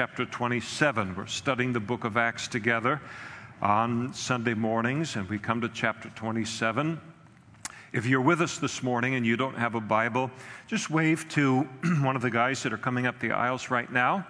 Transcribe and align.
chapter 0.00 0.24
27. 0.24 1.14
We're 1.14 1.26
studying 1.26 1.74
the 1.74 1.78
book 1.78 2.04
of 2.04 2.16
Acts 2.16 2.48
together 2.48 3.02
on 3.60 4.14
Sunday 4.14 4.54
mornings, 4.54 5.16
and 5.16 5.28
we 5.28 5.38
come 5.38 5.60
to 5.60 5.68
chapter 5.68 6.08
27. 6.14 6.98
If 7.92 8.06
you're 8.06 8.22
with 8.22 8.40
us 8.40 8.56
this 8.56 8.82
morning 8.82 9.14
and 9.14 9.26
you 9.26 9.36
don't 9.36 9.58
have 9.58 9.74
a 9.74 9.80
Bible, 9.82 10.30
just 10.68 10.88
wave 10.88 11.28
to 11.32 11.60
one 12.00 12.16
of 12.16 12.22
the 12.22 12.30
guys 12.30 12.62
that 12.62 12.72
are 12.72 12.78
coming 12.78 13.04
up 13.04 13.20
the 13.20 13.32
aisles 13.32 13.70
right 13.70 13.92
now 13.92 14.26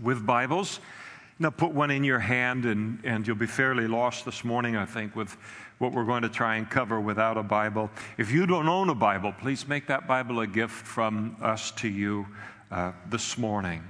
with 0.00 0.24
Bibles. 0.24 0.78
Now, 1.40 1.50
put 1.50 1.72
one 1.72 1.90
in 1.90 2.04
your 2.04 2.20
hand, 2.20 2.64
and, 2.64 3.00
and 3.02 3.26
you'll 3.26 3.34
be 3.34 3.48
fairly 3.48 3.88
lost 3.88 4.24
this 4.24 4.44
morning, 4.44 4.76
I 4.76 4.86
think, 4.86 5.16
with 5.16 5.36
what 5.78 5.90
we're 5.90 6.04
going 6.04 6.22
to 6.22 6.28
try 6.28 6.54
and 6.54 6.70
cover 6.70 7.00
without 7.00 7.36
a 7.36 7.42
Bible. 7.42 7.90
If 8.16 8.30
you 8.30 8.46
don't 8.46 8.68
own 8.68 8.88
a 8.90 8.94
Bible, 8.94 9.34
please 9.40 9.66
make 9.66 9.88
that 9.88 10.06
Bible 10.06 10.38
a 10.38 10.46
gift 10.46 10.86
from 10.86 11.36
us 11.42 11.72
to 11.72 11.88
you 11.88 12.28
uh, 12.70 12.92
this 13.10 13.36
morning. 13.36 13.82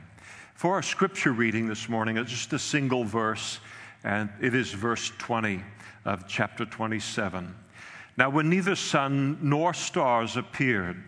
For 0.64 0.76
our 0.76 0.82
scripture 0.82 1.32
reading 1.32 1.66
this 1.66 1.90
morning, 1.90 2.16
it's 2.16 2.30
just 2.30 2.54
a 2.54 2.58
single 2.58 3.05
verse, 3.05 3.60
and 4.02 4.30
it 4.41 4.55
is 4.55 4.72
verse 4.72 5.12
20 5.18 5.62
of 6.06 6.27
chapter 6.27 6.64
27. 6.64 7.55
Now, 8.16 8.30
when 8.30 8.48
neither 8.48 8.74
sun 8.74 9.36
nor 9.42 9.74
stars 9.74 10.38
appeared 10.38 11.05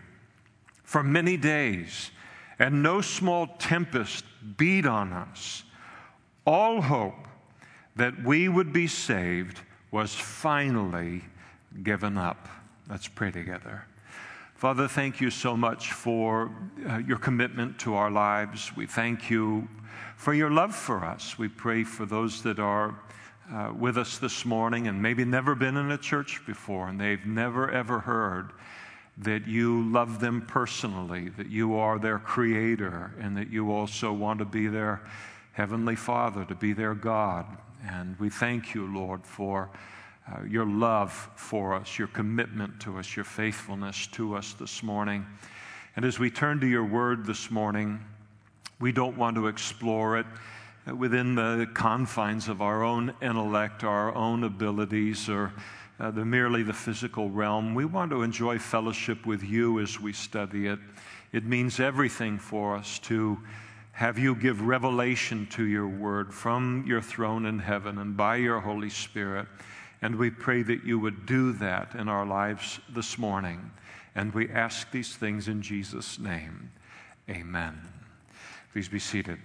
for 0.83 1.01
many 1.01 1.37
days, 1.37 2.11
and 2.59 2.83
no 2.83 3.01
small 3.01 3.47
tempest 3.57 4.25
beat 4.57 4.85
on 4.85 5.11
us, 5.11 5.63
all 6.45 6.79
hope 6.79 7.27
that 7.95 8.23
we 8.23 8.49
would 8.49 8.71
be 8.71 8.85
saved 8.85 9.61
was 9.89 10.13
finally 10.13 11.23
given 11.81 12.15
up. 12.15 12.47
Let's 12.87 13.07
pray 13.07 13.31
together. 13.31 13.85
Father, 14.57 14.87
thank 14.87 15.21
you 15.21 15.29
so 15.29 15.55
much 15.55 15.91
for 15.91 16.49
uh, 16.89 16.97
your 16.97 17.19
commitment 17.19 17.77
to 17.77 17.93
our 17.93 18.09
lives. 18.09 18.75
We 18.75 18.87
thank 18.87 19.29
you 19.29 19.67
for 20.15 20.33
your 20.33 20.49
love 20.49 20.75
for 20.75 21.05
us. 21.05 21.37
We 21.37 21.47
pray 21.47 21.83
for 21.83 22.07
those 22.07 22.41
that 22.41 22.57
are 22.57 22.99
uh, 23.53 23.71
with 23.77 23.99
us 23.99 24.17
this 24.17 24.45
morning 24.45 24.87
and 24.87 24.99
maybe 24.99 25.23
never 25.25 25.53
been 25.53 25.77
in 25.77 25.91
a 25.91 25.97
church 25.97 26.41
before 26.47 26.87
and 26.87 26.99
they've 26.99 27.23
never 27.23 27.69
ever 27.69 27.99
heard 27.99 28.51
that 29.19 29.45
you 29.45 29.87
love 29.91 30.19
them 30.19 30.41
personally, 30.47 31.29
that 31.37 31.51
you 31.51 31.75
are 31.75 31.99
their 31.99 32.17
creator, 32.17 33.13
and 33.19 33.37
that 33.37 33.51
you 33.51 33.71
also 33.71 34.11
want 34.11 34.39
to 34.39 34.45
be 34.45 34.65
their 34.65 35.03
heavenly 35.51 35.95
Father, 35.95 36.43
to 36.45 36.55
be 36.55 36.73
their 36.73 36.95
God. 36.95 37.45
And 37.87 38.19
we 38.19 38.31
thank 38.31 38.73
you, 38.73 38.91
Lord, 38.91 39.23
for 39.23 39.69
uh, 40.31 40.43
your 40.43 40.65
love 40.65 41.29
for 41.35 41.73
us, 41.73 41.97
your 41.97 42.07
commitment 42.09 42.79
to 42.81 42.97
us, 42.97 43.15
your 43.15 43.25
faithfulness 43.25 44.07
to 44.07 44.35
us 44.35 44.53
this 44.53 44.83
morning. 44.83 45.25
And 45.95 46.05
as 46.05 46.19
we 46.19 46.29
turn 46.29 46.59
to 46.59 46.67
your 46.67 46.85
word 46.85 47.25
this 47.25 47.49
morning, 47.49 47.99
we 48.79 48.91
don't 48.91 49.17
want 49.17 49.35
to 49.35 49.47
explore 49.47 50.17
it 50.19 50.25
within 50.95 51.35
the 51.35 51.67
confines 51.73 52.47
of 52.47 52.61
our 52.61 52.83
own 52.83 53.13
intellect, 53.21 53.83
our 53.83 54.13
own 54.15 54.43
abilities, 54.43 55.29
or 55.29 55.53
uh, 55.99 56.11
the 56.11 56.23
merely 56.23 56.63
the 56.63 56.73
physical 56.73 57.29
realm. 57.29 57.73
We 57.73 57.85
want 57.85 58.11
to 58.11 58.21
enjoy 58.21 58.59
fellowship 58.59 59.25
with 59.25 59.43
you 59.43 59.79
as 59.79 59.99
we 59.99 60.13
study 60.13 60.67
it. 60.67 60.79
It 61.31 61.45
means 61.45 61.79
everything 61.79 62.37
for 62.37 62.75
us 62.75 62.99
to 62.99 63.39
have 63.93 64.19
you 64.19 64.35
give 64.35 64.61
revelation 64.61 65.47
to 65.47 65.65
your 65.65 65.87
word 65.87 66.31
from 66.31 66.85
your 66.85 67.01
throne 67.01 67.47
in 67.47 67.57
heaven 67.57 67.97
and 67.97 68.15
by 68.15 68.35
your 68.35 68.59
Holy 68.59 68.91
Spirit. 68.91 69.47
And 70.01 70.15
we 70.15 70.29
pray 70.29 70.61
that 70.63 70.83
you 70.83 70.99
would 70.99 71.25
do 71.25 71.53
that 71.53 71.95
in 71.95 72.07
our 72.07 72.25
lives 72.25 72.79
this 72.89 73.17
morning. 73.17 73.71
And 74.15 74.33
we 74.33 74.49
ask 74.49 74.91
these 74.91 75.15
things 75.15 75.47
in 75.47 75.61
Jesus' 75.61 76.19
name. 76.19 76.71
Amen. 77.29 77.81
Please 78.71 78.89
be 78.89 78.99
seated. 78.99 79.39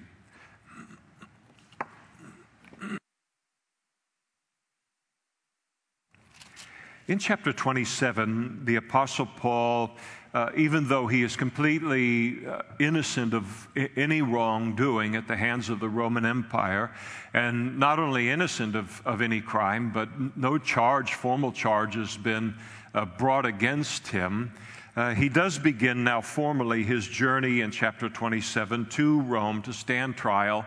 In 7.08 7.18
chapter 7.18 7.52
27, 7.52 8.64
the 8.64 8.76
Apostle 8.76 9.26
Paul, 9.26 9.90
uh, 10.34 10.50
even 10.56 10.88
though 10.88 11.06
he 11.06 11.22
is 11.22 11.36
completely 11.36 12.46
uh, 12.46 12.62
innocent 12.78 13.34
of 13.34 13.68
I- 13.76 13.90
any 13.96 14.22
wrongdoing 14.22 15.14
at 15.14 15.28
the 15.28 15.36
hands 15.36 15.68
of 15.68 15.78
the 15.78 15.88
Roman 15.88 16.24
Empire, 16.24 16.90
and 17.34 17.78
not 17.78 17.98
only 17.98 18.30
innocent 18.30 18.74
of, 18.74 19.02
of 19.06 19.20
any 19.20 19.40
crime, 19.40 19.92
but 19.92 20.08
no 20.36 20.56
charge, 20.56 21.14
formal 21.14 21.52
charge, 21.52 21.96
has 21.96 22.16
been 22.16 22.54
uh, 22.94 23.04
brought 23.04 23.44
against 23.44 24.08
him, 24.08 24.52
uh, 24.94 25.14
he 25.14 25.28
does 25.28 25.58
begin 25.58 26.04
now 26.04 26.20
formally 26.20 26.82
his 26.82 27.06
journey 27.06 27.60
in 27.60 27.70
chapter 27.70 28.08
27 28.08 28.86
to 28.86 29.20
Rome 29.22 29.62
to 29.62 29.72
stand 29.72 30.16
trial 30.16 30.64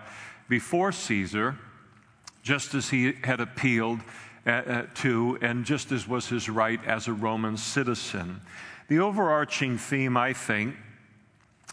before 0.48 0.92
Caesar, 0.92 1.56
just 2.44 2.74
as 2.76 2.90
he 2.90 3.14
had 3.24 3.40
appealed 3.40 4.00
uh, 4.46 4.84
to, 4.96 5.38
and 5.42 5.66
just 5.66 5.92
as 5.92 6.08
was 6.08 6.28
his 6.28 6.50
right 6.50 6.84
as 6.86 7.08
a 7.08 7.14
Roman 7.14 7.58
citizen. 7.58 8.42
The 8.88 9.00
overarching 9.00 9.80
theme, 9.80 10.16
I 10.16 10.34
think, 10.34 10.76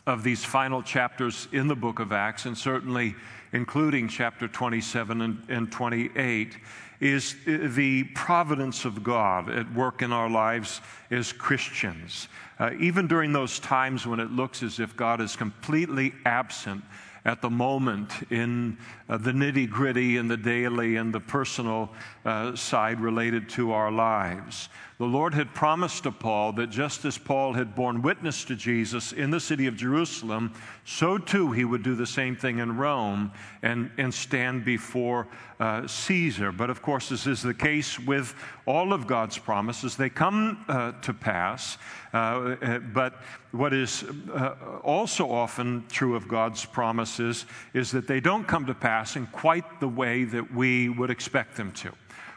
of 0.06 0.24
these 0.24 0.44
final 0.44 0.82
chapters 0.82 1.46
in 1.52 1.68
the 1.68 1.76
book 1.76 1.98
of 1.98 2.10
Acts, 2.10 2.46
and 2.46 2.56
certainly 2.56 3.14
including 3.52 4.08
chapter 4.08 4.48
27 4.48 5.20
and, 5.20 5.42
and 5.48 5.70
28, 5.70 6.56
is 7.00 7.36
the 7.44 8.04
providence 8.14 8.86
of 8.86 9.02
God 9.02 9.50
at 9.50 9.70
work 9.74 10.00
in 10.00 10.10
our 10.10 10.30
lives 10.30 10.80
as 11.10 11.32
Christians. 11.34 12.28
Uh, 12.58 12.70
even 12.80 13.06
during 13.06 13.32
those 13.32 13.58
times 13.58 14.06
when 14.06 14.18
it 14.18 14.30
looks 14.30 14.62
as 14.62 14.80
if 14.80 14.96
God 14.96 15.20
is 15.20 15.36
completely 15.36 16.14
absent 16.24 16.82
at 17.24 17.42
the 17.42 17.50
moment 17.50 18.10
in 18.30 18.78
uh, 19.08 19.16
the 19.16 19.32
nitty 19.32 19.68
gritty 19.68 20.16
and 20.16 20.30
the 20.30 20.36
daily 20.36 20.96
and 20.96 21.12
the 21.12 21.20
personal 21.20 21.90
uh, 22.24 22.54
side 22.54 23.00
related 23.00 23.48
to 23.50 23.72
our 23.72 23.90
lives. 23.90 24.68
The 24.98 25.08
Lord 25.08 25.34
had 25.34 25.52
promised 25.52 26.04
to 26.04 26.12
Paul 26.12 26.52
that 26.52 26.70
just 26.70 27.04
as 27.04 27.18
Paul 27.18 27.54
had 27.54 27.74
borne 27.74 28.02
witness 28.02 28.44
to 28.44 28.54
Jesus 28.54 29.12
in 29.12 29.32
the 29.32 29.40
city 29.40 29.66
of 29.66 29.76
Jerusalem, 29.76 30.54
so 30.84 31.18
too 31.18 31.50
he 31.50 31.64
would 31.64 31.82
do 31.82 31.96
the 31.96 32.06
same 32.06 32.36
thing 32.36 32.58
in 32.58 32.76
Rome 32.76 33.32
and, 33.62 33.90
and 33.98 34.14
stand 34.14 34.64
before 34.64 35.26
uh, 35.58 35.88
Caesar. 35.88 36.52
But 36.52 36.70
of 36.70 36.82
course, 36.82 37.08
this 37.08 37.26
is 37.26 37.42
the 37.42 37.52
case 37.52 37.98
with 37.98 38.36
all 38.64 38.92
of 38.92 39.08
God's 39.08 39.38
promises. 39.38 39.96
They 39.96 40.08
come 40.08 40.64
uh, 40.68 40.92
to 41.02 41.12
pass. 41.12 41.78
Uh, 42.12 42.78
but 42.92 43.22
what 43.50 43.72
is 43.72 44.04
uh, 44.32 44.54
also 44.84 45.28
often 45.28 45.84
true 45.88 46.14
of 46.14 46.28
God's 46.28 46.64
promises 46.64 47.46
is 47.74 47.90
that 47.90 48.06
they 48.06 48.20
don't 48.20 48.46
come 48.46 48.66
to 48.66 48.74
pass 48.74 49.16
in 49.16 49.26
quite 49.28 49.80
the 49.80 49.88
way 49.88 50.22
that 50.22 50.54
we 50.54 50.90
would 50.90 51.10
expect 51.10 51.56
them 51.56 51.72
to 51.72 51.92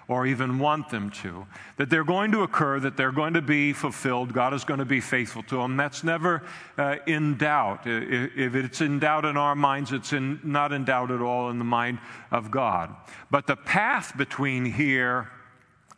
or 0.08 0.28
even 0.28 0.60
want 0.60 0.90
them 0.90 1.10
to. 1.10 1.46
That 1.78 1.90
they're 1.90 2.04
going 2.04 2.32
to 2.32 2.42
occur, 2.42 2.80
that 2.80 2.96
they're 2.98 3.12
going 3.12 3.34
to 3.34 3.42
be 3.42 3.74
fulfilled, 3.74 4.34
God 4.34 4.54
is 4.54 4.64
going 4.64 4.80
to 4.80 4.86
be 4.86 5.02
faithful 5.02 5.44
to 5.44 5.58
them. 5.58 5.78
That's 5.78 6.04
never 6.04 6.44
uh, 6.78 6.98
in 7.08 7.38
doubt. 7.38 7.82
If 7.86 8.56
it's 8.56 8.82
in 8.82 9.00
doubt 9.00 9.26
in 9.26 9.38
our 9.38 9.56
minds, 9.56 9.92
it's 9.92 10.14
in, 10.14 10.40
not 10.44 10.72
in 10.72 10.86
doubt 10.86 11.12
at 11.12 11.22
all 11.22 11.50
in 11.50 11.58
the 11.58 11.66
mind 11.66 12.00
of 12.32 12.52
God. 12.52 12.96
But 13.32 13.48
the 13.48 13.56
path 13.56 14.16
between 14.18 14.66
here 14.66 15.30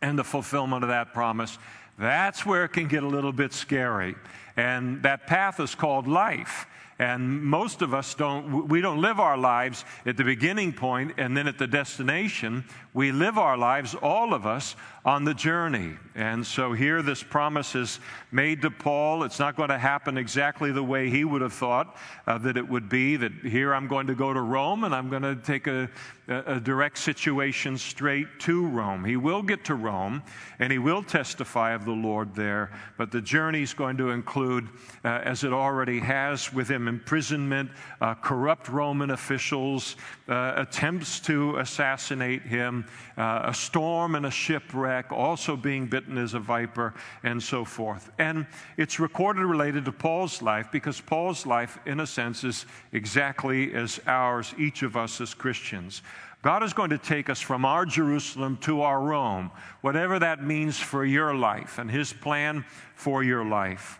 and 0.00 0.18
the 0.18 0.24
fulfillment 0.24 0.84
of 0.84 0.88
that 0.88 1.12
promise, 1.12 1.58
that's 1.98 2.46
where 2.46 2.64
it 2.64 2.72
can 2.72 2.88
get 2.88 3.02
a 3.02 3.08
little 3.08 3.32
bit 3.32 3.52
scary. 3.52 4.14
And 4.56 5.02
that 5.02 5.26
path 5.26 5.60
is 5.60 5.74
called 5.74 6.08
life. 6.08 6.66
And 6.98 7.42
most 7.44 7.80
of 7.80 7.94
us 7.94 8.14
don't, 8.14 8.68
we 8.68 8.80
don't 8.80 9.00
live 9.00 9.20
our 9.20 9.36
lives 9.36 9.84
at 10.04 10.16
the 10.16 10.24
beginning 10.24 10.72
point 10.72 11.14
and 11.16 11.36
then 11.36 11.46
at 11.46 11.56
the 11.56 11.68
destination. 11.68 12.64
We 12.92 13.12
live 13.12 13.38
our 13.38 13.56
lives, 13.56 13.94
all 13.94 14.34
of 14.34 14.46
us, 14.46 14.74
on 15.04 15.24
the 15.24 15.32
journey. 15.32 15.96
And 16.16 16.44
so 16.44 16.72
here 16.72 17.00
this 17.00 17.22
promise 17.22 17.76
is 17.76 18.00
made 18.32 18.62
to 18.62 18.70
Paul. 18.70 19.22
It's 19.22 19.38
not 19.38 19.54
going 19.54 19.68
to 19.68 19.78
happen 19.78 20.18
exactly 20.18 20.72
the 20.72 20.82
way 20.82 21.08
he 21.08 21.24
would 21.24 21.40
have 21.40 21.52
thought 21.52 21.96
uh, 22.26 22.38
that 22.38 22.56
it 22.56 22.68
would 22.68 22.88
be. 22.88 23.16
That 23.16 23.32
here 23.42 23.72
I'm 23.72 23.86
going 23.86 24.08
to 24.08 24.16
go 24.16 24.32
to 24.32 24.40
Rome 24.40 24.82
and 24.82 24.92
I'm 24.92 25.08
going 25.08 25.22
to 25.22 25.36
take 25.36 25.68
a, 25.68 25.88
a 26.26 26.58
direct 26.58 26.98
situation 26.98 27.78
straight 27.78 28.26
to 28.40 28.66
Rome. 28.66 29.04
He 29.04 29.16
will 29.16 29.42
get 29.42 29.64
to 29.66 29.76
Rome 29.76 30.22
and 30.58 30.72
he 30.72 30.78
will 30.78 31.04
testify 31.04 31.72
of 31.74 31.84
the 31.84 31.92
Lord 31.92 32.34
there, 32.34 32.72
but 32.96 33.12
the 33.12 33.20
journey 33.20 33.62
is 33.62 33.72
going 33.72 33.96
to 33.98 34.10
include, 34.10 34.68
uh, 35.04 35.20
as 35.22 35.44
it 35.44 35.52
already 35.52 36.00
has 36.00 36.52
with 36.52 36.68
him, 36.68 36.87
imprisonment, 36.88 37.70
uh, 38.00 38.14
corrupt 38.14 38.68
Roman 38.68 39.10
officials, 39.10 39.94
uh, 40.28 40.54
attempts 40.56 41.20
to 41.20 41.56
assassinate 41.58 42.42
him, 42.42 42.84
uh, 43.16 43.42
a 43.44 43.54
storm 43.54 44.16
and 44.16 44.26
a 44.26 44.30
shipwreck, 44.30 45.12
also 45.12 45.56
being 45.56 45.86
bitten 45.86 46.18
as 46.18 46.34
a 46.34 46.40
viper, 46.40 46.94
and 47.22 47.40
so 47.40 47.64
forth. 47.64 48.10
And 48.18 48.46
it's 48.76 48.98
recorded 48.98 49.44
related 49.44 49.84
to 49.84 49.92
Paul's 49.92 50.42
life 50.42 50.68
because 50.72 51.00
Paul's 51.00 51.46
life, 51.46 51.78
in 51.86 52.00
a 52.00 52.06
sense, 52.06 52.42
is 52.42 52.66
exactly 52.92 53.72
as 53.74 54.00
ours, 54.06 54.54
each 54.58 54.82
of 54.82 54.96
us 54.96 55.20
as 55.20 55.34
Christians. 55.34 56.02
God 56.42 56.62
is 56.62 56.72
going 56.72 56.90
to 56.90 56.98
take 56.98 57.28
us 57.28 57.40
from 57.40 57.64
our 57.64 57.84
Jerusalem 57.84 58.58
to 58.58 58.82
our 58.82 59.00
Rome, 59.00 59.50
whatever 59.80 60.20
that 60.20 60.44
means 60.44 60.78
for 60.78 61.04
your 61.04 61.34
life 61.34 61.78
and 61.78 61.90
His 61.90 62.12
plan 62.12 62.64
for 62.94 63.24
your 63.24 63.44
life. 63.44 63.98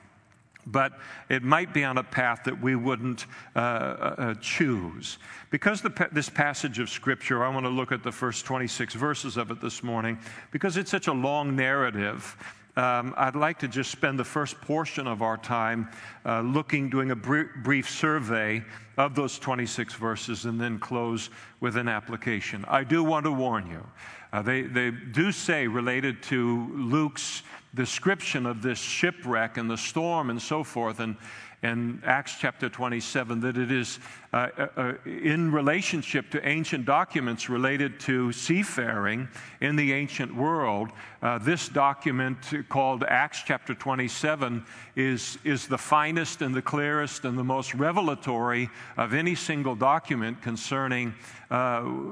But 0.70 0.92
it 1.28 1.42
might 1.42 1.72
be 1.72 1.84
on 1.84 1.98
a 1.98 2.02
path 2.02 2.44
that 2.44 2.60
we 2.60 2.76
wouldn't 2.76 3.26
uh, 3.56 3.58
uh, 3.58 4.14
uh 4.18 4.34
choose. 4.34 5.18
Because 5.50 5.80
the, 5.80 6.08
this 6.12 6.28
passage 6.28 6.78
of 6.78 6.90
Scripture, 6.90 7.44
I 7.44 7.48
want 7.48 7.66
to 7.66 7.70
look 7.70 7.92
at 7.92 8.02
the 8.02 8.12
first 8.12 8.44
26 8.44 8.94
verses 8.94 9.36
of 9.36 9.50
it 9.50 9.60
this 9.60 9.82
morning, 9.82 10.18
because 10.50 10.76
it's 10.76 10.90
such 10.90 11.06
a 11.06 11.12
long 11.12 11.56
narrative. 11.56 12.36
Um, 12.76 13.12
I'd 13.16 13.34
like 13.34 13.58
to 13.60 13.68
just 13.68 13.90
spend 13.90 14.20
the 14.20 14.24
first 14.24 14.60
portion 14.60 15.08
of 15.08 15.20
our 15.20 15.36
time 15.36 15.88
uh, 16.24 16.42
looking, 16.42 16.88
doing 16.88 17.10
a 17.10 17.16
br- 17.16 17.50
brief 17.64 17.90
survey 17.90 18.62
of 18.96 19.16
those 19.16 19.36
26 19.38 19.94
verses, 19.94 20.44
and 20.44 20.60
then 20.60 20.78
close 20.78 21.30
with 21.58 21.76
an 21.76 21.88
application. 21.88 22.64
I 22.68 22.84
do 22.84 23.02
want 23.02 23.24
to 23.24 23.32
warn 23.32 23.66
you. 23.68 23.84
Uh, 24.32 24.42
they, 24.42 24.62
they 24.62 24.90
do 24.90 25.32
say, 25.32 25.66
related 25.66 26.22
to 26.24 26.70
Luke's 26.74 27.42
description 27.74 28.46
of 28.46 28.62
this 28.62 28.78
shipwreck 28.78 29.56
and 29.56 29.70
the 29.70 29.76
storm 29.76 30.30
and 30.30 30.40
so 30.40 30.64
forth, 30.64 31.00
and 31.00 31.16
in 31.62 32.00
Acts 32.04 32.36
chapter 32.38 32.68
27 32.68 33.40
that 33.40 33.56
it 33.56 33.72
is 33.72 33.98
uh, 34.30 34.48
uh, 34.58 34.66
uh, 34.76 34.92
in 35.06 35.50
relationship 35.50 36.28
to 36.28 36.46
ancient 36.46 36.84
documents 36.84 37.48
related 37.48 37.98
to 37.98 38.30
seafaring 38.30 39.26
in 39.62 39.74
the 39.74 39.90
ancient 39.94 40.34
world. 40.34 40.90
Uh, 41.22 41.38
this 41.38 41.66
document 41.70 42.36
called 42.68 43.04
Acts 43.04 43.42
chapter 43.46 43.74
27 43.74 44.66
is, 44.96 45.38
is 45.44 45.66
the 45.66 45.78
finest 45.78 46.42
and 46.42 46.54
the 46.54 46.60
clearest 46.60 47.24
and 47.24 47.38
the 47.38 47.44
most 47.44 47.74
revelatory 47.74 48.68
of 48.98 49.14
any 49.14 49.34
single 49.34 49.74
document 49.74 50.42
concerning 50.42 51.14
uh, 51.50 51.54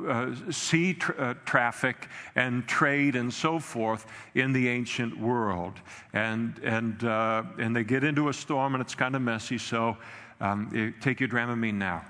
uh, 0.09 0.35
sea 0.51 0.95
tra- 0.95 1.37
traffic 1.45 2.09
and 2.35 2.67
trade 2.67 3.15
and 3.15 3.31
so 3.31 3.59
forth 3.59 4.07
in 4.35 4.55
the 4.55 4.71
ancient 4.71 5.19
world. 5.21 5.75
And, 6.15 6.59
and, 6.65 7.03
and 7.03 7.77
they 7.77 7.85
get 7.85 8.05
into 8.05 8.31
a 8.31 8.33
storm 8.33 8.75
and 8.75 8.81
it's 8.81 8.95
kind 8.95 9.15
of 9.15 9.21
messy, 9.21 9.59
so 9.59 9.99
um, 10.41 10.95
take 11.01 11.21
your 11.21 11.29
Dramamine 11.29 11.75
now. 11.75 12.05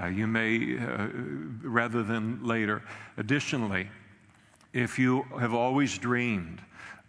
Uh, 0.00 0.06
you 0.06 0.26
may, 0.26 0.78
uh, 0.78 1.08
rather 1.62 2.02
than 2.02 2.44
later. 2.44 2.82
Additionally, 3.16 3.88
if 4.72 4.98
you 4.98 5.22
have 5.40 5.54
always 5.54 5.98
dreamed 5.98 6.60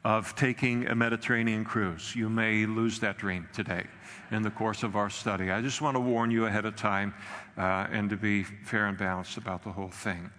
of 0.04 0.34
taking 0.36 0.88
a 0.88 0.96
Mediterranean 0.96 1.66
cruise, 1.66 2.16
you 2.16 2.30
may 2.30 2.66
lose 2.66 3.00
that 3.00 3.18
dream 3.18 3.48
today 3.54 3.86
in 4.32 4.42
the 4.42 4.50
course 4.50 4.84
of 4.84 4.96
our 4.96 5.10
study. 5.10 5.52
I 5.52 5.62
just 5.62 5.82
want 5.82 5.96
to 5.96 6.00
warn 6.00 6.32
you 6.32 6.46
ahead 6.46 6.66
of 6.66 6.76
time 6.76 7.14
uh, 7.58 7.88
and 7.92 8.10
to 8.10 8.16
be 8.16 8.44
fair 8.44 8.88
and 8.88 8.98
balanced 8.98 9.38
about 9.38 9.64
the 9.64 9.72
whole 9.72 9.90
thing. 9.90 10.32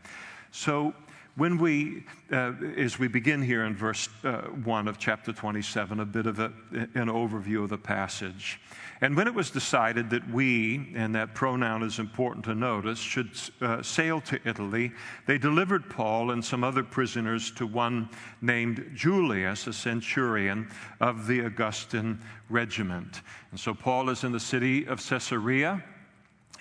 So, 0.51 0.95
when 1.37 1.59
we, 1.59 2.05
uh, 2.33 2.53
as 2.77 2.99
we 2.99 3.09
begin 3.09 3.43
here 3.43 3.65
in 3.65 3.75
verse 3.75 4.09
uh, 4.25 4.43
1 4.65 4.89
of 4.89 4.99
chapter 4.99 5.33
27, 5.33 6.01
a 6.01 6.05
bit 6.05 6.27
of 6.27 6.39
a, 6.39 6.53
an 6.73 7.07
overview 7.09 7.63
of 7.63 7.71
the 7.71 7.79
passage. 7.79 8.61
And 9.03 9.17
when 9.17 9.27
it 9.27 9.35
was 9.35 9.51
decided 9.51 10.11
that 10.11 10.29
we, 10.31 10.93
and 10.95 11.15
that 11.15 11.35
pronoun 11.35 11.83
is 11.83 11.99
important 11.99 12.45
to 12.45 12.55
notice, 12.55 12.99
should 12.99 13.31
uh, 13.63 13.83
sail 13.83 14.21
to 14.23 14.39
Italy, 14.45 14.93
they 15.27 15.39
delivered 15.39 15.89
Paul 15.89 16.33
and 16.33 16.45
some 16.45 16.63
other 16.63 16.83
prisoners 16.83 17.51
to 17.53 17.67
one 17.67 18.11
named 18.43 18.91
Julius, 18.95 19.67
a 19.67 19.73
centurion 19.73 20.69
of 21.01 21.27
the 21.27 21.41
Augustan 21.41 22.21
regiment. 22.51 23.23
And 23.53 23.59
so 23.59 23.73
Paul 23.73 24.11
is 24.11 24.25
in 24.25 24.33
the 24.33 24.41
city 24.41 24.87
of 24.87 25.01
Caesarea. 25.07 25.83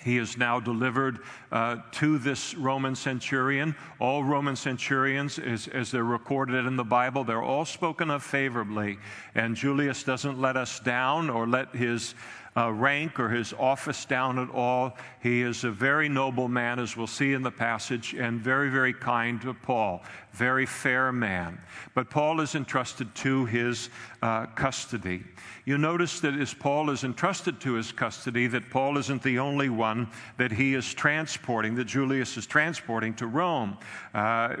He 0.04 0.16
is 0.16 0.38
now 0.38 0.60
delivered 0.60 1.18
uh, 1.52 1.76
to 1.92 2.18
this 2.18 2.54
Roman 2.54 2.94
centurion. 2.94 3.74
All 3.98 4.24
Roman 4.24 4.56
centurions, 4.56 5.38
as, 5.38 5.68
as, 5.68 5.90
they're 5.90 6.04
recorded 6.04 6.64
in 6.66 6.76
the 6.76 6.84
Bible, 6.84 7.24
they're 7.24 7.42
all 7.42 7.64
spoken 7.64 8.10
of 8.10 8.22
favorably. 8.22 8.98
And 9.34 9.54
Julius 9.54 10.02
doesn't 10.02 10.40
let 10.40 10.56
us 10.56 10.80
down 10.80 11.28
or 11.28 11.46
let 11.46 11.74
his 11.74 12.14
uh, 12.56 12.72
rank 12.72 13.20
or 13.20 13.28
his 13.28 13.52
office 13.52 14.04
down 14.04 14.38
at 14.38 14.50
all. 14.50 14.96
He 15.22 15.42
is 15.42 15.64
a 15.64 15.70
very 15.70 16.08
noble 16.08 16.48
man, 16.48 16.78
as 16.78 16.96
we'll 16.96 17.06
see 17.06 17.32
in 17.32 17.42
the 17.42 17.50
passage, 17.50 18.14
and 18.14 18.40
very, 18.40 18.70
very 18.70 18.92
kind 18.92 19.40
to 19.42 19.54
Paul. 19.54 20.02
Very 20.32 20.66
fair 20.66 21.12
man. 21.12 21.60
But 21.94 22.08
Paul 22.08 22.40
is 22.40 22.54
entrusted 22.54 23.14
to 23.16 23.46
his 23.46 23.90
uh, 24.22 24.46
custody. 24.46 25.24
You 25.64 25.76
notice 25.76 26.20
that 26.20 26.34
as 26.34 26.54
Paul 26.54 26.90
is 26.90 27.04
entrusted 27.04 27.60
to 27.60 27.74
his 27.74 27.92
custody, 27.92 28.46
that 28.46 28.70
Paul 28.70 28.96
isn't 28.98 29.22
the 29.22 29.38
only 29.38 29.68
one 29.68 30.08
that 30.36 30.52
he 30.52 30.74
is 30.74 30.94
transporting, 30.94 31.74
that 31.76 31.86
Julius 31.86 32.36
is 32.36 32.46
transporting 32.46 33.14
to 33.14 33.26
Rome. 33.26 33.76
Uh, 34.14 34.56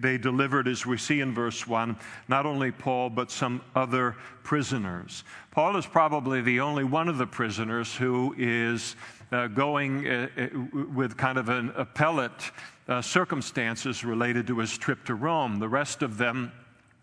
they 0.00 0.18
delivered, 0.18 0.68
as 0.68 0.84
we 0.84 0.98
see 0.98 1.20
in 1.20 1.34
verse 1.34 1.66
1, 1.66 1.96
not 2.28 2.46
only 2.46 2.70
Paul, 2.70 3.10
but 3.10 3.30
some 3.30 3.62
other 3.74 4.16
prisoners. 4.42 5.24
Paul 5.50 5.76
is 5.76 5.86
probably 5.86 6.42
the 6.42 6.60
only 6.60 6.84
one 6.84 7.08
of 7.08 7.18
the 7.18 7.26
prisoners 7.26 7.94
who 7.94 8.34
is 8.38 8.96
uh, 9.32 9.48
going 9.48 10.06
uh, 10.06 10.28
uh 10.38 10.48
with 10.94 11.16
kind 11.16 11.36
of 11.36 11.48
an 11.48 11.72
appellate 11.74 12.52
uh, 12.88 13.02
circumstances 13.02 14.04
related 14.04 14.46
to 14.46 14.58
his 14.58 14.76
trip 14.78 15.04
to 15.06 15.14
Rome. 15.14 15.58
The 15.58 15.68
rest 15.68 16.02
of 16.02 16.18
them 16.18 16.52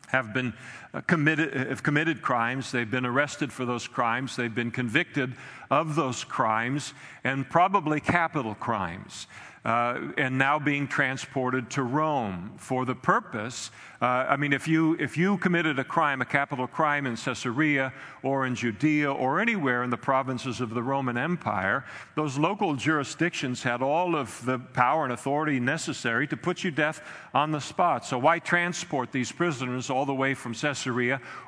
have 0.07 0.33
been 0.33 0.53
committed, 1.01 1.53
have 1.53 1.83
committed 1.83 2.21
crimes. 2.21 2.71
They've 2.71 2.89
been 2.89 3.05
arrested 3.05 3.51
for 3.51 3.65
those 3.65 3.87
crimes. 3.87 4.35
They've 4.35 4.53
been 4.53 4.71
convicted 4.71 5.33
of 5.71 5.95
those 5.95 6.23
crimes 6.23 6.93
and 7.23 7.49
probably 7.49 7.99
capital 7.99 8.55
crimes 8.55 9.27
uh, 9.65 10.11
and 10.17 10.37
now 10.37 10.59
being 10.59 10.87
transported 10.87 11.69
to 11.71 11.83
Rome 11.83 12.51
for 12.57 12.85
the 12.85 12.95
purpose. 12.95 13.71
Uh, 14.01 14.25
I 14.27 14.35
mean, 14.35 14.51
if 14.51 14.67
you, 14.67 14.97
if 14.99 15.17
you 15.17 15.37
committed 15.37 15.79
a 15.79 15.85
crime, 15.85 16.21
a 16.21 16.25
capital 16.25 16.67
crime 16.67 17.05
in 17.05 17.15
Caesarea 17.15 17.93
or 18.23 18.45
in 18.45 18.55
Judea 18.55 19.09
or 19.09 19.39
anywhere 19.39 19.83
in 19.83 19.89
the 19.89 19.97
provinces 19.97 20.59
of 20.59 20.71
the 20.71 20.83
Roman 20.83 21.17
Empire, 21.17 21.85
those 22.15 22.37
local 22.37 22.75
jurisdictions 22.75 23.63
had 23.63 23.81
all 23.81 24.17
of 24.17 24.43
the 24.45 24.59
power 24.59 25.05
and 25.05 25.13
authority 25.13 25.61
necessary 25.61 26.27
to 26.27 26.35
put 26.35 26.65
you 26.65 26.71
death 26.71 27.01
on 27.33 27.51
the 27.51 27.61
spot. 27.61 28.05
So, 28.05 28.17
why 28.17 28.39
transport 28.39 29.13
these 29.13 29.31
prisoners 29.31 29.89
all 29.89 30.05
the 30.05 30.13
way 30.13 30.33
from 30.33 30.53
Caesarea 30.53 30.82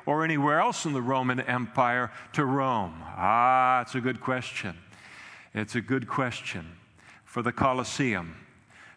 or 0.06 0.24
anywhere 0.24 0.60
else 0.60 0.84
in 0.84 0.92
the 0.92 1.02
Roman 1.02 1.40
Empire 1.40 2.10
to 2.32 2.44
Rome? 2.44 2.94
Ah, 3.16 3.82
it's 3.82 3.94
a 3.94 4.00
good 4.00 4.20
question. 4.20 4.76
It's 5.54 5.74
a 5.74 5.80
good 5.80 6.06
question 6.06 6.76
for 7.24 7.42
the 7.42 7.52
Colosseum, 7.52 8.36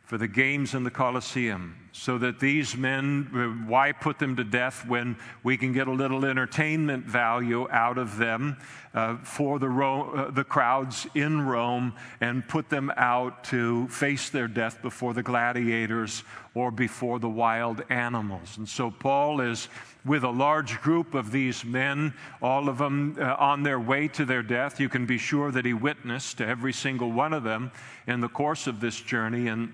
for 0.03 0.18
the 0.18 0.27
games 0.27 0.74
in 0.74 0.83
the 0.83 0.91
Colosseum, 0.91 1.75
so 1.99 2.17
that 2.17 2.39
these 2.39 2.77
men, 2.77 3.65
why 3.67 3.91
put 3.91 4.19
them 4.19 4.37
to 4.37 4.43
death 4.45 4.87
when 4.87 5.17
we 5.43 5.57
can 5.57 5.73
get 5.73 5.85
a 5.85 5.91
little 5.91 6.23
entertainment 6.23 7.03
value 7.05 7.69
out 7.71 7.97
of 7.97 8.15
them 8.17 8.55
uh, 8.93 9.17
for 9.17 9.59
the, 9.59 9.67
Ro- 9.67 10.09
uh, 10.11 10.31
the 10.31 10.45
crowds 10.45 11.07
in 11.13 11.41
Rome 11.41 11.93
and 12.21 12.47
put 12.47 12.69
them 12.69 12.89
out 12.95 13.43
to 13.45 13.89
face 13.89 14.29
their 14.29 14.47
death 14.47 14.81
before 14.81 15.13
the 15.13 15.21
gladiators 15.21 16.23
or 16.53 16.71
before 16.71 17.19
the 17.19 17.27
wild 17.27 17.81
animals. 17.89 18.57
And 18.57 18.68
so 18.68 18.89
Paul 18.89 19.41
is 19.41 19.68
with 20.06 20.23
a 20.23 20.29
large 20.29 20.79
group 20.79 21.13
of 21.13 21.33
these 21.33 21.65
men, 21.65 22.13
all 22.41 22.69
of 22.69 22.77
them 22.77 23.18
uh, 23.19 23.35
on 23.37 23.63
their 23.63 23.79
way 23.79 24.07
to 24.07 24.23
their 24.23 24.41
death. 24.41 24.79
You 24.79 24.87
can 24.87 25.06
be 25.06 25.18
sure 25.18 25.51
that 25.51 25.65
he 25.65 25.73
witnessed 25.73 26.37
to 26.37 26.47
every 26.47 26.71
single 26.71 27.11
one 27.11 27.33
of 27.33 27.44
them 27.44 27.73
in 28.07 28.21
the 28.21 28.29
course 28.29 28.68
of 28.68 28.79
this 28.79 29.01
journey 29.01 29.49
and, 29.49 29.73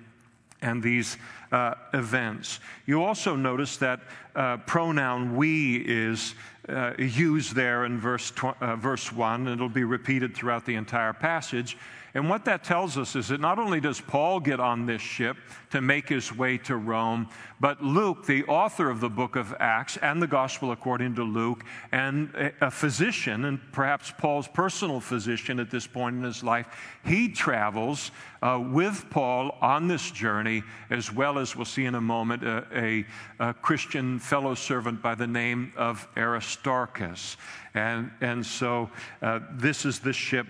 and 0.66 0.82
these 0.82 1.18
uh, 1.52 1.76
events. 1.94 2.60
You 2.88 3.04
also 3.04 3.36
notice 3.36 3.78
that 3.78 4.02
uh, 4.36 4.58
pronoun 4.58 5.36
we 5.36 5.78
is 5.78 6.34
uh, 6.68 6.94
used 6.98 7.56
there 7.56 7.86
in 7.86 8.00
verse, 8.00 8.32
tw- 8.32 8.60
uh, 8.60 8.76
verse 8.76 9.12
1, 9.12 9.42
and 9.42 9.50
it'll 9.50 9.70
be 9.70 9.84
repeated 9.84 10.36
throughout 10.36 10.66
the 10.66 10.76
entire 10.76 11.14
passage. 11.14 11.78
And 12.16 12.30
what 12.30 12.46
that 12.46 12.64
tells 12.64 12.98
us 12.98 13.18
is 13.18 13.28
that 13.28 13.42
not 13.42 13.60
only 13.60 13.82
does 13.82 14.00
Paul 14.00 14.40
get 14.40 14.62
on 14.62 14.86
this 14.86 15.02
ship 15.02 15.36
to 15.72 15.82
make 15.82 16.08
his 16.08 16.34
way 16.34 16.58
to 16.60 16.78
Rome, 16.78 17.28
but 17.60 17.84
Luke, 17.84 18.26
the 18.26 18.46
author 18.46 18.90
of 18.90 19.02
the 19.02 19.10
book 19.10 19.36
of 19.36 19.54
Acts 19.60 19.98
and 19.98 20.22
the 20.22 20.28
gospel 20.28 20.72
according 20.72 21.16
to 21.16 21.24
Luke, 21.24 21.66
and 21.92 22.54
a 22.62 22.72
physician, 22.72 23.44
and 23.44 23.60
perhaps 23.74 24.14
Paul's 24.18 24.48
personal 24.48 25.02
physician 25.02 25.60
at 25.60 25.70
this 25.70 25.88
point 25.88 26.16
in 26.16 26.24
his 26.24 26.42
life, 26.42 26.68
he 27.04 27.28
travels 27.28 28.12
uh, 28.42 28.64
with 28.64 29.10
Paul 29.10 29.58
on 29.62 29.90
this 29.90 30.10
journey, 30.10 30.64
as 30.90 31.12
well 31.12 31.38
as 31.38 31.54
we'll 31.54 31.66
see 31.66 31.84
in 31.84 31.96
a 31.96 32.02
moment 32.02 32.44
a, 32.44 32.66
a, 32.74 33.06
a 33.40 33.54
Christian 33.54 34.20
fellow 34.20 34.56
servant 34.56 35.02
by 35.02 35.16
the 35.16 35.28
name 35.28 35.74
of 35.76 36.08
Aristarchus. 36.16 37.36
And, 37.74 38.10
and 38.22 38.46
so 38.46 38.90
uh, 39.22 39.42
this 39.52 39.84
is 39.84 40.00
the 40.00 40.14
ship 40.14 40.48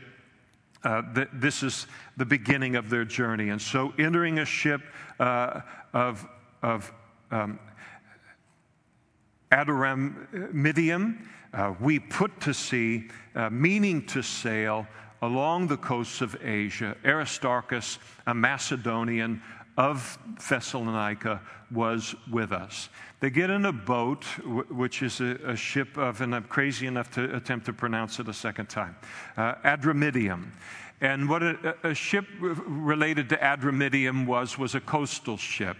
uh, 0.86 1.02
th- 1.14 1.28
this 1.34 1.64
is 1.64 1.88
the 2.16 2.26
beginning 2.26 2.76
of 2.76 2.90
their 2.90 3.04
journey. 3.04 3.50
And 3.50 3.62
so, 3.62 3.94
entering 3.98 4.40
a 4.40 4.46
ship 4.46 4.82
uh, 5.20 5.62
of, 5.94 6.26
of 6.62 6.94
um, 7.32 7.60
Adramyttium, 9.52 11.26
uh, 11.54 11.74
we 11.80 12.00
put 12.00 12.40
to 12.42 12.54
sea, 12.54 13.10
uh, 13.36 13.50
meaning 13.50 14.06
to 14.08 14.22
sail 14.22 14.88
along 15.22 15.68
the 15.68 15.78
coasts 15.78 16.22
of 16.22 16.38
Asia. 16.46 16.96
Aristarchus, 17.04 17.98
a 18.28 18.34
Macedonian, 18.34 19.42
of 19.78 20.18
Thessalonica 20.50 21.42
was 21.72 22.16
with 22.32 22.52
us. 22.52 22.90
They 23.20 23.30
get 23.30 23.50
in 23.50 23.66
a 23.66 23.74
boat, 23.74 24.24
which 24.70 25.02
is 25.02 25.20
a, 25.20 25.38
a 25.46 25.56
ship 25.56 25.98
of, 25.98 26.22
and 26.22 26.34
I'm 26.34 26.44
crazy 26.44 26.88
enough 26.88 27.12
to 27.12 27.36
attempt 27.36 27.66
to 27.66 27.74
pronounce 27.74 28.20
it 28.20 28.30
a 28.30 28.34
second 28.34 28.70
time, 28.70 28.96
uh, 29.38 29.56
Adramyttium. 29.64 30.52
And 31.02 31.28
what 31.30 31.44
a, 31.44 31.76
a, 31.84 31.94
ship 31.94 32.26
related 32.40 33.28
to 33.30 33.38
Adramyttium 33.38 34.26
was, 34.26 34.58
was 34.58 34.76
a 34.76 34.80
coastal 34.80 35.36
ship. 35.38 35.76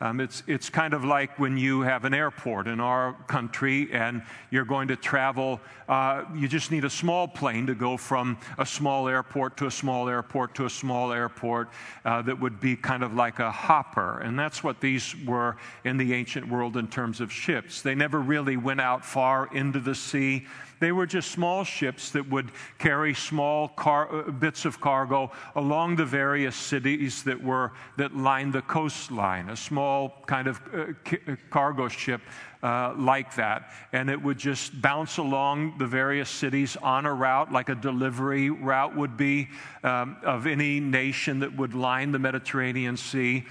Um, 0.00 0.20
it's, 0.20 0.44
it's 0.46 0.70
kind 0.70 0.94
of 0.94 1.04
like 1.04 1.38
when 1.38 1.56
you 1.56 1.80
have 1.80 2.04
an 2.04 2.14
airport 2.14 2.68
in 2.68 2.78
our 2.78 3.14
country 3.26 3.88
and 3.92 4.22
you're 4.50 4.64
going 4.64 4.88
to 4.88 4.96
travel, 4.96 5.60
uh, 5.88 6.24
you 6.36 6.46
just 6.46 6.70
need 6.70 6.84
a 6.84 6.90
small 6.90 7.26
plane 7.26 7.66
to 7.66 7.74
go 7.74 7.96
from 7.96 8.38
a 8.58 8.66
small 8.66 9.08
airport 9.08 9.56
to 9.56 9.66
a 9.66 9.70
small 9.70 10.08
airport 10.08 10.54
to 10.54 10.66
a 10.66 10.70
small 10.70 11.12
airport 11.12 11.68
uh, 12.04 12.22
that 12.22 12.38
would 12.40 12.60
be 12.60 12.76
kind 12.76 13.02
of 13.02 13.14
like 13.14 13.40
a 13.40 13.50
hopper. 13.50 14.20
And 14.20 14.38
that's 14.38 14.62
what 14.62 14.80
these 14.80 15.16
were 15.26 15.56
in 15.84 15.96
the 15.96 16.14
ancient 16.14 16.48
world 16.48 16.76
in 16.76 16.86
terms 16.86 17.20
of 17.20 17.32
ships. 17.32 17.82
They 17.82 17.96
never 17.96 18.20
really 18.20 18.56
went 18.56 18.80
out 18.80 19.04
far 19.04 19.48
into 19.52 19.80
the 19.80 19.94
sea. 19.94 20.46
They 20.80 20.92
were 20.92 21.06
just 21.06 21.30
small 21.30 21.64
ships 21.64 22.10
that 22.10 22.28
would 22.28 22.50
carry 22.78 23.14
small 23.14 23.68
car, 23.68 24.28
uh, 24.28 24.30
bits 24.30 24.64
of 24.64 24.80
cargo 24.80 25.32
along 25.54 25.96
the 25.96 26.04
various 26.04 26.56
cities 26.56 27.22
that 27.24 27.42
were 27.42 27.72
that 27.96 28.16
lined 28.16 28.52
the 28.52 28.62
coastline. 28.62 29.50
A 29.50 29.56
small 29.56 30.22
kind 30.26 30.46
of 30.46 30.60
uh, 30.72 31.12
uh, 31.12 31.36
cargo 31.50 31.88
ship 31.88 32.20
uh, 32.62 32.94
like 32.96 33.34
that, 33.36 33.70
and 33.92 34.10
it 34.10 34.20
would 34.20 34.38
just 34.38 34.80
bounce 34.80 35.18
along 35.18 35.78
the 35.78 35.86
various 35.86 36.28
cities 36.28 36.76
on 36.76 37.06
a 37.06 37.12
route, 37.12 37.52
like 37.52 37.68
a 37.68 37.74
delivery 37.74 38.50
route 38.50 38.96
would 38.96 39.16
be 39.16 39.48
um, 39.84 40.16
of 40.22 40.46
any 40.46 40.80
nation 40.80 41.40
that 41.40 41.56
would 41.56 41.74
line 41.74 42.10
the 42.12 42.18
Mediterranean 42.18 42.96
Sea 42.96 43.44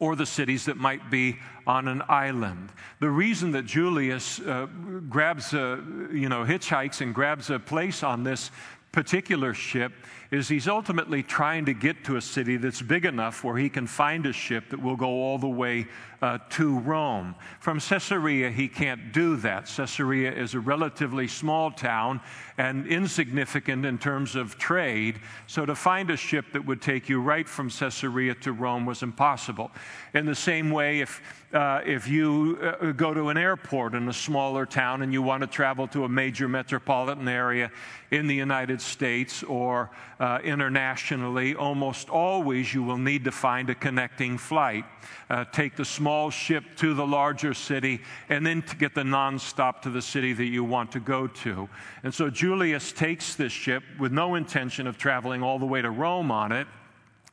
or 0.00 0.16
the 0.16 0.26
cities 0.26 0.66
that 0.66 0.76
might 0.76 1.10
be 1.10 1.38
on 1.66 1.88
an 1.88 2.02
island. 2.08 2.70
The 3.00 3.10
reason 3.10 3.52
that 3.52 3.66
Julius 3.66 4.40
uh, 4.40 4.66
grabs 5.08 5.52
a, 5.52 5.82
you 6.12 6.28
know, 6.28 6.44
hitchhikes 6.44 7.00
and 7.00 7.14
grabs 7.14 7.50
a 7.50 7.58
place 7.58 8.02
on 8.02 8.24
this 8.24 8.50
particular 8.92 9.54
ship 9.54 9.92
is 10.30 10.48
he's 10.48 10.68
ultimately 10.68 11.22
trying 11.22 11.64
to 11.64 11.72
get 11.72 12.04
to 12.04 12.16
a 12.16 12.20
city 12.20 12.56
that's 12.56 12.82
big 12.82 13.04
enough 13.04 13.44
where 13.44 13.56
he 13.56 13.68
can 13.68 13.86
find 13.86 14.26
a 14.26 14.32
ship 14.32 14.68
that 14.70 14.80
will 14.80 14.96
go 14.96 15.08
all 15.08 15.38
the 15.38 15.48
way 15.48 15.86
uh, 16.20 16.38
to 16.50 16.78
Rome. 16.80 17.34
From 17.60 17.80
Caesarea, 17.80 18.50
he 18.50 18.68
can't 18.68 19.12
do 19.12 19.36
that. 19.36 19.66
Caesarea 19.66 20.32
is 20.32 20.54
a 20.54 20.60
relatively 20.60 21.28
small 21.28 21.70
town 21.70 22.20
and 22.58 22.86
insignificant 22.86 23.86
in 23.86 23.98
terms 23.98 24.34
of 24.34 24.58
trade, 24.58 25.20
so 25.46 25.64
to 25.64 25.74
find 25.74 26.10
a 26.10 26.16
ship 26.16 26.46
that 26.52 26.64
would 26.66 26.82
take 26.82 27.08
you 27.08 27.20
right 27.20 27.48
from 27.48 27.70
Caesarea 27.70 28.34
to 28.34 28.52
Rome 28.52 28.84
was 28.84 29.02
impossible. 29.02 29.70
In 30.12 30.26
the 30.26 30.34
same 30.34 30.70
way, 30.70 31.00
if 31.00 31.22
uh, 31.52 31.80
if 31.86 32.06
you 32.06 32.58
uh, 32.60 32.92
go 32.92 33.14
to 33.14 33.30
an 33.30 33.38
airport 33.38 33.94
in 33.94 34.06
a 34.08 34.12
smaller 34.12 34.66
town 34.66 35.00
and 35.00 35.12
you 35.12 35.22
want 35.22 35.40
to 35.40 35.46
travel 35.46 35.88
to 35.88 36.04
a 36.04 36.08
major 36.08 36.46
metropolitan 36.46 37.26
area 37.26 37.70
in 38.10 38.26
the 38.26 38.34
United 38.34 38.80
States 38.80 39.42
or 39.42 39.90
uh, 40.20 40.40
internationally, 40.44 41.54
almost 41.54 42.10
always 42.10 42.74
you 42.74 42.82
will 42.82 42.98
need 42.98 43.24
to 43.24 43.32
find 43.32 43.70
a 43.70 43.74
connecting 43.74 44.36
flight. 44.36 44.84
Uh, 45.30 45.44
take 45.46 45.74
the 45.74 45.84
small 45.84 46.28
ship 46.28 46.64
to 46.76 46.92
the 46.92 47.06
larger 47.06 47.54
city, 47.54 48.00
and 48.28 48.46
then 48.46 48.60
to 48.60 48.76
get 48.76 48.94
the 48.94 49.02
nonstop 49.02 49.80
to 49.80 49.90
the 49.90 50.02
city 50.02 50.34
that 50.34 50.46
you 50.46 50.64
want 50.64 50.92
to 50.92 51.00
go 51.00 51.26
to. 51.26 51.68
And 52.02 52.12
so 52.12 52.28
Julius 52.28 52.92
takes 52.92 53.34
this 53.36 53.52
ship 53.52 53.82
with 53.98 54.12
no 54.12 54.34
intention 54.34 54.86
of 54.86 54.98
traveling 54.98 55.42
all 55.42 55.58
the 55.58 55.66
way 55.66 55.80
to 55.80 55.90
Rome 55.90 56.30
on 56.30 56.52
it 56.52 56.66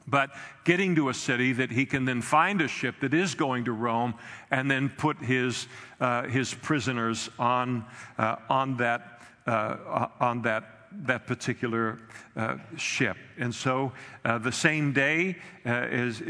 but 0.08 0.32
getting 0.64 0.96
to 0.96 1.10
a 1.10 1.14
city 1.14 1.54
that 1.54 1.72
he 1.72 1.86
can 1.86 2.06
then 2.06 2.22
find 2.22 2.62
a 2.62 2.68
ship 2.68 2.96
that 3.02 3.14
is 3.14 3.36
going 3.36 3.66
to 3.66 3.72
Rome 3.72 4.14
and 4.52 4.70
then 4.70 4.90
put 4.90 5.18
his, 5.18 5.68
uh, 6.00 6.24
his 6.24 6.54
prisoners 6.54 7.30
on, 7.40 7.86
uh, 8.18 8.36
on, 8.50 8.78
that, 8.78 9.22
uh, 9.48 10.08
on 10.20 10.42
that 10.44 10.72
that 11.04 11.28
particular 11.28 12.00
uh, 12.38 12.56
ship. 12.78 13.18
And 13.38 13.54
so 13.54 13.92
uh, 14.24 14.38
the 14.38 14.52
same 14.52 14.94
day 14.94 15.36
uh, 15.66 15.70
as, 15.70 16.22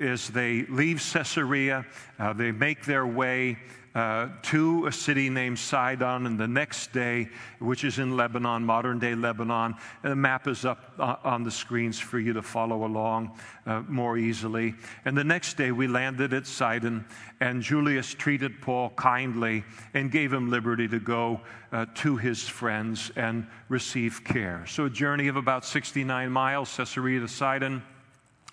as 0.00 0.28
they 0.28 0.66
leave 0.66 1.00
Caesarea, 1.12 1.86
they 2.34 2.50
make 2.50 2.84
their 2.84 3.06
way 3.06 3.58
uh, 3.94 4.28
to 4.42 4.86
a 4.86 4.92
city 4.92 5.28
named 5.28 5.58
Sidon, 5.58 6.26
and 6.26 6.38
the 6.38 6.46
next 6.46 6.92
day, 6.92 7.28
which 7.58 7.82
is 7.82 7.98
in 7.98 8.16
Lebanon, 8.16 8.64
modern 8.64 9.00
day 9.00 9.16
Lebanon, 9.16 9.74
the 10.02 10.14
map 10.14 10.46
is 10.46 10.64
up 10.64 10.94
on 10.98 11.42
the 11.42 11.50
screens 11.50 11.98
for 11.98 12.20
you 12.20 12.32
to 12.32 12.42
follow 12.42 12.84
along 12.84 13.36
uh, 13.66 13.82
more 13.88 14.16
easily. 14.16 14.74
And 15.04 15.16
the 15.18 15.24
next 15.24 15.56
day, 15.56 15.72
we 15.72 15.88
landed 15.88 16.32
at 16.32 16.46
Sidon, 16.46 17.04
and 17.40 17.62
Julius 17.62 18.14
treated 18.14 18.60
Paul 18.60 18.90
kindly 18.90 19.64
and 19.92 20.10
gave 20.10 20.32
him 20.32 20.50
liberty 20.50 20.86
to 20.86 21.00
go 21.00 21.40
uh, 21.72 21.86
to 21.96 22.16
his 22.16 22.46
friends 22.46 23.10
and 23.16 23.46
receive 23.68 24.22
care. 24.22 24.64
So, 24.68 24.84
a 24.84 24.90
journey 24.90 25.26
of 25.26 25.34
about 25.34 25.64
69 25.64 26.30
miles, 26.30 26.76
Caesarea 26.76 27.20
to 27.20 27.28
Sidon, 27.28 27.82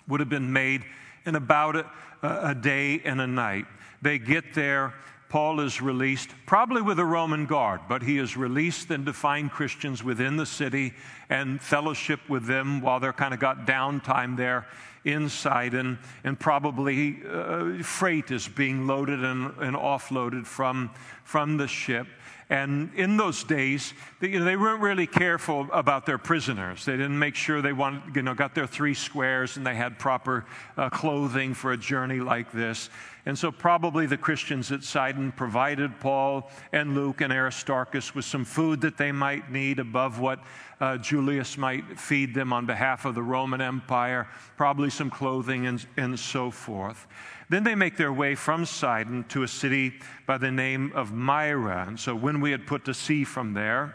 would 0.08 0.18
have 0.18 0.28
been 0.28 0.52
made 0.52 0.84
in 1.26 1.36
about 1.36 1.76
a, 1.76 1.86
a 2.22 2.54
day 2.54 3.00
and 3.04 3.20
a 3.20 3.26
night. 3.26 3.66
They 4.02 4.18
get 4.18 4.54
there. 4.54 4.94
Paul 5.28 5.60
is 5.60 5.82
released, 5.82 6.30
probably 6.46 6.80
with 6.80 6.98
a 6.98 7.04
Roman 7.04 7.44
guard, 7.44 7.82
but 7.88 8.02
he 8.02 8.18
is 8.18 8.36
released 8.36 8.90
and 8.90 9.04
to 9.06 9.12
find 9.12 9.50
Christians 9.50 10.02
within 10.02 10.36
the 10.36 10.46
city 10.46 10.94
and 11.28 11.60
fellowship 11.60 12.20
with 12.28 12.46
them 12.46 12.80
while 12.80 12.98
they're 12.98 13.12
kind 13.12 13.34
of 13.34 13.40
got 13.40 13.66
downtime 13.66 14.36
there 14.36 14.66
in 15.04 15.28
Sidon, 15.28 15.98
and 16.24 16.38
probably 16.38 17.18
uh, 17.30 17.82
freight 17.82 18.30
is 18.30 18.48
being 18.48 18.86
loaded 18.86 19.22
and, 19.22 19.54
and 19.58 19.76
offloaded 19.76 20.46
from, 20.46 20.90
from 21.24 21.56
the 21.56 21.68
ship. 21.68 22.06
And 22.50 22.94
in 22.94 23.18
those 23.18 23.44
days, 23.44 23.92
they, 24.20 24.28
you 24.28 24.38
know, 24.38 24.44
they 24.46 24.56
weren't 24.56 24.80
really 24.80 25.06
careful 25.06 25.68
about 25.70 26.06
their 26.06 26.16
prisoners. 26.16 26.86
They 26.86 26.96
didn't 26.96 27.18
make 27.18 27.34
sure 27.34 27.60
they 27.60 27.74
wanted, 27.74 28.16
you 28.16 28.22
know, 28.22 28.32
got 28.32 28.54
their 28.54 28.66
three 28.66 28.94
squares 28.94 29.58
and 29.58 29.66
they 29.66 29.74
had 29.74 29.98
proper 29.98 30.46
uh, 30.78 30.88
clothing 30.88 31.52
for 31.52 31.72
a 31.72 31.76
journey 31.76 32.20
like 32.20 32.50
this. 32.50 32.88
And 33.26 33.38
so, 33.38 33.52
probably 33.52 34.06
the 34.06 34.16
Christians 34.16 34.72
at 34.72 34.82
Sidon 34.82 35.32
provided 35.32 36.00
Paul 36.00 36.50
and 36.72 36.94
Luke 36.94 37.20
and 37.20 37.30
Aristarchus 37.30 38.14
with 38.14 38.24
some 38.24 38.46
food 38.46 38.80
that 38.80 38.96
they 38.96 39.12
might 39.12 39.52
need 39.52 39.78
above 39.78 40.18
what 40.18 40.40
uh, 40.80 40.96
Julius 40.96 41.58
might 41.58 42.00
feed 42.00 42.34
them 42.34 42.54
on 42.54 42.64
behalf 42.64 43.04
of 43.04 43.14
the 43.14 43.22
Roman 43.22 43.60
Empire, 43.60 44.26
probably 44.56 44.88
some 44.88 45.10
clothing 45.10 45.66
and, 45.66 45.84
and 45.98 46.18
so 46.18 46.50
forth. 46.50 47.06
Then 47.48 47.64
they 47.64 47.74
make 47.74 47.96
their 47.96 48.12
way 48.12 48.34
from 48.34 48.66
Sidon 48.66 49.24
to 49.30 49.42
a 49.42 49.48
city 49.48 49.94
by 50.26 50.38
the 50.38 50.50
name 50.50 50.92
of 50.94 51.12
Myra. 51.12 51.84
And 51.86 51.98
so 51.98 52.14
when 52.14 52.40
we 52.40 52.50
had 52.50 52.66
put 52.66 52.84
to 52.84 52.94
sea 52.94 53.24
from 53.24 53.54
there, 53.54 53.94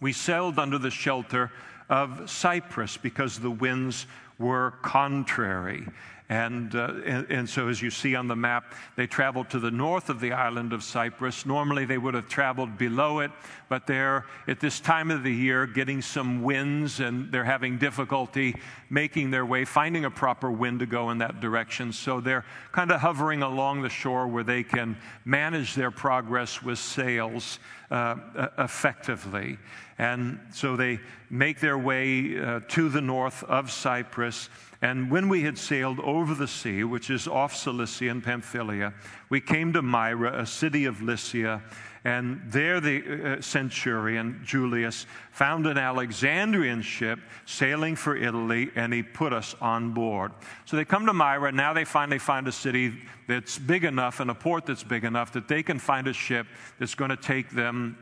we 0.00 0.12
sailed 0.12 0.58
under 0.58 0.78
the 0.78 0.90
shelter 0.90 1.50
of 1.88 2.28
Cyprus 2.28 2.96
because 2.96 3.38
the 3.38 3.50
winds 3.50 4.06
were 4.38 4.74
contrary. 4.82 5.86
And, 6.30 6.74
uh, 6.74 6.94
and, 7.04 7.26
and, 7.30 7.50
so, 7.50 7.68
as 7.68 7.82
you 7.82 7.90
see 7.90 8.14
on 8.14 8.28
the 8.28 8.36
map, 8.36 8.72
they 8.96 9.06
traveled 9.06 9.50
to 9.50 9.58
the 9.58 9.70
north 9.70 10.08
of 10.08 10.20
the 10.20 10.32
island 10.32 10.72
of 10.72 10.82
Cyprus. 10.82 11.44
Normally, 11.44 11.84
they 11.84 11.98
would 11.98 12.14
have 12.14 12.28
traveled 12.28 12.78
below 12.78 13.18
it, 13.18 13.30
but 13.68 13.86
they're 13.86 14.24
at 14.48 14.58
this 14.58 14.80
time 14.80 15.10
of 15.10 15.22
the 15.22 15.32
year 15.32 15.66
getting 15.66 16.00
some 16.00 16.42
winds 16.42 17.00
and 17.00 17.30
they're 17.30 17.44
having 17.44 17.76
difficulty 17.76 18.56
making 18.88 19.32
their 19.32 19.44
way, 19.44 19.66
finding 19.66 20.06
a 20.06 20.10
proper 20.10 20.50
wind 20.50 20.80
to 20.80 20.86
go 20.86 21.10
in 21.10 21.18
that 21.18 21.40
direction. 21.40 21.92
So, 21.92 22.22
they're 22.22 22.46
kind 22.72 22.90
of 22.90 23.02
hovering 23.02 23.42
along 23.42 23.82
the 23.82 23.90
shore 23.90 24.26
where 24.26 24.44
they 24.44 24.62
can 24.62 24.96
manage 25.26 25.74
their 25.74 25.90
progress 25.90 26.62
with 26.62 26.78
sails 26.78 27.58
uh, 27.90 28.16
effectively. 28.56 29.58
And 29.98 30.40
so, 30.54 30.74
they 30.74 31.00
make 31.28 31.60
their 31.60 31.76
way 31.76 32.40
uh, 32.40 32.60
to 32.68 32.88
the 32.88 33.02
north 33.02 33.44
of 33.44 33.70
Cyprus. 33.70 34.48
And 34.84 35.10
when 35.10 35.30
we 35.30 35.40
had 35.40 35.56
sailed 35.56 35.98
over 36.00 36.34
the 36.34 36.46
sea, 36.46 36.84
which 36.84 37.08
is 37.08 37.26
off 37.26 37.56
Cilicia 37.56 38.10
and 38.10 38.22
Pamphylia, 38.22 38.92
we 39.30 39.40
came 39.40 39.72
to 39.72 39.80
Myra, 39.80 40.38
a 40.38 40.44
city 40.44 40.84
of 40.84 41.00
Lycia. 41.00 41.62
And 42.04 42.42
there 42.44 42.80
the 42.80 43.38
uh, 43.38 43.40
centurion, 43.40 44.42
Julius, 44.44 45.06
found 45.32 45.66
an 45.66 45.78
Alexandrian 45.78 46.82
ship 46.82 47.18
sailing 47.46 47.96
for 47.96 48.14
Italy, 48.14 48.70
and 48.76 48.92
he 48.92 49.02
put 49.02 49.32
us 49.32 49.54
on 49.58 49.92
board. 49.92 50.32
So 50.66 50.76
they 50.76 50.84
come 50.84 51.06
to 51.06 51.14
Myra. 51.14 51.50
Now 51.50 51.72
they 51.72 51.86
finally 51.86 52.18
find 52.18 52.46
a 52.46 52.52
city 52.52 52.92
that's 53.26 53.58
big 53.58 53.84
enough 53.84 54.20
and 54.20 54.30
a 54.30 54.34
port 54.34 54.66
that's 54.66 54.84
big 54.84 55.04
enough 55.04 55.32
that 55.32 55.48
they 55.48 55.62
can 55.62 55.78
find 55.78 56.08
a 56.08 56.12
ship 56.12 56.46
that's 56.78 56.94
going 56.94 57.08
to 57.08 57.16
take 57.16 57.48
them 57.48 57.96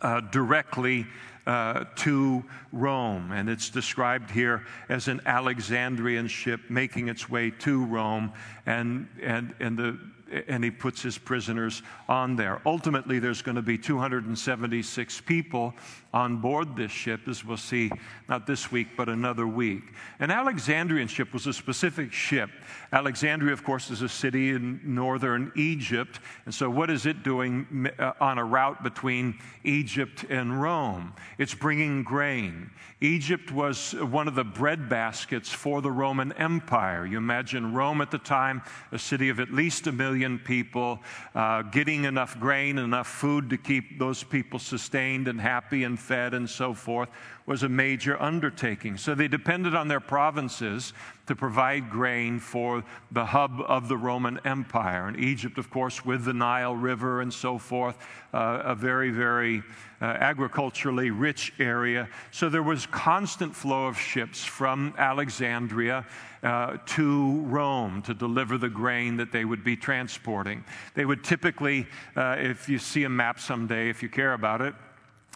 uh, 0.00 0.20
directly 0.20 1.08
uh, 1.50 1.84
to 1.96 2.44
Rome. 2.70 3.32
And 3.32 3.50
it's 3.50 3.70
described 3.70 4.30
here 4.30 4.64
as 4.88 5.08
an 5.08 5.20
Alexandrian 5.26 6.28
ship 6.28 6.60
making 6.68 7.08
its 7.08 7.28
way 7.28 7.50
to 7.50 7.84
Rome. 7.86 8.32
And, 8.66 9.08
and, 9.20 9.52
and 9.58 9.76
the 9.76 9.98
and 10.46 10.62
he 10.62 10.70
puts 10.70 11.02
his 11.02 11.18
prisoners 11.18 11.82
on 12.08 12.36
there. 12.36 12.62
Ultimately, 12.64 13.18
there's 13.18 13.42
going 13.42 13.56
to 13.56 13.62
be 13.62 13.76
276 13.76 15.20
people 15.22 15.74
on 16.12 16.38
board 16.38 16.76
this 16.76 16.90
ship, 16.90 17.28
as 17.28 17.44
we'll 17.44 17.56
see 17.56 17.90
not 18.28 18.46
this 18.46 18.72
week, 18.72 18.88
but 18.96 19.08
another 19.08 19.46
week. 19.46 19.82
An 20.18 20.30
Alexandrian 20.30 21.06
ship 21.06 21.32
was 21.32 21.46
a 21.46 21.52
specific 21.52 22.12
ship. 22.12 22.50
Alexandria, 22.92 23.52
of 23.52 23.62
course, 23.62 23.90
is 23.90 24.02
a 24.02 24.08
city 24.08 24.50
in 24.50 24.80
northern 24.84 25.52
Egypt. 25.54 26.18
And 26.46 26.54
so, 26.54 26.68
what 26.68 26.90
is 26.90 27.06
it 27.06 27.22
doing 27.22 27.88
uh, 27.98 28.12
on 28.20 28.38
a 28.38 28.44
route 28.44 28.82
between 28.82 29.38
Egypt 29.62 30.24
and 30.28 30.60
Rome? 30.60 31.12
It's 31.38 31.54
bringing 31.54 32.02
grain. 32.02 32.70
Egypt 33.00 33.50
was 33.50 33.94
one 33.94 34.28
of 34.28 34.34
the 34.34 34.44
bread 34.44 34.88
baskets 34.88 35.48
for 35.48 35.80
the 35.80 35.90
Roman 35.90 36.32
Empire. 36.32 37.06
You 37.06 37.18
imagine 37.18 37.72
Rome 37.72 38.00
at 38.00 38.10
the 38.10 38.18
time, 38.18 38.62
a 38.92 38.98
city 38.98 39.28
of 39.28 39.40
at 39.40 39.52
least 39.52 39.86
a 39.86 39.92
million 39.92 40.38
people, 40.38 41.00
uh, 41.34 41.62
getting 41.62 42.04
enough 42.04 42.38
grain, 42.38 42.76
enough 42.78 43.06
food 43.06 43.48
to 43.50 43.56
keep 43.56 43.98
those 43.98 44.22
people 44.22 44.58
sustained 44.58 45.28
and 45.28 45.40
happy 45.40 45.84
and 45.84 45.99
fed 46.00 46.34
and 46.34 46.48
so 46.48 46.74
forth 46.74 47.08
was 47.46 47.62
a 47.62 47.68
major 47.68 48.20
undertaking. 48.22 48.96
So 48.96 49.14
they 49.14 49.28
depended 49.28 49.74
on 49.74 49.88
their 49.88 50.00
provinces 50.00 50.92
to 51.26 51.34
provide 51.34 51.90
grain 51.90 52.38
for 52.38 52.84
the 53.10 53.24
hub 53.24 53.60
of 53.66 53.88
the 53.88 53.96
Roman 53.96 54.38
Empire. 54.44 55.08
And 55.08 55.18
Egypt, 55.18 55.58
of 55.58 55.70
course, 55.70 56.04
with 56.04 56.24
the 56.24 56.32
Nile 56.32 56.76
River 56.76 57.20
and 57.20 57.32
so 57.32 57.58
forth, 57.58 57.98
uh, 58.32 58.62
a 58.64 58.74
very, 58.74 59.10
very 59.10 59.62
uh, 60.00 60.04
agriculturally 60.04 61.10
rich 61.10 61.52
area. 61.58 62.08
So 62.30 62.48
there 62.48 62.62
was 62.62 62.86
constant 62.86 63.54
flow 63.54 63.86
of 63.86 63.98
ships 63.98 64.44
from 64.44 64.94
Alexandria 64.96 66.06
uh, 66.42 66.78
to 66.86 67.40
Rome 67.42 68.02
to 68.02 68.14
deliver 68.14 68.58
the 68.58 68.68
grain 68.68 69.16
that 69.16 69.32
they 69.32 69.44
would 69.44 69.62
be 69.62 69.76
transporting. 69.76 70.64
They 70.94 71.04
would 71.04 71.22
typically, 71.22 71.86
uh, 72.16 72.36
if 72.38 72.68
you 72.68 72.78
see 72.78 73.04
a 73.04 73.10
map 73.10 73.40
someday, 73.40 73.90
if 73.90 74.02
you 74.02 74.08
care 74.08 74.32
about 74.32 74.60
it, 74.60 74.74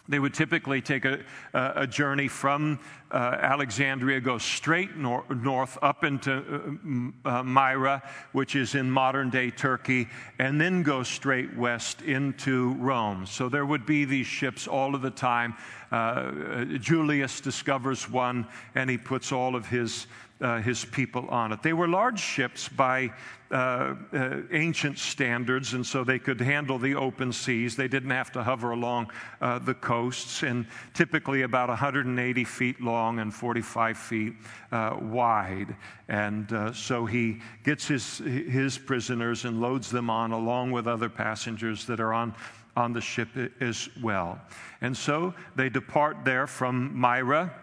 they 0.07 0.19
would 0.19 0.33
typically 0.33 0.81
take 0.81 1.05
a, 1.05 1.19
a 1.53 1.87
journey 1.87 2.27
from 2.27 2.79
uh, 3.11 3.37
Alexandria, 3.39 4.19
go 4.19 4.37
straight 4.37 4.97
nor- 4.97 5.25
north 5.29 5.77
up 5.81 6.03
into 6.03 7.13
uh, 7.25 7.29
uh, 7.29 7.43
Myra, 7.43 8.03
which 8.31 8.55
is 8.55 8.75
in 8.75 8.89
modern 8.89 9.29
day 9.29 9.49
Turkey, 9.51 10.07
and 10.37 10.59
then 10.59 10.83
go 10.83 11.01
straight 11.03 11.55
west 11.55 12.01
into 12.01 12.73
Rome. 12.73 13.25
So 13.25 13.49
there 13.49 13.65
would 13.65 13.85
be 13.85 14.05
these 14.05 14.27
ships 14.27 14.67
all 14.67 14.95
of 14.95 15.01
the 15.01 15.11
time. 15.11 15.55
Uh, 15.91 16.65
Julius 16.79 17.39
discovers 17.39 18.09
one, 18.09 18.47
and 18.73 18.89
he 18.89 18.97
puts 18.97 19.31
all 19.31 19.55
of 19.55 19.67
his 19.67 20.07
uh, 20.41 20.61
his 20.61 20.83
people 20.85 21.27
on 21.29 21.51
it. 21.51 21.63
They 21.63 21.73
were 21.73 21.87
large 21.87 22.19
ships 22.19 22.67
by 22.67 23.11
uh, 23.51 23.95
uh, 24.11 24.41
ancient 24.51 24.97
standards, 24.97 25.73
and 25.73 25.85
so 25.85 26.03
they 26.03 26.19
could 26.19 26.41
handle 26.41 26.77
the 26.77 26.95
open 26.95 27.31
seas. 27.31 27.75
They 27.75 27.87
didn't 27.87 28.09
have 28.09 28.31
to 28.33 28.43
hover 28.43 28.71
along 28.71 29.11
uh, 29.39 29.59
the 29.59 29.73
coasts, 29.73 30.43
and 30.43 30.67
typically 30.93 31.43
about 31.43 31.69
180 31.69 32.43
feet 32.43 32.81
long 32.81 33.19
and 33.19 33.33
45 33.33 33.97
feet 33.97 34.33
uh, 34.71 34.97
wide. 34.99 35.75
And 36.09 36.75
so 36.75 37.05
he 37.05 37.39
gets 37.63 37.87
his, 37.87 38.17
his 38.17 38.77
prisoners 38.77 39.45
and 39.45 39.61
loads 39.61 39.89
them 39.89 40.09
on 40.09 40.31
along 40.31 40.71
with 40.71 40.87
other 40.87 41.09
passengers 41.09 41.85
that 41.85 41.99
are 41.99 42.13
on 42.13 42.35
on 42.77 42.91
the 42.91 42.99
ship 42.99 43.29
as 43.61 43.87
well. 44.03 44.37
And 44.81 44.97
so 44.97 45.33
they 45.55 45.69
depart 45.69 46.25
there 46.25 46.45
from 46.45 46.93
Myra 46.93 47.53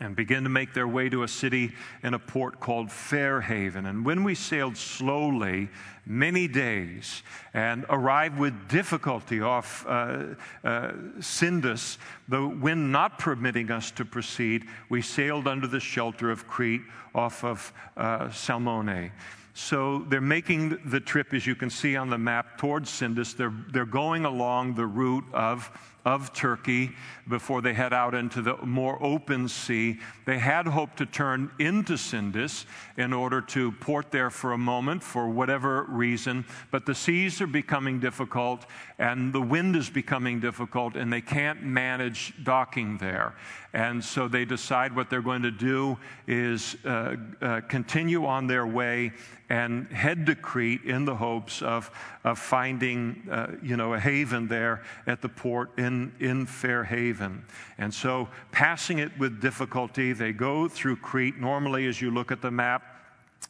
and 0.00 0.16
begin 0.16 0.44
to 0.44 0.50
make 0.50 0.72
their 0.72 0.88
way 0.88 1.08
to 1.10 1.22
a 1.22 1.28
city 1.28 1.72
in 2.02 2.14
a 2.14 2.18
port 2.18 2.58
called 2.58 2.90
Fairhaven. 2.90 3.86
And 3.86 4.04
when 4.04 4.24
we 4.24 4.34
sailed 4.34 4.76
slowly, 4.76 5.68
many 6.06 6.48
days, 6.48 7.22
and 7.52 7.84
arrived 7.88 8.38
with 8.38 8.68
difficulty 8.68 9.40
off 9.40 9.86
uh, 9.86 10.34
uh, 10.64 10.92
Cnidus, 11.18 11.98
the 12.28 12.46
wind 12.46 12.90
not 12.90 13.18
permitting 13.18 13.70
us 13.70 13.90
to 13.92 14.04
proceed, 14.04 14.64
we 14.88 15.02
sailed 15.02 15.46
under 15.46 15.66
the 15.66 15.80
shelter 15.80 16.30
of 16.30 16.48
Crete 16.48 16.82
off 17.14 17.44
of 17.44 17.72
uh, 17.96 18.28
Salmone. 18.30 19.12
So 19.52 20.06
they're 20.08 20.20
making 20.22 20.78
the 20.86 21.00
trip, 21.00 21.34
as 21.34 21.46
you 21.46 21.54
can 21.54 21.68
see 21.68 21.94
on 21.94 22.08
the 22.08 22.16
map, 22.16 22.56
towards 22.56 22.90
Cnidus. 22.90 23.36
They're, 23.36 23.52
they're 23.70 23.84
going 23.84 24.24
along 24.24 24.74
the 24.74 24.86
route 24.86 25.24
of 25.34 25.70
of 26.04 26.32
Turkey 26.32 26.90
before 27.28 27.62
they 27.62 27.74
head 27.74 27.92
out 27.92 28.14
into 28.14 28.42
the 28.42 28.56
more 28.58 28.98
open 29.02 29.48
sea. 29.48 29.98
They 30.24 30.38
had 30.38 30.66
hoped 30.66 30.96
to 30.98 31.06
turn 31.06 31.50
into 31.58 31.94
Cnidus 31.94 32.64
in 32.96 33.12
order 33.12 33.40
to 33.42 33.72
port 33.72 34.10
there 34.10 34.30
for 34.30 34.52
a 34.52 34.58
moment 34.58 35.02
for 35.02 35.28
whatever 35.28 35.84
reason, 35.88 36.44
but 36.70 36.86
the 36.86 36.94
seas 36.94 37.40
are 37.40 37.46
becoming 37.46 38.00
difficult 38.00 38.66
and 38.98 39.32
the 39.32 39.40
wind 39.40 39.76
is 39.76 39.88
becoming 39.88 40.40
difficult 40.40 40.96
and 40.96 41.12
they 41.12 41.20
can't 41.20 41.62
manage 41.62 42.34
docking 42.42 42.98
there. 42.98 43.34
And 43.72 44.04
so 44.04 44.26
they 44.26 44.44
decide 44.44 44.94
what 44.96 45.10
they're 45.10 45.22
going 45.22 45.42
to 45.42 45.50
do 45.50 45.96
is 46.26 46.76
uh, 46.84 47.16
uh, 47.40 47.60
continue 47.68 48.26
on 48.26 48.46
their 48.48 48.66
way 48.66 49.12
and 49.48 49.88
head 49.88 50.26
to 50.26 50.36
Crete 50.36 50.84
in 50.84 51.04
the 51.04 51.14
hopes 51.14 51.60
of, 51.60 51.90
of 52.22 52.38
finding, 52.38 53.28
uh, 53.30 53.56
you 53.60 53.76
know, 53.76 53.94
a 53.94 54.00
haven 54.00 54.46
there 54.46 54.82
at 55.08 55.20
the 55.22 55.28
port 55.28 55.76
in, 55.76 55.89
in 56.20 56.46
Fair 56.46 56.84
Haven. 56.84 57.44
And 57.78 57.92
so 57.92 58.28
passing 58.52 58.98
it 58.98 59.16
with 59.18 59.40
difficulty, 59.40 60.12
they 60.12 60.32
go 60.32 60.68
through 60.68 60.96
Crete. 60.96 61.38
Normally, 61.38 61.86
as 61.86 62.00
you 62.00 62.10
look 62.10 62.32
at 62.32 62.42
the 62.42 62.50
map, 62.50 62.82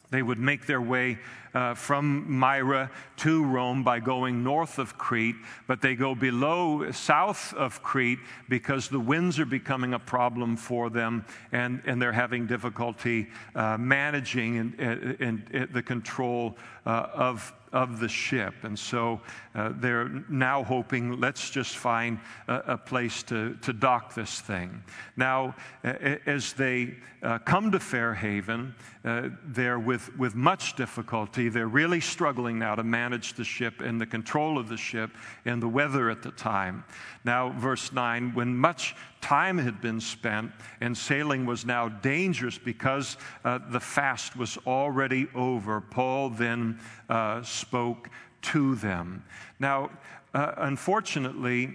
they 0.09 0.21
would 0.21 0.39
make 0.39 0.65
their 0.65 0.81
way 0.81 1.19
uh, 1.53 1.73
from 1.73 2.29
Myra 2.31 2.91
to 3.17 3.43
Rome 3.43 3.83
by 3.83 3.99
going 3.99 4.43
north 4.43 4.77
of 4.77 4.97
Crete, 4.97 5.35
but 5.67 5.81
they 5.81 5.95
go 5.95 6.15
below, 6.15 6.91
south 6.91 7.53
of 7.53 7.81
Crete, 7.81 8.19
because 8.49 8.89
the 8.89 8.99
winds 8.99 9.39
are 9.39 9.45
becoming 9.45 9.93
a 9.93 9.99
problem 9.99 10.57
for 10.57 10.89
them 10.89 11.25
and, 11.51 11.81
and 11.85 12.01
they're 12.01 12.11
having 12.11 12.45
difficulty 12.45 13.27
uh, 13.55 13.77
managing 13.77 14.55
in, 14.55 14.73
in, 15.19 15.43
in 15.51 15.69
the 15.71 15.81
control 15.81 16.57
uh, 16.85 17.07
of 17.13 17.53
of 17.73 17.99
the 17.99 18.07
ship. 18.09 18.53
And 18.63 18.77
so 18.77 19.21
uh, 19.55 19.71
they're 19.75 20.09
now 20.29 20.63
hoping, 20.63 21.19
let's 21.19 21.49
just 21.49 21.77
find 21.77 22.19
a, 22.47 22.55
a, 22.67 22.77
place 22.77 23.23
to, 23.23 23.55
to 23.61 23.73
dock 23.73 24.13
this 24.13 24.41
thing. 24.41 24.83
Now, 25.15 25.55
as 25.83 26.53
they 26.53 26.95
uh, 27.23 27.39
come 27.39 27.71
to 27.71 27.79
Fairhaven, 27.79 28.75
uh, 29.05 29.29
they're 29.45 29.79
with, 29.79 30.15
with 30.17 30.35
much 30.35 30.75
difficulty. 30.75 31.49
They're 31.49 31.67
really 31.67 32.01
struggling 32.01 32.59
now 32.59 32.75
to 32.75 32.83
manage 32.83 33.33
the 33.33 33.43
ship 33.43 33.81
and 33.81 33.99
the 33.99 34.05
control 34.05 34.57
of 34.57 34.67
the 34.67 34.77
ship 34.77 35.11
and 35.45 35.61
the 35.61 35.67
weather 35.67 36.09
at 36.09 36.21
the 36.21 36.31
time. 36.31 36.83
Now, 37.23 37.49
verse 37.49 37.91
9 37.91 38.33
when 38.33 38.55
much 38.55 38.95
time 39.21 39.57
had 39.57 39.79
been 39.81 40.01
spent 40.01 40.51
and 40.81 40.97
sailing 40.97 41.45
was 41.45 41.65
now 41.65 41.87
dangerous 41.87 42.57
because 42.57 43.17
uh, 43.45 43.59
the 43.69 43.79
fast 43.79 44.35
was 44.35 44.57
already 44.65 45.27
over, 45.33 45.79
Paul 45.79 46.29
then 46.31 46.79
uh, 47.09 47.41
spoke 47.43 48.09
to 48.41 48.75
them. 48.75 49.23
Now, 49.59 49.91
uh, 50.33 50.53
unfortunately, 50.57 51.73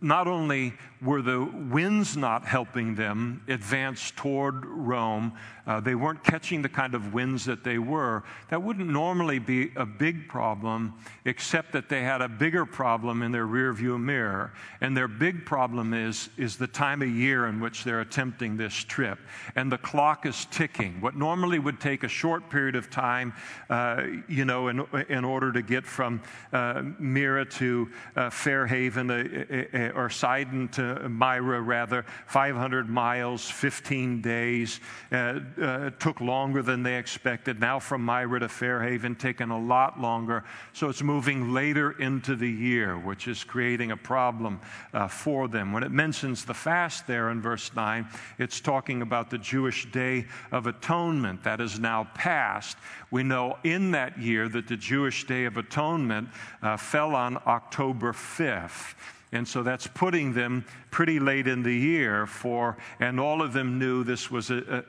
not 0.00 0.26
only 0.26 0.72
were 1.02 1.22
the 1.22 1.44
winds 1.70 2.16
not 2.16 2.44
helping 2.44 2.94
them 2.94 3.42
advance 3.48 4.12
toward 4.16 4.64
Rome, 4.64 5.32
uh, 5.66 5.80
they 5.80 5.96
weren't 5.96 6.22
catching 6.22 6.62
the 6.62 6.68
kind 6.68 6.94
of 6.94 7.12
winds 7.12 7.44
that 7.44 7.64
they 7.64 7.78
were. 7.78 8.22
That 8.50 8.62
wouldn't 8.62 8.88
normally 8.88 9.40
be 9.40 9.72
a 9.74 9.84
big 9.84 10.28
problem, 10.28 10.94
except 11.24 11.72
that 11.72 11.88
they 11.88 12.02
had 12.02 12.22
a 12.22 12.28
bigger 12.28 12.64
problem 12.64 13.22
in 13.22 13.32
their 13.32 13.46
rearview 13.46 14.00
mirror. 14.00 14.52
And 14.80 14.96
their 14.96 15.08
big 15.08 15.44
problem 15.44 15.92
is, 15.92 16.30
is 16.36 16.56
the 16.56 16.68
time 16.68 17.02
of 17.02 17.08
year 17.08 17.46
in 17.46 17.58
which 17.58 17.82
they're 17.82 18.00
attempting 18.00 18.56
this 18.56 18.74
trip. 18.74 19.18
And 19.56 19.70
the 19.70 19.78
clock 19.78 20.24
is 20.24 20.46
ticking. 20.52 21.00
What 21.00 21.16
normally 21.16 21.58
would 21.58 21.80
take 21.80 22.04
a 22.04 22.08
short 22.08 22.48
period 22.48 22.76
of 22.76 22.88
time, 22.88 23.34
uh, 23.68 24.04
you 24.28 24.44
know, 24.44 24.68
in, 24.68 24.86
in 25.08 25.24
order 25.24 25.50
to 25.52 25.62
get 25.62 25.84
from 25.84 26.22
uh, 26.52 26.82
Myra 27.00 27.44
to 27.44 27.90
uh, 28.14 28.30
Fairhaven 28.30 29.10
uh, 29.10 29.76
uh, 29.76 29.98
or 29.98 30.08
Sidon 30.10 30.68
to 30.68 30.85
Myra, 31.08 31.60
rather, 31.60 32.04
500 32.26 32.88
miles, 32.88 33.48
15 33.48 34.20
days. 34.20 34.80
Uh, 35.12 35.40
uh, 35.60 35.90
took 35.98 36.20
longer 36.20 36.62
than 36.62 36.82
they 36.82 36.96
expected. 36.96 37.60
Now 37.60 37.78
from 37.78 38.04
Myra 38.04 38.40
to 38.40 38.48
Fairhaven, 38.48 39.16
taking 39.16 39.50
a 39.50 39.58
lot 39.58 40.00
longer. 40.00 40.44
So 40.72 40.88
it's 40.88 41.02
moving 41.02 41.52
later 41.52 41.92
into 41.92 42.36
the 42.36 42.50
year, 42.50 42.98
which 42.98 43.28
is 43.28 43.44
creating 43.44 43.90
a 43.90 43.96
problem 43.96 44.60
uh, 44.92 45.08
for 45.08 45.48
them. 45.48 45.72
When 45.72 45.82
it 45.82 45.90
mentions 45.90 46.44
the 46.44 46.54
fast 46.54 47.06
there 47.06 47.30
in 47.30 47.40
verse 47.40 47.74
9, 47.74 48.06
it's 48.38 48.60
talking 48.60 49.02
about 49.02 49.30
the 49.30 49.38
Jewish 49.38 49.90
Day 49.90 50.26
of 50.52 50.66
Atonement 50.66 51.42
that 51.44 51.60
is 51.60 51.78
now 51.78 52.08
past. 52.14 52.76
We 53.10 53.22
know 53.22 53.58
in 53.64 53.92
that 53.92 54.18
year 54.18 54.48
that 54.48 54.68
the 54.68 54.76
Jewish 54.76 55.26
Day 55.26 55.44
of 55.44 55.56
Atonement 55.56 56.28
uh, 56.62 56.76
fell 56.76 57.14
on 57.14 57.38
October 57.46 58.12
5th. 58.12 58.94
And 59.32 59.46
so 59.46 59.62
that's 59.62 59.88
putting 59.88 60.32
them 60.32 60.64
pretty 60.90 61.18
late 61.18 61.48
in 61.48 61.62
the 61.62 61.74
year 61.74 62.26
for, 62.26 62.76
and 63.00 63.18
all 63.18 63.42
of 63.42 63.52
them 63.52 63.78
knew 63.78 64.04
this 64.04 64.30
was 64.30 64.50
a, 64.50 64.84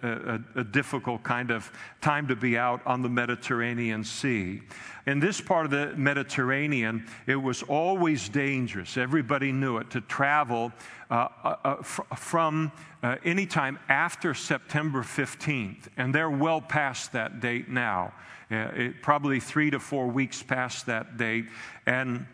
a, 0.55 0.59
a, 0.59 0.63
difficult 0.63 1.23
kind 1.23 1.49
of 1.49 1.71
time 2.01 2.27
to 2.27 2.35
be 2.35 2.55
out 2.55 2.81
on 2.85 3.01
the 3.01 3.09
Mediterranean 3.09 4.03
Sea. 4.03 4.61
In 5.07 5.19
this 5.19 5.41
part 5.41 5.65
of 5.65 5.71
the 5.71 5.97
Mediterranean, 5.97 7.07
it 7.25 7.35
was 7.35 7.63
always 7.63 8.29
dangerous. 8.29 8.95
Everybody 8.95 9.51
knew 9.51 9.77
it 9.77 9.89
to 9.91 10.01
travel 10.01 10.71
uh, 11.09 11.29
uh, 11.43 11.55
uh 11.63 11.75
f- 11.79 12.01
from 12.15 12.71
uh, 13.01 13.15
any 13.23 13.45
time 13.45 13.79
after 13.89 14.33
September 14.33 15.01
15th. 15.01 15.87
And 15.97 16.13
they're 16.13 16.29
well 16.29 16.61
past 16.61 17.11
that 17.13 17.39
date 17.39 17.69
now, 17.69 18.13
uh, 18.51 18.55
it, 18.75 19.01
probably 19.01 19.39
three 19.39 19.71
to 19.71 19.79
four 19.79 20.07
weeks 20.07 20.43
past 20.43 20.85
that 20.85 21.17
date. 21.17 21.45
And 21.85 22.27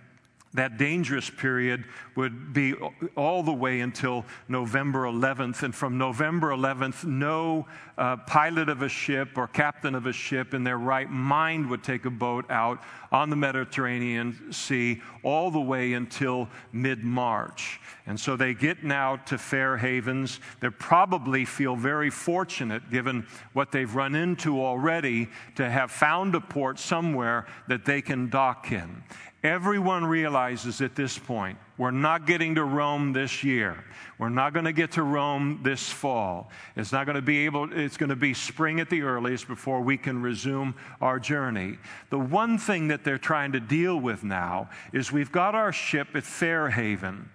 that 0.53 0.77
dangerous 0.77 1.29
period 1.29 1.85
would 2.15 2.53
be 2.53 2.75
all 3.15 3.41
the 3.41 3.53
way 3.53 3.79
until 3.79 4.25
November 4.47 5.05
11th. 5.05 5.63
And 5.63 5.73
from 5.73 5.97
November 5.97 6.49
11th, 6.49 7.05
no 7.05 7.65
uh, 7.97 8.17
pilot 8.17 8.69
of 8.69 8.81
a 8.81 8.89
ship 8.89 9.37
or 9.37 9.47
captain 9.47 9.95
of 9.95 10.05
a 10.05 10.13
ship 10.13 10.53
in 10.53 10.63
their 10.63 10.77
right 10.77 11.09
mind 11.09 11.69
would 11.69 11.83
take 11.83 12.05
a 12.05 12.09
boat 12.09 12.49
out 12.51 12.83
on 13.11 13.29
the 13.29 13.35
Mediterranean 13.35 14.51
Sea 14.51 15.01
all 15.23 15.49
the 15.49 15.59
way 15.59 15.93
until 15.93 16.49
mid 16.71 17.03
March. 17.03 17.79
And 18.05 18.19
so 18.19 18.35
they 18.35 18.53
get 18.53 18.83
now 18.83 19.17
to 19.27 19.37
Fair 19.37 19.77
Havens. 19.77 20.39
They 20.59 20.69
probably 20.69 21.45
feel 21.45 21.75
very 21.75 22.09
fortunate, 22.09 22.89
given 22.91 23.25
what 23.53 23.71
they've 23.71 23.93
run 23.93 24.13
into 24.13 24.61
already, 24.61 25.29
to 25.55 25.69
have 25.69 25.91
found 25.91 26.35
a 26.35 26.41
port 26.41 26.79
somewhere 26.79 27.47
that 27.67 27.85
they 27.85 28.01
can 28.01 28.29
dock 28.29 28.71
in. 28.71 29.03
Everyone 29.43 30.05
realizes 30.05 30.79
at 30.79 30.95
this 30.95 31.19
point 31.19 31.57
we're 31.77 31.91
not 31.91 32.25
getting 32.25 32.55
to 32.55 32.63
Rome 32.63 33.11
this 33.11 33.43
year. 33.43 33.83
We're 34.17 34.29
not 34.29 34.53
going 34.53 34.65
to 34.65 34.71
get 34.71 34.91
to 34.91 35.03
Rome 35.03 35.59
this 35.63 35.89
fall. 35.89 36.49
It's 36.77 36.91
not 36.91 37.05
going 37.05 37.15
to 37.15 37.21
be 37.21 37.45
able, 37.45 37.73
it's 37.73 37.97
going 37.97 38.11
to 38.11 38.15
be 38.15 38.33
spring 38.33 38.79
at 38.79 38.89
the 38.89 39.01
earliest 39.01 39.47
before 39.47 39.81
we 39.81 39.97
can 39.97 40.21
resume 40.21 40.75
our 41.01 41.19
journey. 41.19 41.77
The 42.09 42.19
one 42.19 42.57
thing 42.57 42.87
that 42.89 43.03
they're 43.03 43.17
trying 43.17 43.51
to 43.53 43.59
deal 43.59 43.99
with 43.99 44.23
now 44.23 44.69
is 44.93 45.11
we've 45.11 45.31
got 45.31 45.55
our 45.55 45.73
ship 45.73 46.09
at 46.15 46.23
Fairhaven. 46.23 47.29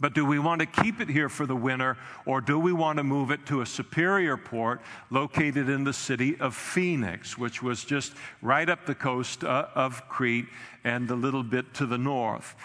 But 0.00 0.14
do 0.14 0.24
we 0.24 0.38
want 0.38 0.60
to 0.60 0.66
keep 0.66 1.00
it 1.00 1.10
here 1.10 1.28
for 1.28 1.44
the 1.44 1.54
winter, 1.54 1.98
or 2.24 2.40
do 2.40 2.58
we 2.58 2.72
want 2.72 2.96
to 2.96 3.04
move 3.04 3.30
it 3.30 3.44
to 3.46 3.60
a 3.60 3.66
superior 3.66 4.38
port 4.38 4.80
located 5.10 5.68
in 5.68 5.84
the 5.84 5.92
city 5.92 6.40
of 6.40 6.56
Phoenix, 6.56 7.36
which 7.36 7.62
was 7.62 7.84
just 7.84 8.14
right 8.40 8.68
up 8.68 8.86
the 8.86 8.94
coast 8.94 9.44
uh, 9.44 9.66
of 9.74 10.08
Crete 10.08 10.48
and 10.84 11.10
a 11.10 11.14
little 11.14 11.42
bit 11.42 11.74
to 11.74 11.86
the 11.86 11.98
north? 11.98 12.56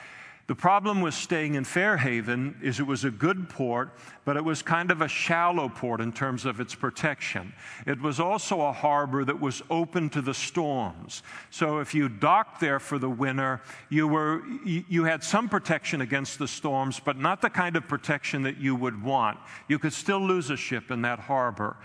The 0.47 0.55
problem 0.55 1.01
with 1.01 1.15
staying 1.15 1.55
in 1.55 1.63
Fairhaven 1.63 2.59
is 2.61 2.79
it 2.79 2.85
was 2.85 3.03
a 3.03 3.09
good 3.09 3.49
port, 3.49 3.89
but 4.25 4.37
it 4.37 4.45
was 4.45 4.61
kind 4.61 4.91
of 4.91 5.01
a 5.01 5.07
shallow 5.07 5.69
port 5.69 6.01
in 6.01 6.11
terms 6.11 6.45
of 6.45 6.59
its 6.59 6.75
protection. 6.75 7.51
It 7.87 7.99
was 7.99 8.19
also 8.19 8.61
a 8.61 8.71
harbor 8.71 9.25
that 9.25 9.41
was 9.41 9.63
open 9.71 10.07
to 10.11 10.21
the 10.21 10.35
storms. 10.35 11.23
So 11.49 11.79
if 11.79 11.95
you 11.95 12.09
docked 12.09 12.59
there 12.59 12.79
for 12.79 12.99
the 12.99 13.09
winter, 13.09 13.59
you, 13.89 14.07
were, 14.07 14.43
you 14.63 15.05
had 15.05 15.23
some 15.23 15.49
protection 15.49 16.01
against 16.01 16.37
the 16.37 16.47
storms, 16.47 16.99
but 16.99 17.17
not 17.17 17.41
the 17.41 17.49
kind 17.49 17.75
of 17.75 17.87
protection 17.87 18.43
that 18.43 18.57
you 18.57 18.75
would 18.75 19.01
want. 19.01 19.39
You 19.67 19.79
could 19.79 19.93
still 19.93 20.19
lose 20.19 20.51
a 20.51 20.57
ship 20.57 20.91
in 20.91 21.01
that 21.01 21.19
harbor. 21.21 21.75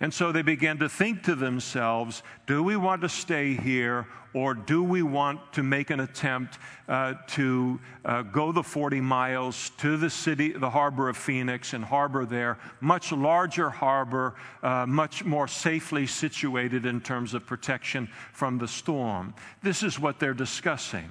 And 0.00 0.14
so 0.14 0.32
they 0.32 0.42
began 0.42 0.78
to 0.78 0.88
think 0.88 1.22
to 1.24 1.34
themselves 1.34 2.22
do 2.46 2.62
we 2.62 2.76
want 2.76 3.02
to 3.02 3.08
stay 3.08 3.54
here 3.54 4.06
or 4.32 4.54
do 4.54 4.82
we 4.82 5.02
want 5.02 5.52
to 5.54 5.62
make 5.62 5.90
an 5.90 6.00
attempt 6.00 6.58
uh, 6.88 7.14
to 7.26 7.80
uh, 8.04 8.22
go 8.22 8.52
the 8.52 8.62
40 8.62 9.00
miles 9.00 9.70
to 9.78 9.96
the 9.96 10.08
city, 10.08 10.52
the 10.52 10.70
harbor 10.70 11.08
of 11.08 11.16
Phoenix, 11.16 11.72
and 11.74 11.84
harbor 11.84 12.24
there? 12.24 12.58
Much 12.80 13.10
larger 13.10 13.70
harbor, 13.70 14.34
uh, 14.62 14.86
much 14.86 15.24
more 15.24 15.48
safely 15.48 16.06
situated 16.06 16.86
in 16.86 17.00
terms 17.00 17.34
of 17.34 17.44
protection 17.44 18.08
from 18.32 18.58
the 18.58 18.68
storm. 18.68 19.34
This 19.62 19.82
is 19.82 19.98
what 19.98 20.20
they're 20.20 20.32
discussing. 20.32 21.08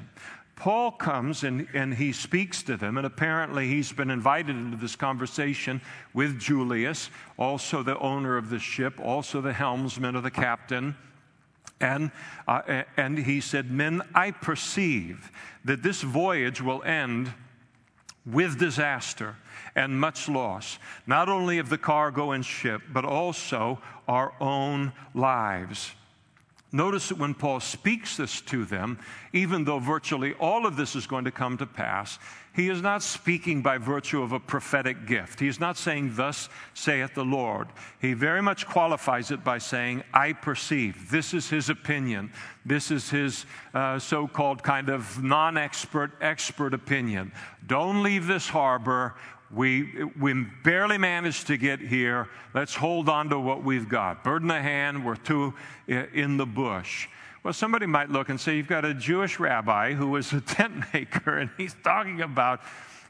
Paul 0.60 0.92
comes 0.92 1.46
and, 1.46 1.68
and 1.74 1.94
he 1.94 2.12
speaks 2.12 2.62
to 2.64 2.76
them, 2.76 2.98
and 2.98 3.08
apparently 3.08 3.70
he's 3.70 3.94
been 3.94 4.12
invited 4.12 4.58
into 4.58 4.76
this 4.76 4.98
conversation 4.98 5.80
with 6.14 6.38
Julius, 6.38 7.10
also 7.38 7.82
the 7.82 7.98
owner 7.98 8.36
of 8.36 8.50
the 8.50 8.60
ship, 8.60 9.00
also 9.00 9.40
the 9.40 9.54
helmsman 9.54 10.18
or 10.18 10.22
the 10.22 10.30
captain. 10.30 10.98
And, 11.80 12.12
uh, 12.46 12.84
and 12.98 13.18
he 13.18 13.40
said, 13.40 13.72
Men, 13.72 14.02
I 14.14 14.32
perceive 14.32 15.32
that 15.64 15.82
this 15.82 16.02
voyage 16.02 16.62
will 16.62 16.84
end 16.84 17.34
with 18.26 18.60
disaster 18.60 19.38
and 19.76 19.98
much 19.98 20.28
loss, 20.28 20.78
not 21.08 21.30
only 21.30 21.58
of 21.60 21.70
the 21.70 21.78
cargo 21.78 22.32
and 22.32 22.46
ship, 22.46 22.82
but 22.92 23.06
also 23.06 23.82
our 24.10 24.34
own 24.42 24.92
lives. 25.14 25.94
Notice 26.72 27.10
that 27.10 27.18
when 27.18 27.34
Paul 27.34 27.60
speaks 27.60 28.18
this 28.18 28.42
to 28.42 28.64
them, 28.64 29.00
even 29.34 29.64
though 29.64 29.80
virtually 29.80 30.34
all 30.34 30.68
of 30.68 30.76
this 30.76 30.96
is 30.96 31.08
going 31.08 31.26
to 31.26 31.32
come 31.32 31.58
to 31.58 31.66
pass, 31.66 32.20
he 32.54 32.70
is 32.70 32.82
not 32.82 33.02
speaking 33.02 33.62
by 33.62 33.78
virtue 33.78 34.22
of 34.22 34.34
a 34.34 34.40
prophetic 34.40 35.08
gift. 35.08 35.40
He 35.40 35.48
is 35.48 35.60
not 35.60 35.78
saying, 35.78 36.14
Thus 36.16 36.48
saith 36.76 37.16
the 37.16 37.24
Lord. 37.24 37.70
He 38.00 38.14
very 38.14 38.42
much 38.42 38.68
qualifies 38.68 39.32
it 39.32 39.44
by 39.44 39.58
saying, 39.58 40.04
I 40.14 40.34
perceive. 40.34 41.10
This 41.10 41.34
is 41.34 41.50
his 41.50 41.70
opinion. 41.70 42.32
This 42.66 42.92
is 42.92 43.10
his 43.10 43.46
uh, 43.74 43.98
so 43.98 44.28
called 44.28 44.62
kind 44.62 44.90
of 44.90 45.24
non 45.24 45.58
expert, 45.58 46.12
expert 46.22 46.74
opinion. 46.74 47.32
Don't 47.66 48.04
leave 48.04 48.28
this 48.28 48.48
harbor 48.48 49.16
we, 49.52 50.04
we 50.20 50.46
barely 50.64 50.98
managed 50.98 51.48
to 51.48 51.58
get 51.58 51.80
here. 51.80 52.28
Let's 52.54 52.76
hold 52.76 53.10
on 53.10 53.30
to 53.30 53.40
what 53.40 53.64
we've 53.64 53.90
got. 53.90 54.24
Bird 54.24 54.44
in 54.44 54.48
the 54.48 54.62
hand, 54.62 55.06
we're 55.06 55.16
two 55.16 55.54
in 55.88 56.38
the 56.38 56.46
bush. 56.46 57.08
Well, 57.44 57.54
somebody 57.54 57.86
might 57.86 58.10
look 58.10 58.30
and 58.30 58.40
say, 58.40 58.58
You've 58.58 58.68
got 58.68 58.86
a 58.86 58.94
Jewish 58.94 59.40
rabbi 59.40 59.94
who 59.94 60.10
was 60.10 60.34
a 60.34 60.42
tent 60.56 60.94
maker, 60.94 61.38
and 61.38 61.50
he's 61.58 61.76
talking 61.84 62.22
about 62.22 62.62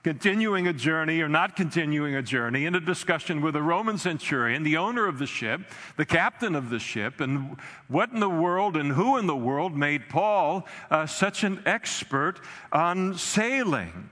continuing 0.03 0.67
a 0.67 0.73
journey 0.73 1.19
or 1.19 1.27
not 1.27 1.57
continuing 1.57 2.15
a 2.15 2.21
journey 2.21 2.65
in 2.65 2.73
a 2.73 2.79
discussion 2.79 3.41
with 3.41 3.55
a 3.55 3.61
Roman 3.61 3.97
centurion, 3.97 4.63
the 4.63 4.77
owner 4.77 5.07
of 5.07 5.19
the 5.19 5.25
ship, 5.25 5.61
the 5.97 6.05
captain 6.05 6.55
of 6.55 6.69
the 6.69 6.79
ship, 6.79 7.19
and 7.19 7.57
what 7.89 8.11
in 8.11 8.21
the 8.21 8.29
world 8.29 8.77
and 8.77 8.93
who 8.93 9.17
in 9.17 9.27
the 9.27 9.35
world 9.35 9.75
made 9.75 10.07
Paul 10.07 10.65
uh, 10.89 11.05
such 11.05 11.43
an 11.43 11.61
expert 11.65 12.39
on 12.71 13.17
sailing. 13.17 14.09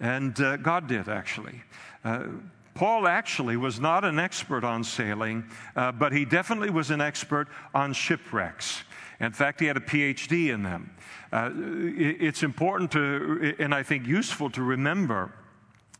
And 0.00 0.38
uh, 0.40 0.56
God 0.56 0.86
did, 0.86 1.08
actually. 1.08 1.62
Uh, 2.04 2.26
Paul 2.74 3.06
actually 3.06 3.56
was 3.56 3.78
not 3.78 4.04
an 4.04 4.18
expert 4.18 4.64
on 4.64 4.82
sailing, 4.82 5.44
uh, 5.76 5.92
but 5.92 6.12
he 6.12 6.24
definitely 6.24 6.70
was 6.70 6.90
an 6.90 7.00
expert 7.00 7.48
on 7.72 7.92
shipwrecks. 7.92 8.82
In 9.20 9.32
fact, 9.32 9.60
he 9.60 9.66
had 9.66 9.76
a 9.76 9.80
PhD 9.80 10.52
in 10.52 10.64
them. 10.64 10.90
Uh, 11.32 11.50
it's 11.54 12.42
important 12.42 12.90
to, 12.92 13.54
and 13.60 13.72
I 13.72 13.84
think 13.84 14.06
useful 14.06 14.50
to 14.50 14.62
remember 14.62 15.32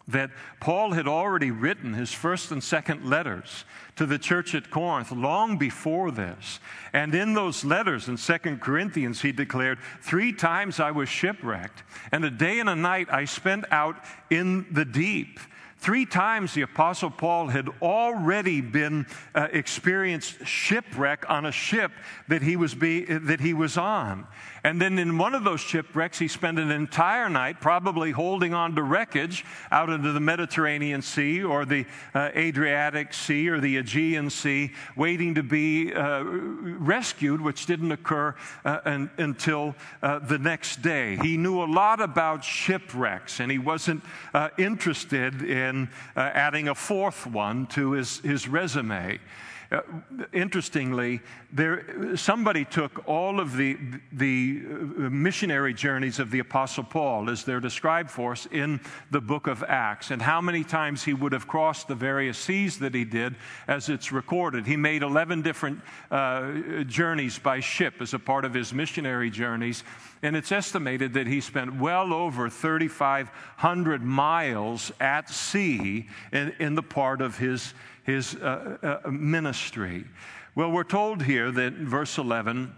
that 0.09 0.31
Paul 0.61 0.93
had 0.93 1.09
already 1.09 1.51
written 1.51 1.95
his 1.95 2.13
first 2.13 2.51
and 2.51 2.63
second 2.63 3.09
letters 3.09 3.65
to 3.97 4.07
the 4.07 4.19
church 4.19 4.55
at 4.55 4.71
Corinth 4.71 5.11
long 5.11 5.57
before 5.57 6.11
this. 6.11 6.61
And 6.93 7.15
in 7.15 7.35
those 7.35 7.65
letters 7.65 8.09
in 8.09 8.17
Second 8.17 8.61
Corinthians, 8.61 9.23
he 9.23 9.33
declared, 9.33 9.79
Three 10.03 10.33
times 10.33 10.79
I 10.79 10.91
was 10.91 11.09
shipwrecked, 11.09 11.83
and 12.13 12.25
a 12.25 12.31
day 12.31 12.61
and 12.61 12.69
a 12.69 12.77
night 12.77 13.09
I 13.11 13.25
spent 13.25 13.65
out 13.71 13.97
in 14.31 14.67
the 14.71 14.85
deep. 14.85 15.41
Three 15.85 16.07
times 16.07 16.55
the 16.55 16.63
Apostle 16.63 17.11
Paul 17.11 17.49
had 17.49 17.69
already 17.83 18.63
been 18.63 19.07
uh, 19.35 19.49
experienced 19.53 20.47
shipwreck 20.47 21.29
on 21.29 21.45
a 21.45 21.53
ship 21.53 21.93
that 22.27 22.41
he 22.41 22.57
was 22.57 22.75
be, 22.75 23.05
that 23.05 23.41
he 23.41 23.53
was 23.53 23.77
on. 23.77 24.27
And 24.65 24.81
then 24.81 24.99
in 24.99 25.19
one 25.19 25.35
of 25.35 25.45
those 25.45 25.61
shipwrecks, 25.61 26.19
he 26.19 26.27
spent 26.27 26.59
an 26.59 26.71
entire 26.71 27.29
night 27.29 27.61
probably 27.61 28.13
holding 28.13 28.55
on 28.55 28.75
to 28.77 28.83
wreckage 28.83 29.45
out 29.71 29.91
into 29.91 30.11
the 30.11 30.21
Mediterranean 30.21 31.03
Sea 31.03 31.45
or 31.45 31.67
the 31.67 31.85
uh, 32.15 32.31
Adriatic 32.35 33.13
Sea 33.13 33.51
or 33.51 33.61
the 33.61 33.77
Aegean 33.77 34.31
Sea, 34.31 34.73
waiting 34.97 35.35
to 35.35 35.43
be 35.43 35.93
uh, 35.93 36.23
rescued, 36.25 37.43
which 37.43 37.67
didn't 37.67 37.93
occur 37.93 38.35
uh, 38.65 38.81
un- 38.87 39.11
until 39.19 39.75
uh, 40.03 40.19
the 40.21 40.39
next 40.39 40.81
day. 40.81 41.19
He 41.19 41.37
knew 41.37 41.63
a 41.63 41.67
lot 41.67 42.01
about 42.01 42.43
shipwrecks, 42.43 43.41
and 43.41 43.53
he 43.53 43.59
wasn't 43.59 44.03
uh, 44.33 44.49
interested 44.57 45.43
in 45.43 45.91
uh, 46.17 46.21
adding 46.21 46.69
a 46.69 46.75
fourth 46.75 47.27
one 47.27 47.67
to 47.67 47.93
his, 47.93 48.21
his 48.21 48.49
resume. 48.49 49.21
Uh, 49.75 49.81
interestingly, 50.33 51.21
there, 51.53 52.17
somebody 52.17 52.65
took 52.65 53.09
all 53.09 53.41
of 53.41 53.57
the, 53.57 53.77
the 54.13 54.63
uh, 54.65 54.75
missionary 55.11 55.75
journeys 55.75 56.21
of 56.21 56.31
the 56.31 56.39
Apostle 56.39 56.85
Paul, 56.85 57.29
as 57.29 57.43
they're 57.43 57.59
described 57.59 58.09
for 58.09 58.33
us 58.33 58.47
in 58.53 58.81
the 59.11 59.21
book 59.21 59.49
of 59.49 59.65
Acts, 59.65 60.13
and 60.13 60.23
how 60.23 60.41
many 60.41 60.63
times 60.63 61.03
he 61.03 61.13
would 61.13 61.33
have 61.33 61.49
crossed 61.49 61.89
the 61.89 61.95
various 61.97 62.39
seas 62.39 62.79
that 62.79 62.95
he 62.95 63.05
did 63.05 63.35
as 63.67 63.89
it's 63.89 64.13
recorded. 64.13 64.65
He 64.65 64.77
made 64.77 65.03
11 65.03 65.43
different 65.43 65.81
uh, 66.09 66.85
journeys 66.85 67.41
by 67.41 67.59
ship 67.59 67.95
as 67.99 68.15
a 68.15 68.19
part 68.21 68.45
of 68.45 68.55
his 68.55 68.73
missionary 68.73 69.31
journeys, 69.31 69.83
and 70.23 70.37
it's 70.37 70.53
estimated 70.53 71.15
that 71.15 71.27
he 71.27 71.41
spent 71.41 71.75
well 71.75 72.13
over 72.13 72.49
3,500 72.49 74.03
miles 74.05 74.93
at 75.01 75.29
sea 75.29 76.09
in, 76.31 76.55
in 76.61 76.75
the 76.77 76.83
part 76.83 77.21
of 77.21 77.39
his 77.39 77.75
his 78.05 78.37
uh, 78.37 79.01
uh, 79.05 79.11
ministry. 79.11 80.05
Well, 80.55 80.71
we're 80.71 80.85
told 80.85 81.23
here 81.23 81.51
that 81.51 81.73
verse 81.73 82.17
11 82.17 82.73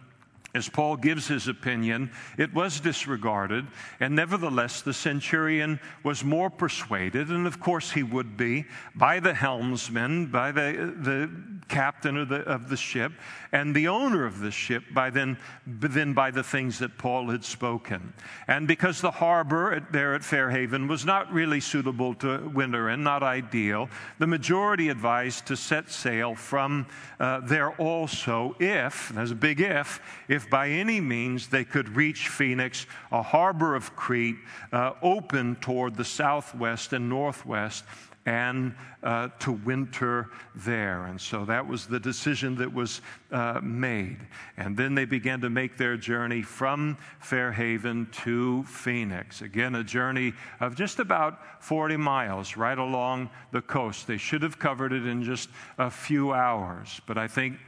as 0.56 0.68
Paul 0.68 0.96
gives 0.96 1.28
his 1.28 1.48
opinion, 1.48 2.10
it 2.38 2.52
was 2.52 2.80
disregarded, 2.80 3.66
and 4.00 4.16
nevertheless 4.16 4.82
the 4.82 4.94
centurion 4.94 5.78
was 6.02 6.24
more 6.24 6.50
persuaded, 6.50 7.28
and 7.28 7.46
of 7.46 7.60
course 7.60 7.92
he 7.92 8.02
would 8.02 8.36
be, 8.36 8.64
by 8.94 9.20
the 9.20 9.34
helmsman, 9.34 10.26
by 10.26 10.50
the, 10.50 10.94
the 11.02 11.30
captain 11.68 12.16
of 12.16 12.28
the, 12.28 12.40
of 12.40 12.68
the 12.68 12.76
ship, 12.76 13.12
and 13.52 13.74
the 13.74 13.88
owner 13.88 14.24
of 14.24 14.40
the 14.40 14.50
ship 14.50 14.82
by 14.92 15.10
then, 15.10 15.36
then 15.66 16.12
by 16.12 16.30
the 16.30 16.42
things 16.42 16.78
that 16.78 16.98
Paul 16.98 17.30
had 17.30 17.44
spoken. 17.44 18.12
And 18.48 18.66
because 18.66 19.00
the 19.00 19.10
harbor 19.10 19.72
at, 19.72 19.92
there 19.92 20.14
at 20.14 20.22
Fairhaven 20.22 20.88
was 20.88 21.04
not 21.04 21.32
really 21.32 21.60
suitable 21.60 22.14
to 22.14 22.48
winter 22.48 22.90
in, 22.90 23.02
not 23.02 23.22
ideal, 23.22 23.88
the 24.18 24.26
majority 24.26 24.88
advised 24.88 25.46
to 25.46 25.56
set 25.56 25.90
sail 25.90 26.34
from 26.34 26.86
uh, 27.20 27.40
there 27.40 27.72
also 27.72 28.56
if, 28.58 29.10
and 29.10 29.18
there's 29.18 29.30
a 29.30 29.34
big 29.34 29.60
if, 29.60 30.00
if 30.28 30.45
by 30.50 30.68
any 30.68 31.00
means 31.00 31.48
they 31.48 31.64
could 31.64 31.96
reach 31.96 32.28
Phoenix, 32.28 32.86
a 33.12 33.22
harbor 33.22 33.74
of 33.74 33.94
Crete, 33.96 34.36
uh, 34.72 34.92
open 35.02 35.56
toward 35.56 35.96
the 35.96 36.04
southwest 36.04 36.92
and 36.92 37.08
northwest 37.08 37.84
and 38.26 38.74
uh, 39.04 39.28
to 39.38 39.52
winter 39.52 40.30
there. 40.56 41.04
And 41.04 41.18
so 41.18 41.44
that 41.44 41.66
was 41.66 41.86
the 41.86 42.00
decision 42.00 42.56
that 42.56 42.72
was 42.72 43.00
uh, 43.30 43.60
made. 43.62 44.18
And 44.56 44.76
then 44.76 44.96
they 44.96 45.04
began 45.04 45.40
to 45.42 45.50
make 45.50 45.76
their 45.76 45.96
journey 45.96 46.42
from 46.42 46.98
Fairhaven 47.20 48.08
to 48.24 48.64
Phoenix. 48.64 49.42
Again, 49.42 49.76
a 49.76 49.84
journey 49.84 50.32
of 50.58 50.74
just 50.74 50.98
about 50.98 51.62
40 51.62 51.96
miles 51.96 52.56
right 52.56 52.78
along 52.78 53.30
the 53.52 53.62
coast. 53.62 54.08
They 54.08 54.18
should 54.18 54.42
have 54.42 54.58
covered 54.58 54.92
it 54.92 55.06
in 55.06 55.22
just 55.22 55.48
a 55.78 55.88
few 55.88 56.32
hours. 56.32 57.00
But 57.06 57.18
I 57.18 57.28
think 57.28 57.58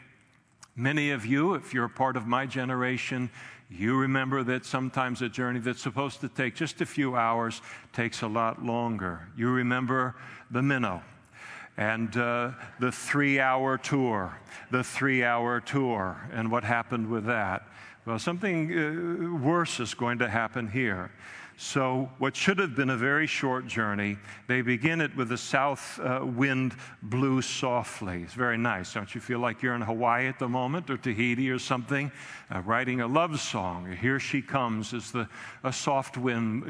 many 0.78 1.10
of 1.10 1.26
you, 1.26 1.54
if 1.54 1.74
you're 1.74 1.86
a 1.86 1.90
part 1.90 2.16
of 2.16 2.26
my 2.26 2.46
generation, 2.46 3.30
you 3.70 3.96
remember 3.96 4.42
that 4.44 4.64
sometimes 4.64 5.20
a 5.20 5.28
journey 5.28 5.58
that's 5.58 5.82
supposed 5.82 6.20
to 6.20 6.28
take 6.28 6.54
just 6.54 6.80
a 6.80 6.86
few 6.86 7.16
hours 7.16 7.60
takes 7.92 8.22
a 8.22 8.26
lot 8.26 8.64
longer. 8.64 9.28
You 9.36 9.50
remember 9.50 10.14
the 10.50 10.62
minnow 10.62 11.02
and 11.76 12.16
uh, 12.16 12.52
the 12.80 12.90
three 12.90 13.38
hour 13.38 13.76
tour, 13.76 14.38
the 14.70 14.82
three 14.82 15.22
hour 15.22 15.60
tour, 15.60 16.28
and 16.32 16.50
what 16.50 16.64
happened 16.64 17.10
with 17.10 17.26
that. 17.26 17.68
Well, 18.06 18.18
something 18.18 18.72
uh, 18.72 19.36
worse 19.36 19.80
is 19.80 19.94
going 19.94 20.18
to 20.20 20.28
happen 20.28 20.68
here. 20.68 21.10
So, 21.60 22.08
what 22.18 22.36
should 22.36 22.60
have 22.60 22.76
been 22.76 22.90
a 22.90 22.96
very 22.96 23.26
short 23.26 23.66
journey, 23.66 24.16
they 24.46 24.62
begin 24.62 25.00
it 25.00 25.16
with 25.16 25.30
the 25.30 25.36
south 25.36 25.98
uh, 25.98 26.20
wind 26.22 26.76
blew 27.02 27.42
softly. 27.42 28.22
It's 28.22 28.32
very 28.32 28.56
nice. 28.56 28.94
Don't 28.94 29.12
you 29.12 29.20
feel 29.20 29.40
like 29.40 29.60
you're 29.60 29.74
in 29.74 29.80
Hawaii 29.80 30.28
at 30.28 30.38
the 30.38 30.48
moment 30.48 30.88
or 30.88 30.96
Tahiti 30.96 31.50
or 31.50 31.58
something, 31.58 32.12
uh, 32.54 32.60
writing 32.60 33.00
a 33.00 33.08
love 33.08 33.40
song? 33.40 33.90
Here 34.00 34.20
she 34.20 34.40
comes 34.40 34.94
as 34.94 35.10
the 35.10 35.28
a 35.64 35.72
soft 35.72 36.16
wind, 36.16 36.62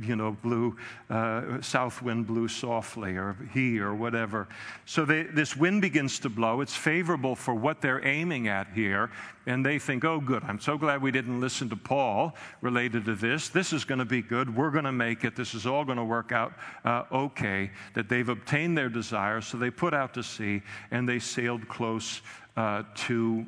you 0.00 0.14
know, 0.14 0.36
blew, 0.40 0.76
uh, 1.10 1.60
south 1.60 2.00
wind 2.00 2.28
blew 2.28 2.46
softly, 2.46 3.16
or 3.16 3.36
he 3.52 3.80
or 3.80 3.92
whatever. 3.92 4.46
So, 4.84 5.04
they, 5.04 5.24
this 5.24 5.56
wind 5.56 5.82
begins 5.82 6.20
to 6.20 6.28
blow. 6.28 6.60
It's 6.60 6.76
favorable 6.76 7.34
for 7.34 7.54
what 7.54 7.80
they're 7.80 8.06
aiming 8.06 8.46
at 8.46 8.68
here. 8.72 9.10
And 9.46 9.66
they 9.66 9.80
think, 9.80 10.04
oh, 10.04 10.20
good, 10.20 10.44
I'm 10.44 10.60
so 10.60 10.78
glad 10.78 11.02
we 11.02 11.10
didn't 11.10 11.40
listen 11.40 11.68
to 11.70 11.76
Paul 11.76 12.36
related 12.60 13.04
to 13.06 13.16
this. 13.16 13.48
This 13.48 13.72
is 13.72 13.84
going 13.84 13.98
to 13.98 14.11
be 14.12 14.20
good. 14.20 14.54
We're 14.54 14.70
going 14.70 14.84
to 14.84 14.92
make 14.92 15.24
it. 15.24 15.34
This 15.34 15.54
is 15.54 15.66
all 15.66 15.86
going 15.86 15.96
to 15.96 16.04
work 16.04 16.32
out 16.32 16.52
uh, 16.84 17.04
okay. 17.10 17.70
That 17.94 18.10
they've 18.10 18.28
obtained 18.28 18.76
their 18.76 18.90
desire. 18.90 19.40
So 19.40 19.56
they 19.56 19.70
put 19.70 19.94
out 19.94 20.12
to 20.14 20.22
sea 20.22 20.60
and 20.90 21.08
they 21.08 21.18
sailed 21.18 21.66
close 21.66 22.20
uh, 22.54 22.82
to, 23.06 23.46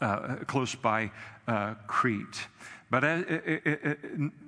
uh, 0.00 0.36
close 0.48 0.74
by 0.74 1.12
uh, 1.46 1.74
Crete. 1.86 2.48
But, 2.88 3.02
uh, 3.04 3.22
uh, 3.66 3.94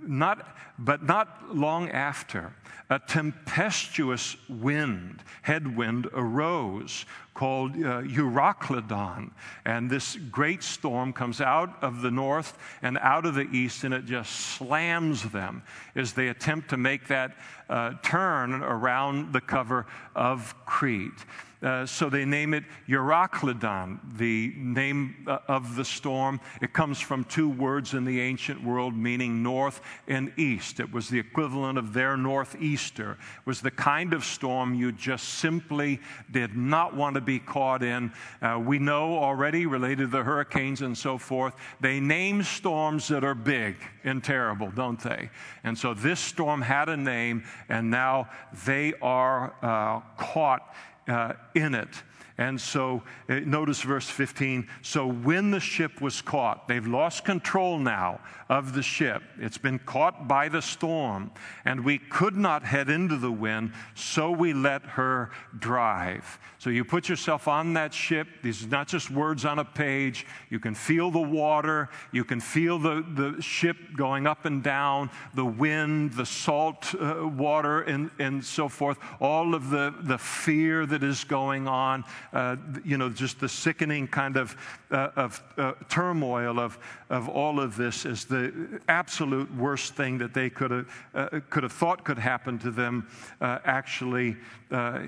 not, 0.01 0.57
but 0.79 1.03
not 1.03 1.57
long 1.57 1.91
after, 1.91 2.53
a 2.91 2.99
tempestuous 2.99 4.37
wind, 4.49 5.23
headwind, 5.43 6.07
arose 6.13 7.05
called 7.35 7.75
uh. 7.77 9.33
And 9.65 9.91
this 9.91 10.17
great 10.31 10.63
storm 10.63 11.13
comes 11.13 11.41
out 11.41 11.83
of 11.83 12.01
the 12.01 12.11
north 12.11 12.57
and 12.81 12.97
out 12.99 13.27
of 13.27 13.35
the 13.35 13.49
east, 13.51 13.85
and 13.85 13.93
it 13.93 14.07
just 14.07 14.33
slams 14.33 15.23
them 15.25 15.63
as 15.95 16.13
they 16.13 16.29
attempt 16.29 16.71
to 16.71 16.77
make 16.77 17.09
that 17.09 17.37
uh, 17.69 17.95
turn 18.03 18.63
around 18.63 19.33
the 19.33 19.41
cover 19.41 19.87
of 20.15 20.55
Crete. 20.65 21.25
Uh, 21.61 21.85
so 21.85 22.09
they 22.09 22.25
name 22.25 22.55
it 22.55 22.63
Euroclydon, 22.89 23.99
the 24.17 24.53
name 24.57 25.17
uh, 25.27 25.39
of 25.49 25.75
the 25.75 25.85
storm. 25.85 26.41
It 26.63 26.73
comes 26.73 27.01
from 27.01 27.25
two 27.25 27.49
words 27.49 27.95
in 27.95 28.05
the 28.05 28.21
ancient 28.21 28.63
world 28.63 28.97
meaning 28.97 29.43
north 29.43 29.81
and 30.07 30.33
east. 30.37 30.79
It 30.79 30.93
was 30.93 31.09
the 31.09 31.19
equivalent 31.19 31.77
of 31.77 31.93
their 31.93 32.17
northeaster. 32.17 33.13
It 33.13 33.47
was 33.47 33.61
the 33.61 33.73
kind 33.73 34.15
of 34.15 34.25
storm 34.25 34.73
you 34.73 34.93
just 34.93 35.29
simply 35.41 36.01
did 36.31 36.57
not 36.57 36.95
want 36.95 37.17
to 37.17 37.21
be 37.21 37.41
caught 37.41 37.83
in. 37.83 38.13
Uh, 38.41 38.61
we 38.65 38.79
know 38.79 39.19
already, 39.19 39.67
related 39.67 39.99
to 39.99 40.07
the 40.07 40.23
hurricanes 40.23 40.83
and 40.83 40.97
so 40.97 41.19
forth, 41.19 41.55
they 41.81 41.99
name 41.99 42.45
storms 42.45 43.09
that 43.09 43.25
are 43.25 43.35
big 43.35 43.77
and 44.05 44.23
terrible, 44.23 44.71
don't 44.71 45.01
they? 45.01 45.29
And 45.65 45.77
so 45.77 45.93
this 45.93 46.21
storm 46.21 46.63
had 46.63 46.89
a 46.89 46.97
name, 46.97 47.43
and 47.69 47.91
now 47.91 48.29
they 48.65 48.95
are 49.03 49.55
uh, 49.61 50.01
caught 50.17 50.73
uh, 51.09 51.33
in 51.55 51.75
it. 51.75 52.03
And 52.39 52.61
so 52.61 53.03
uh, 53.29 53.41
notice 53.41 53.83
verse 53.83 54.09
15. 54.09 54.69
So 54.83 55.07
when 55.09 55.51
the 55.51 55.59
ship 55.59 56.01
was 56.01 56.23
caught, 56.23 56.69
they've 56.69 56.87
lost 56.87 57.25
control 57.25 57.79
now 57.79 58.21
of 58.49 58.73
the 58.73 58.83
ship. 58.83 59.23
It's 59.39 59.59
been 59.59 59.79
caught 59.79 60.27
by 60.27 60.49
the 60.49 60.63
storm, 60.63 61.31
and 61.65 61.85
we 61.85 61.99
could 61.99 62.37
not 62.37 62.65
head 62.65 62.89
into 62.89 63.17
the 63.17 63.31
wind, 63.31 63.73
so 63.95 64.31
we 64.31 64.55
let 64.55 64.83
her 64.83 65.31
drive. 65.59 66.39
So 66.59 66.71
you 66.71 66.85
put 66.85 67.09
yourself 67.09 67.47
on 67.47 67.75
that 67.75 67.93
ship. 67.93 68.27
These 68.43 68.65
are 68.65 68.69
not 68.69 68.89
just 68.89 69.11
words 69.11 69.45
on 69.45 69.59
a 69.59 69.65
page. 69.65 70.27
You 70.51 70.59
can 70.59 70.75
feel 70.75 71.11
the 71.11 71.21
water, 71.21 71.91
you 72.11 72.25
can 72.25 72.41
feel 72.41 72.79
the, 72.79 73.05
the 73.15 73.41
ship 73.43 73.77
going 73.97 74.27
up 74.27 74.45
and 74.45 74.63
down, 74.63 75.11
the 75.35 75.45
wind, 75.45 76.15
the 76.15 76.27
salt 76.27 76.95
uh, 76.95 77.29
water, 77.29 77.83
and, 77.83 78.11
and 78.19 78.45
so 78.45 78.69
forth, 78.69 78.99
all 79.21 79.55
of 79.55 79.71
the, 79.71 79.95
the 80.01 80.19
fear 80.19 80.87
that 80.87 81.03
is 81.03 81.23
going 81.25 81.69
on, 81.69 82.05
uh, 82.33 82.57
you 82.85 82.97
know, 82.97 83.11
just 83.11 83.41
the 83.41 83.49
sickening 83.49 84.09
kind 84.09 84.37
of, 84.37 84.57
uh, 84.91 85.11
of 85.17 85.43
uh, 85.59 85.73
turmoil 85.89 86.59
of, 86.59 86.79
of 87.11 87.29
all 87.29 87.61
of 87.61 87.77
this 87.77 88.05
is 88.05 88.25
the 88.39 88.81
absolute 88.89 89.55
worst 89.55 89.95
thing 89.95 90.19
that 90.19 90.35
they 90.35 90.51
could 90.51 90.71
have, 90.71 90.87
uh, 91.15 91.41
could 91.51 91.63
have 91.63 91.73
thought 91.73 92.05
could 92.05 92.19
happen 92.19 92.59
to 92.59 92.71
them 92.71 93.09
uh, 93.41 93.59
actually 93.65 94.37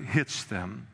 hits 0.07 0.43
them. 0.45 0.87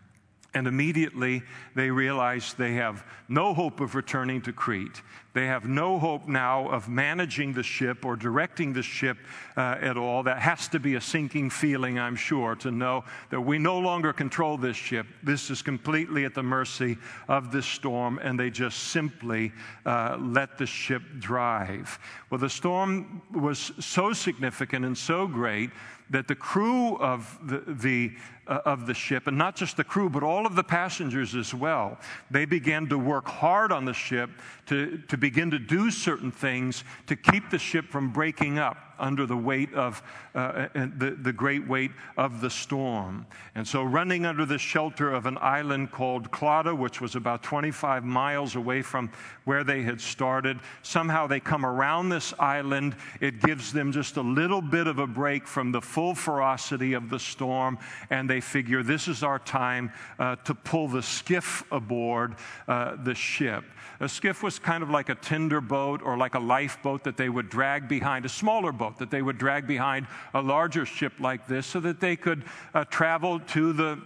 And 0.53 0.65
immediately 0.65 1.43
they 1.75 1.91
realize 1.91 2.53
they 2.53 2.73
have 2.75 3.05
no 3.27 3.53
hope 3.53 3.79
of 3.79 3.95
returning 3.95 4.41
to 4.43 4.53
Crete. 4.53 5.01
They 5.33 5.45
have 5.45 5.65
no 5.65 5.99
hope 5.99 6.27
now 6.27 6.67
of 6.69 6.89
managing 6.89 7.53
the 7.53 7.61
ship 7.61 8.05
or 8.05 8.15
directing 8.15 8.73
the 8.73 8.81
ship 8.81 9.17
uh, 9.55 9.75
at 9.79 9.95
all. 9.95 10.23
That 10.23 10.39
has 10.39 10.67
to 10.69 10.79
be 10.79 10.95
a 10.95 11.01
sinking 11.01 11.51
feeling, 11.51 11.99
I'm 11.99 12.15
sure, 12.15 12.55
to 12.55 12.71
know 12.71 13.03
that 13.29 13.41
we 13.41 13.59
no 13.59 13.77
longer 13.77 14.13
control 14.13 14.57
this 14.57 14.77
ship. 14.77 15.05
This 15.21 15.51
is 15.51 15.61
completely 15.61 16.25
at 16.25 16.33
the 16.33 16.41
mercy 16.41 16.97
of 17.27 17.51
this 17.51 17.67
storm, 17.67 18.19
and 18.23 18.39
they 18.39 18.49
just 18.49 18.85
simply 18.85 19.51
uh, 19.85 20.17
let 20.19 20.57
the 20.57 20.65
ship 20.65 21.03
drive. 21.19 21.99
Well, 22.31 22.39
the 22.39 22.49
storm 22.49 23.21
was 23.31 23.71
so 23.79 24.13
significant 24.13 24.85
and 24.85 24.97
so 24.97 25.27
great 25.27 25.69
that 26.09 26.27
the 26.27 26.35
crew 26.35 26.97
of 26.97 27.37
the, 27.43 27.59
the 27.67 28.13
uh, 28.47 28.61
of 28.65 28.87
the 28.87 28.93
ship, 28.93 29.27
and 29.27 29.37
not 29.37 29.55
just 29.55 29.75
the 29.75 29.83
crew, 29.83 30.09
but 30.09 30.23
all 30.23 30.45
of 30.45 30.55
the 30.55 30.63
passengers 30.63 31.35
as 31.35 31.53
well. 31.53 31.97
They 32.31 32.45
began 32.45 32.87
to 32.87 32.97
work 32.97 33.27
hard 33.27 33.73
on 33.73 33.83
the 33.83 33.93
ship 33.93 34.29
to, 34.67 34.97
to 35.09 35.17
begin 35.17 35.51
to 35.51 35.59
do 35.59 35.91
certain 35.91 36.31
things 36.31 36.85
to 37.07 37.15
keep 37.15 37.49
the 37.49 37.59
ship 37.59 37.89
from 37.89 38.13
breaking 38.13 38.57
up 38.57 38.86
under 38.99 39.25
the 39.25 39.37
weight 39.37 39.73
of 39.73 40.01
uh, 40.35 40.67
the, 40.73 41.17
the 41.21 41.33
great 41.33 41.67
weight 41.67 41.91
of 42.17 42.41
the 42.41 42.49
storm. 42.49 43.25
And 43.55 43.67
so, 43.67 43.83
running 43.83 44.25
under 44.25 44.45
the 44.45 44.57
shelter 44.57 45.11
of 45.11 45.25
an 45.25 45.37
island 45.41 45.91
called 45.91 46.31
Clauda, 46.31 46.75
which 46.75 47.01
was 47.01 47.15
about 47.15 47.43
25 47.43 48.03
miles 48.03 48.55
away 48.55 48.81
from 48.81 49.11
where 49.45 49.63
they 49.63 49.81
had 49.81 49.99
started, 49.99 50.59
somehow 50.81 51.27
they 51.27 51.39
come 51.39 51.65
around 51.65 52.09
this 52.09 52.33
island. 52.39 52.95
It 53.21 53.41
gives 53.41 53.73
them 53.73 53.91
just 53.91 54.17
a 54.17 54.21
little 54.21 54.61
bit 54.61 54.87
of 54.87 54.99
a 54.99 55.07
break 55.07 55.47
from 55.47 55.71
the 55.71 55.81
full 55.81 56.15
ferocity 56.15 56.93
of 56.93 57.09
the 57.09 57.19
storm, 57.19 57.77
and 58.09 58.29
they 58.29 58.41
figure 58.41 58.83
this 58.83 59.07
is 59.07 59.23
our 59.23 59.39
time 59.39 59.91
uh, 60.19 60.35
to 60.37 60.53
pull 60.53 60.87
the 60.87 61.01
skiff 61.01 61.63
aboard 61.71 62.35
uh, 62.67 62.95
the 63.03 63.15
ship. 63.15 63.63
A 63.99 64.07
skiff 64.07 64.43
was 64.43 64.59
kind 64.59 64.83
of 64.83 64.91
like 64.91 65.09
a 65.09 65.15
tender 65.15 65.59
boat 65.59 66.01
or 66.03 66.17
like 66.17 66.35
a 66.35 66.39
lifeboat 66.39 67.03
that 67.05 67.17
they 67.17 67.29
would 67.29 67.49
drag 67.49 67.87
behind, 67.87 68.25
a 68.25 68.29
smaller 68.29 68.71
boat 68.71 68.86
that 68.97 69.11
they 69.11 69.21
would 69.21 69.37
drag 69.37 69.67
behind 69.67 70.07
a 70.33 70.41
larger 70.41 70.85
ship 70.85 71.13
like 71.19 71.47
this 71.47 71.67
so 71.67 71.79
that 71.81 71.99
they 71.99 72.15
could 72.15 72.43
uh, 72.73 72.85
travel 72.85 73.39
to 73.39 73.73
the 73.73 74.01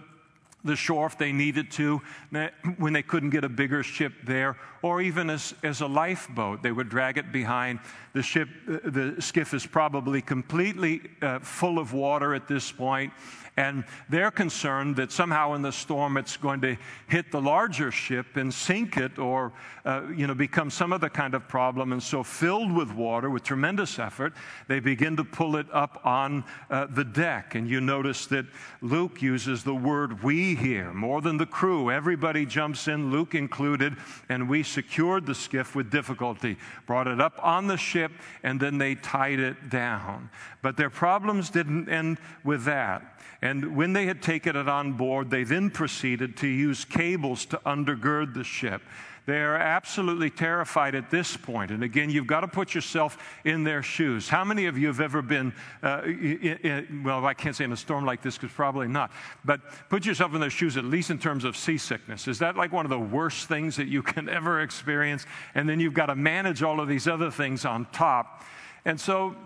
the 0.64 0.76
shore 0.76 1.06
if 1.06 1.18
they 1.18 1.32
needed 1.32 1.70
to 1.72 2.00
when 2.76 2.92
they 2.92 3.02
couldn't 3.02 3.30
get 3.30 3.44
a 3.44 3.48
bigger 3.48 3.82
ship 3.82 4.12
there, 4.24 4.56
or 4.82 5.00
even 5.00 5.30
as, 5.30 5.54
as 5.62 5.80
a 5.80 5.86
lifeboat. 5.86 6.62
They 6.62 6.72
would 6.72 6.88
drag 6.88 7.18
it 7.18 7.32
behind. 7.32 7.80
The 8.12 8.22
ship, 8.22 8.48
uh, 8.68 8.78
the 8.84 9.16
skiff 9.20 9.54
is 9.54 9.66
probably 9.66 10.20
completely 10.20 11.00
uh, 11.20 11.38
full 11.40 11.78
of 11.78 11.92
water 11.92 12.34
at 12.34 12.46
this 12.46 12.70
point, 12.70 13.12
and 13.56 13.84
they're 14.08 14.30
concerned 14.30 14.96
that 14.96 15.12
somehow 15.12 15.52
in 15.52 15.60
the 15.60 15.72
storm 15.72 16.16
it's 16.16 16.38
going 16.38 16.62
to 16.62 16.76
hit 17.08 17.30
the 17.30 17.40
larger 17.40 17.90
ship 17.90 18.36
and 18.36 18.52
sink 18.52 18.96
it 18.96 19.18
or, 19.18 19.52
uh, 19.84 20.04
you 20.14 20.26
know, 20.26 20.34
become 20.34 20.70
some 20.70 20.90
other 20.90 21.10
kind 21.10 21.34
of 21.34 21.46
problem. 21.48 21.92
And 21.92 22.02
so, 22.02 22.22
filled 22.22 22.72
with 22.72 22.92
water, 22.92 23.28
with 23.28 23.42
tremendous 23.42 23.98
effort, 23.98 24.32
they 24.68 24.80
begin 24.80 25.16
to 25.16 25.24
pull 25.24 25.56
it 25.56 25.66
up 25.70 26.00
on 26.04 26.44
uh, 26.70 26.86
the 26.86 27.04
deck. 27.04 27.54
And 27.54 27.68
you 27.68 27.82
notice 27.82 28.24
that 28.26 28.46
Luke 28.80 29.20
uses 29.20 29.62
the 29.64 29.74
word 29.74 30.22
we 30.22 30.54
here 30.54 30.92
more 30.94 31.20
than 31.20 31.36
the 31.36 31.46
crew. 31.46 31.90
Everybody 31.90 32.46
jumps 32.46 32.88
in, 32.88 33.10
Luke 33.10 33.34
included, 33.34 33.96
and 34.30 34.48
we 34.48 34.62
secured 34.62 35.26
the 35.26 35.34
skiff 35.34 35.74
with 35.74 35.90
difficulty, 35.90 36.56
brought 36.86 37.06
it 37.06 37.20
up 37.20 37.38
on 37.42 37.66
the 37.66 37.76
ship, 37.76 38.01
and 38.42 38.58
then 38.58 38.78
they 38.78 38.94
tied 38.94 39.38
it 39.38 39.70
down. 39.70 40.30
But 40.62 40.76
their 40.76 40.90
problems 40.90 41.50
didn't 41.50 41.88
end 41.88 42.18
with 42.42 42.64
that. 42.64 43.20
And 43.42 43.76
when 43.76 43.92
they 43.92 44.06
had 44.06 44.22
taken 44.22 44.56
it 44.56 44.68
on 44.68 44.94
board, 44.94 45.30
they 45.30 45.44
then 45.44 45.70
proceeded 45.70 46.36
to 46.38 46.46
use 46.46 46.84
cables 46.84 47.44
to 47.46 47.60
undergird 47.66 48.34
the 48.34 48.44
ship. 48.44 48.82
They 49.24 49.38
are 49.38 49.56
absolutely 49.56 50.30
terrified 50.30 50.96
at 50.96 51.10
this 51.10 51.36
point. 51.36 51.70
And 51.70 51.84
again, 51.84 52.10
you've 52.10 52.26
got 52.26 52.40
to 52.40 52.48
put 52.48 52.74
yourself 52.74 53.18
in 53.44 53.62
their 53.62 53.82
shoes. 53.82 54.28
How 54.28 54.44
many 54.44 54.66
of 54.66 54.76
you 54.76 54.88
have 54.88 55.00
ever 55.00 55.22
been, 55.22 55.54
uh, 55.82 56.02
in, 56.04 56.58
in, 56.62 57.04
well, 57.04 57.24
I 57.24 57.32
can't 57.32 57.54
say 57.54 57.64
in 57.64 57.72
a 57.72 57.76
storm 57.76 58.04
like 58.04 58.20
this 58.20 58.36
because 58.36 58.52
probably 58.54 58.88
not, 58.88 59.12
but 59.44 59.60
put 59.88 60.04
yourself 60.04 60.34
in 60.34 60.40
their 60.40 60.50
shoes, 60.50 60.76
at 60.76 60.84
least 60.84 61.10
in 61.10 61.18
terms 61.18 61.44
of 61.44 61.56
seasickness. 61.56 62.26
Is 62.26 62.40
that 62.40 62.56
like 62.56 62.72
one 62.72 62.84
of 62.84 62.90
the 62.90 62.98
worst 62.98 63.48
things 63.48 63.76
that 63.76 63.86
you 63.86 64.02
can 64.02 64.28
ever 64.28 64.60
experience? 64.60 65.24
And 65.54 65.68
then 65.68 65.78
you've 65.78 65.94
got 65.94 66.06
to 66.06 66.16
manage 66.16 66.64
all 66.64 66.80
of 66.80 66.88
these 66.88 67.06
other 67.06 67.30
things 67.30 67.64
on 67.64 67.86
top. 67.92 68.42
And 68.84 69.00
so 69.00 69.36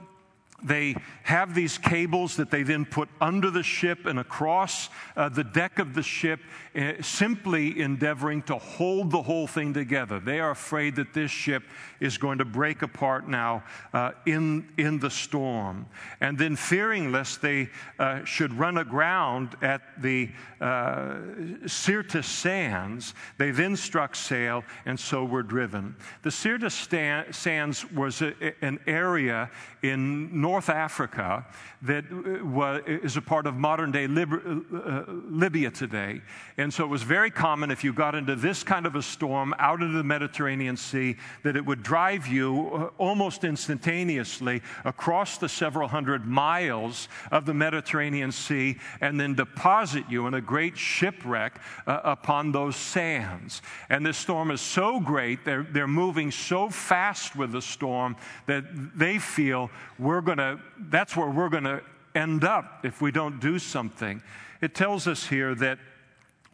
they 0.63 0.97
have 1.23 1.55
these 1.55 1.77
cables 1.77 2.37
that 2.37 2.51
they 2.51 2.63
then 2.63 2.85
put 2.85 3.09
under 3.21 3.51
the 3.51 3.63
ship 3.63 4.07
and 4.07 4.19
across 4.19 4.89
uh, 5.17 5.29
the 5.29 5.45
deck 5.45 5.79
of 5.79 5.95
the 5.95 6.03
ship, 6.03 6.41
uh, 6.75 6.93
simply 7.03 7.81
endeavoring 7.81 8.43
to 8.43 8.57
hold 8.57 9.11
the 9.11 9.23
whole 9.23 9.47
thing 9.47 9.75
together. 9.75 10.19
They 10.19 10.41
are 10.41 10.51
afraid 10.51 10.97
that 10.97 11.13
this 11.13 11.31
ship 11.31 11.63
is 12.01 12.17
going 12.17 12.39
to 12.39 12.45
break 12.45 12.83
apart 12.83 13.29
now 13.29 13.65
uh, 13.93 14.13
in, 14.25 14.69
in 14.79 14.99
the 14.99 15.11
storm. 15.11 15.87
And 16.21 16.39
then, 16.39 16.57
fearing 16.57 17.13
lest 17.13 17.43
they 17.43 17.69
uh, 17.99 18.25
should 18.25 18.53
run 18.53 18.79
aground 18.79 19.57
at 19.63 19.83
the 20.01 20.31
uh, 20.61 21.17
Syrtis 21.67 22.27
sands, 22.27 23.15
they 23.37 23.51
then 23.51 23.77
struck 23.77 24.15
sail 24.15 24.65
and 24.87 24.99
so 24.99 25.25
were 25.25 25.43
driven. 25.43 25.97
The 26.23 26.31
Syrtis 26.31 26.89
sands 27.31 27.91
was 27.93 28.23
a, 28.23 28.35
an 28.63 28.81
area 28.87 29.51
in 29.83 30.31
North 30.47 30.69
Africa 30.69 31.45
that 31.83 32.05
uh, 32.13 32.81
is 32.87 33.17
a 33.17 33.21
part 33.21 33.49
of 33.49 33.57
modern 33.57 33.91
day 33.91 34.07
Lib- 34.07 34.33
uh, 34.33 35.03
Libya 35.29 35.73
today. 35.73 36.21
And 36.57 36.73
so 36.73 36.85
it 36.85 36.87
was 36.87 37.03
very 37.03 37.33
common 37.33 37.73
if 37.73 37.83
you 37.83 37.93
got 37.93 38.15
into 38.15 38.37
this 38.37 38.63
kind 38.63 38.87
of 38.87 38.95
a 38.95 39.03
storm 39.03 39.55
out 39.59 39.83
into 39.83 39.99
the 39.99 40.05
Mediterranean 40.05 40.77
Sea 40.77 41.17
that 41.43 41.57
it 41.57 41.67
would 41.67 41.83
drive 41.83 42.29
you 42.29 42.71
uh, 42.73 42.91
almost 42.97 43.43
instantaneously 43.43 44.63
across 44.85 45.37
the 45.37 45.49
several 45.49 45.89
hundred 45.89 46.27
miles 46.27 47.09
of 47.33 47.45
the 47.45 47.55
Mediterranean 47.55 48.31
Sea 48.31 48.77
and 49.01 49.19
then 49.19 49.35
deposit 49.35 50.05
you 50.09 50.29
in 50.29 50.35
a 50.35 50.41
great 50.41 50.79
shipwreck 50.79 51.61
uh, 51.89 52.01
upon 52.05 52.53
those 52.53 52.77
sands. 52.77 53.63
And 53.91 54.07
this 54.07 54.17
storm 54.17 54.53
is 54.53 54.61
so 54.61 55.01
great, 55.01 55.45
they're, 55.45 55.65
they're 55.65 55.89
moving 55.89 56.31
so 56.31 56.71
fast 56.71 57.35
with 57.35 57.51
the 57.51 57.63
storm 57.63 58.15
that 58.47 58.65
they 58.97 59.19
feel 59.19 59.71
we're 59.99 60.21
going 60.21 60.36
to, 60.39 60.59
that's 60.79 61.17
where 61.17 61.29
we're 61.29 61.49
going 61.49 61.65
to 61.65 61.83
end 62.15 62.45
up 62.45 62.85
if 62.85 63.01
we 63.01 63.11
don't 63.11 63.41
do 63.41 63.59
something. 63.59 64.23
It 64.61 64.75
tells 64.75 65.07
us 65.07 65.27
here 65.27 65.55
that 65.57 65.79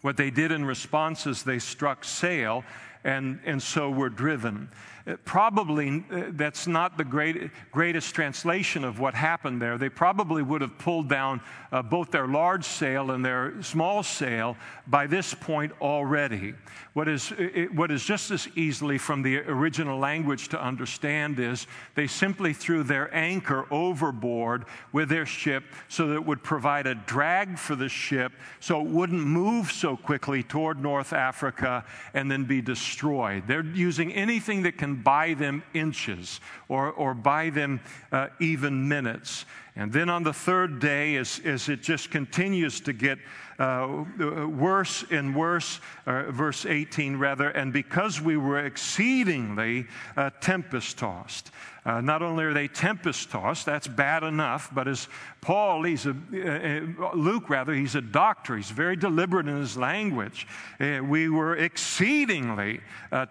what 0.00 0.16
they 0.16 0.30
did 0.30 0.50
in 0.50 0.64
response 0.64 1.26
is 1.26 1.42
they 1.42 1.58
struck 1.58 2.04
sail 2.04 2.64
and, 3.04 3.40
and 3.44 3.62
so 3.62 3.90
were 3.90 4.08
driven. 4.08 4.68
Uh, 5.06 5.16
probably 5.24 6.04
uh, 6.10 6.24
that's 6.30 6.66
not 6.66 6.96
the 6.96 7.04
great, 7.04 7.50
greatest 7.72 8.14
translation 8.14 8.84
of 8.84 9.00
what 9.00 9.14
happened 9.14 9.60
there. 9.60 9.78
They 9.78 9.88
probably 9.88 10.42
would 10.42 10.60
have 10.60 10.78
pulled 10.78 11.08
down 11.08 11.40
uh, 11.72 11.82
both 11.82 12.10
their 12.10 12.28
large 12.28 12.64
sail 12.64 13.10
and 13.10 13.24
their 13.24 13.60
small 13.62 14.02
sail 14.02 14.56
by 14.86 15.06
this 15.06 15.34
point 15.34 15.72
already. 15.80 16.54
What 16.92 17.08
is, 17.08 17.32
it, 17.38 17.74
what 17.74 17.90
is 17.90 18.04
just 18.04 18.30
as 18.30 18.46
easily 18.54 18.98
from 18.98 19.22
the 19.22 19.38
original 19.38 19.98
language 19.98 20.48
to 20.48 20.62
understand 20.62 21.40
is 21.40 21.66
they 21.94 22.06
simply 22.06 22.52
threw 22.52 22.82
their 22.82 23.12
anchor 23.14 23.66
overboard 23.72 24.66
with 24.92 25.08
their 25.08 25.24
ship 25.24 25.64
so 25.88 26.08
that 26.08 26.14
it 26.14 26.26
would 26.26 26.42
provide 26.42 26.86
a 26.86 26.94
drag 26.94 27.58
for 27.58 27.74
the 27.74 27.88
ship 27.88 28.32
so 28.60 28.80
it 28.80 28.86
wouldn't 28.86 29.24
move 29.24 29.72
so 29.72 29.96
quickly 29.96 30.42
toward 30.42 30.82
North 30.82 31.12
Africa 31.12 31.84
and 32.12 32.30
then 32.30 32.44
be 32.44 32.60
destroyed. 32.60 33.44
They're 33.46 33.64
using 33.64 34.12
anything 34.12 34.62
that 34.62 34.76
can 34.76 34.91
buy 34.96 35.34
them 35.34 35.62
inches 35.74 36.40
or, 36.68 36.90
or 36.90 37.14
buy 37.14 37.50
them 37.50 37.80
uh, 38.10 38.28
even 38.40 38.88
minutes. 38.88 39.44
And 39.74 39.90
then 39.90 40.10
on 40.10 40.22
the 40.22 40.34
third 40.34 40.80
day, 40.80 41.16
as, 41.16 41.40
as 41.44 41.70
it 41.70 41.82
just 41.82 42.10
continues 42.10 42.80
to 42.82 42.92
get 42.92 43.18
uh, 43.58 44.04
worse 44.46 45.04
and 45.10 45.34
worse, 45.34 45.80
uh, 46.06 46.30
verse 46.30 46.66
18 46.66 47.16
rather, 47.16 47.48
and 47.48 47.72
because 47.72 48.20
we 48.20 48.36
were 48.36 48.58
exceedingly 48.58 49.86
uh, 50.16 50.30
tempest 50.40 50.98
tossed. 50.98 51.52
Uh, 51.86 52.00
not 52.00 52.22
only 52.22 52.44
are 52.44 52.52
they 52.52 52.68
tempest 52.68 53.30
tossed, 53.30 53.64
that's 53.64 53.88
bad 53.88 54.22
enough, 54.22 54.70
but 54.74 54.86
as 54.86 55.08
Paul, 55.40 55.84
he's 55.84 56.06
a, 56.06 56.10
uh, 56.10 57.06
uh, 57.06 57.14
Luke 57.14 57.48
rather, 57.48 57.72
he's 57.72 57.94
a 57.94 58.00
doctor, 58.00 58.56
he's 58.56 58.70
very 58.70 58.96
deliberate 58.96 59.48
in 59.48 59.56
his 59.58 59.76
language. 59.76 60.46
we 60.78 61.28
were 61.28 61.56
exceedingly 61.56 62.80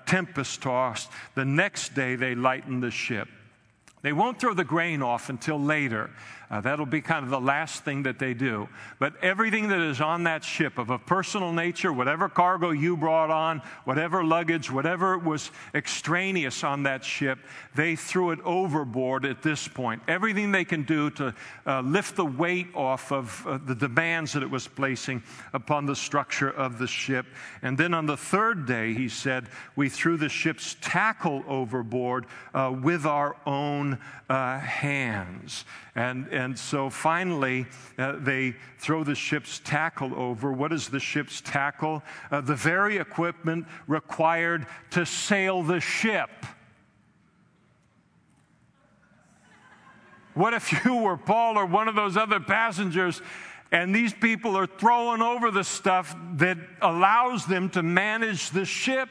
tempest 0.06 0.62
tossed. 0.62 1.12
The 1.36 1.46
next 1.46 1.94
day 1.94 2.16
they 2.16 2.36
lightened 2.36 2.82
the 2.82 2.92
ship. 2.92 3.28
They 4.02 4.14
won't 4.14 4.40
throw 4.40 4.54
the 4.54 4.64
grain 4.64 5.02
off 5.02 5.30
until 5.30 5.60
later. 5.60 6.10
Uh, 6.52 6.60
that'll 6.60 6.86
be 6.86 7.00
kind 7.00 7.24
of 7.24 7.32
the 7.32 7.40
last 7.40 7.86
thing 7.86 8.04
that 8.04 8.20
they 8.20 8.34
do. 8.34 8.68
But 9.00 9.14
everything 9.22 9.70
that 9.70 9.80
is 9.80 10.02
on 10.02 10.24
that 10.26 10.44
ship 10.44 10.78
of 10.78 10.90
a 10.90 11.00
personal 11.00 11.54
nature, 11.54 11.94
whatever 11.94 12.28
cargo 12.28 12.72
you 12.72 12.98
brought 12.98 13.30
on, 13.32 13.62
whatever 13.86 14.22
luggage, 14.22 14.70
whatever 14.70 15.18
was 15.18 15.50
extraneous 15.74 16.66
on 16.66 16.84
that 16.84 17.06
ship, 17.06 17.40
they 17.74 17.96
threw 17.96 18.32
it 18.32 18.40
overboard 18.44 19.26
at 19.26 19.42
this 19.42 19.66
point. 19.66 20.02
Everything 20.10 20.52
they 20.52 20.66
can 20.66 20.84
do 20.84 21.10
to 21.12 21.34
uh, 21.66 21.80
lift 21.82 22.18
the 22.18 22.26
weight 22.26 22.68
off 22.76 23.14
of 23.14 23.48
uh, 23.48 23.58
the 23.66 23.76
demands 23.76 24.34
that 24.34 24.44
it 24.44 24.52
was 24.52 24.68
placing 24.68 25.24
upon 25.54 25.86
the 25.86 25.96
structure 25.96 26.50
of 26.50 26.78
the 26.80 26.88
ship. 26.88 27.28
And 27.62 27.78
then 27.78 27.94
on 27.94 28.06
the 28.06 28.18
third 28.18 28.66
day, 28.66 28.94
he 28.94 29.08
said, 29.08 29.48
we 29.78 29.88
threw 29.88 30.18
the 30.18 30.28
ship's 30.28 30.76
tackle 30.82 31.46
overboard 31.48 32.26
uh, 32.54 32.76
with 32.84 33.06
our 33.06 33.38
own 33.46 34.00
uh, 34.30 34.60
hands. 34.60 35.64
And, 35.94 36.28
and 36.28 36.41
so 36.58 36.90
finally, 36.90 37.66
uh, 37.98 38.16
they 38.18 38.56
throw 38.78 39.04
the 39.04 39.16
ship's 39.16 39.60
tackle 39.60 40.16
over. 40.16 40.52
What 40.54 40.72
is 40.72 40.88
the 40.88 41.00
ship's 41.00 41.42
tackle? 41.42 42.04
Uh, 42.32 42.42
the 42.42 42.56
very 42.56 42.98
equipment 42.98 43.68
required 43.88 44.66
to 44.92 45.06
sail 45.06 45.62
the 45.62 45.80
ship. 45.80 46.30
What 50.34 50.54
if 50.54 50.86
you 50.86 50.96
were 50.96 51.18
Paul 51.18 51.58
or 51.58 51.66
one 51.66 51.90
of 51.90 51.96
those 51.96 52.16
other 52.16 52.40
passengers 52.40 53.22
And 53.72 53.96
these 53.96 54.14
people 54.14 54.58
are 54.58 54.68
throwing 54.68 55.22
over 55.22 55.50
the 55.50 55.64
stuff 55.64 56.16
that 56.36 56.58
allows 56.82 57.46
them 57.46 57.70
to 57.70 57.82
manage 57.82 58.50
the 58.50 58.66
ship 58.66 59.10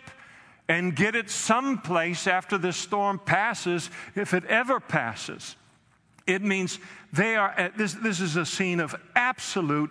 and 0.68 0.94
get 0.94 1.14
it 1.14 1.30
someplace 1.30 2.26
after 2.26 2.58
the 2.58 2.72
storm 2.72 3.18
passes, 3.18 3.90
if 4.14 4.34
it 4.34 4.44
ever 4.44 4.78
passes. 4.78 5.56
It 6.26 6.42
means 6.42 6.78
they 7.12 7.36
are, 7.36 7.50
at, 7.50 7.76
this, 7.76 7.94
this 7.94 8.20
is 8.20 8.36
a 8.36 8.46
scene 8.46 8.80
of 8.80 8.94
absolute 9.14 9.90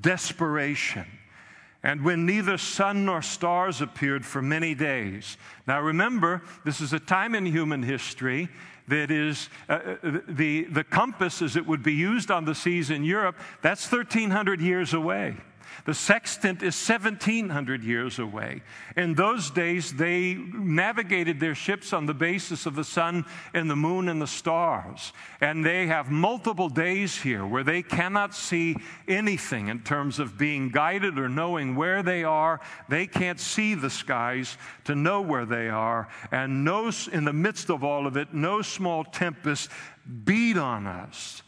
desperation. 0.00 1.06
And 1.82 2.02
when 2.02 2.26
neither 2.26 2.58
sun 2.58 3.04
nor 3.04 3.22
stars 3.22 3.80
appeared 3.80 4.26
for 4.26 4.42
many 4.42 4.74
days. 4.74 5.36
Now 5.66 5.80
remember, 5.80 6.42
this 6.64 6.80
is 6.80 6.92
a 6.92 6.98
time 6.98 7.34
in 7.34 7.46
human 7.46 7.82
history 7.82 8.48
that 8.88 9.10
is 9.10 9.48
uh, 9.68 9.72
uh 9.72 9.96
the, 10.28 10.64
the 10.64 10.84
compass 10.84 11.42
as 11.42 11.56
it 11.56 11.66
would 11.66 11.82
be 11.82 11.92
used 11.92 12.30
on 12.30 12.44
the 12.44 12.54
seas 12.54 12.90
in 12.90 13.04
Europe, 13.04 13.36
that's 13.62 13.90
1,300 13.90 14.60
years 14.60 14.94
away. 14.94 15.36
The 15.84 15.94
sextant 15.94 16.62
is 16.62 16.88
1700 16.88 17.84
years 17.84 18.18
away. 18.18 18.62
In 18.96 19.14
those 19.14 19.50
days, 19.50 19.92
they 19.92 20.34
navigated 20.34 21.38
their 21.38 21.54
ships 21.54 21.92
on 21.92 22.06
the 22.06 22.14
basis 22.14 22.66
of 22.66 22.74
the 22.74 22.84
sun 22.84 23.24
and 23.54 23.70
the 23.70 23.76
moon 23.76 24.08
and 24.08 24.20
the 24.20 24.26
stars. 24.26 25.12
And 25.40 25.64
they 25.64 25.86
have 25.86 26.10
multiple 26.10 26.68
days 26.68 27.20
here 27.20 27.46
where 27.46 27.64
they 27.64 27.82
cannot 27.82 28.34
see 28.34 28.76
anything 29.06 29.68
in 29.68 29.80
terms 29.80 30.18
of 30.18 30.38
being 30.38 30.70
guided 30.70 31.18
or 31.18 31.28
knowing 31.28 31.76
where 31.76 32.02
they 32.02 32.24
are. 32.24 32.60
They 32.88 33.06
can't 33.06 33.38
see 33.38 33.74
the 33.74 33.90
skies 33.90 34.56
to 34.84 34.94
know 34.94 35.20
where 35.20 35.46
they 35.46 35.68
are. 35.68 36.08
And 36.30 36.64
no, 36.64 36.90
in 37.12 37.24
the 37.24 37.32
midst 37.32 37.70
of 37.70 37.84
all 37.84 38.06
of 38.06 38.16
it, 38.16 38.32
no 38.32 38.62
small 38.62 39.04
tempest 39.04 39.70
beat 40.24 40.56
on 40.56 40.86
us. 40.86 41.42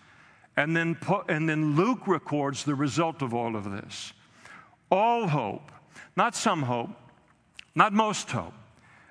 And 0.56 0.76
then, 0.76 0.98
and 1.28 1.48
then 1.48 1.76
Luke 1.76 2.08
records 2.08 2.64
the 2.64 2.74
result 2.74 3.22
of 3.22 3.32
all 3.32 3.54
of 3.54 3.70
this. 3.70 4.12
All 4.90 5.26
hope, 5.28 5.70
not 6.16 6.34
some 6.34 6.62
hope, 6.62 6.90
not 7.74 7.92
most 7.92 8.30
hope. 8.30 8.54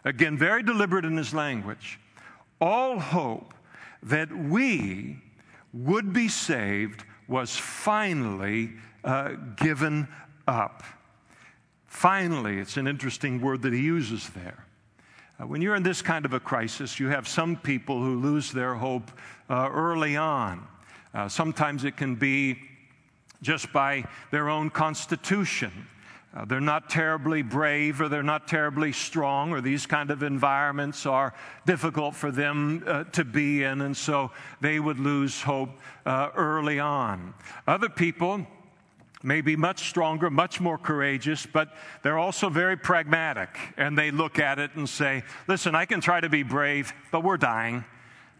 Again, 0.04 0.38
very 0.38 0.64
deliberate 0.64 1.06
in 1.06 1.18
his 1.18 1.34
language. 1.34 2.00
All 2.60 3.00
hope 3.00 3.54
that 4.04 4.36
we 4.36 5.18
would 5.74 6.14
be 6.14 6.28
saved 6.28 7.04
was 7.28 7.56
finally 7.56 8.72
uh, 9.04 9.34
given 9.58 10.08
up. 10.48 10.84
Finally, 11.86 12.58
it's 12.60 12.78
an 12.78 12.88
interesting 12.88 13.42
word 13.42 13.62
that 13.62 13.74
he 13.74 13.82
uses 13.82 14.30
there. 14.30 14.66
Uh, 15.40 15.46
when 15.46 15.62
you're 15.62 15.76
in 15.76 15.84
this 15.84 16.02
kind 16.02 16.26
of 16.26 16.34
a 16.34 16.40
crisis, 16.40 17.00
you 17.00 17.08
have 17.08 17.28
some 17.28 17.56
people 17.56 18.00
who 18.00 18.20
lose 18.20 18.52
their 18.52 18.76
hope 18.76 19.12
uh, 19.50 19.70
early 19.72 20.16
on. 20.18 20.66
Uh, 21.14 21.28
sometimes 21.28 21.84
it 21.84 21.96
can 21.98 22.16
be 22.16 22.60
just 23.42 23.72
by 23.72 24.04
their 24.32 24.50
own 24.50 24.70
constitution. 24.70 25.88
Uh, 26.36 26.46
they're 26.46 26.60
not 26.60 26.90
terribly 26.90 27.42
brave 27.42 28.00
or 28.00 28.10
they're 28.10 28.22
not 28.22 28.48
terribly 28.48 28.92
strong, 28.92 29.52
or 29.52 29.62
these 29.62 29.86
kind 29.86 30.12
of 30.12 30.22
environments 30.22 31.06
are 31.06 31.34
difficult 31.66 32.14
for 32.16 32.32
them 32.32 32.84
uh, 32.86 33.04
to 33.06 33.24
be 33.24 33.64
in, 33.64 33.82
and 33.82 33.96
so 33.96 34.32
they 34.62 34.80
would 34.80 35.00
lose 35.00 35.42
hope 35.42 35.70
uh, 36.06 36.30
early 36.36 36.80
on. 36.80 37.34
Other 37.66 37.90
people 37.90 38.46
may 39.24 39.42
be 39.42 39.56
much 39.56 39.90
stronger, 39.90 40.30
much 40.30 40.62
more 40.62 40.78
courageous, 40.78 41.46
but 41.46 41.70
they're 42.04 42.20
also 42.20 42.50
very 42.50 42.78
pragmatic, 42.78 43.58
and 43.78 43.98
they 43.98 44.12
look 44.12 44.38
at 44.38 44.60
it 44.60 44.76
and 44.76 44.88
say, 44.88 45.24
Listen, 45.48 45.74
I 45.76 45.86
can 45.86 46.02
try 46.02 46.20
to 46.20 46.30
be 46.30 46.44
brave, 46.44 46.94
but 47.12 47.24
we're 47.24 47.38
dying. 47.38 47.84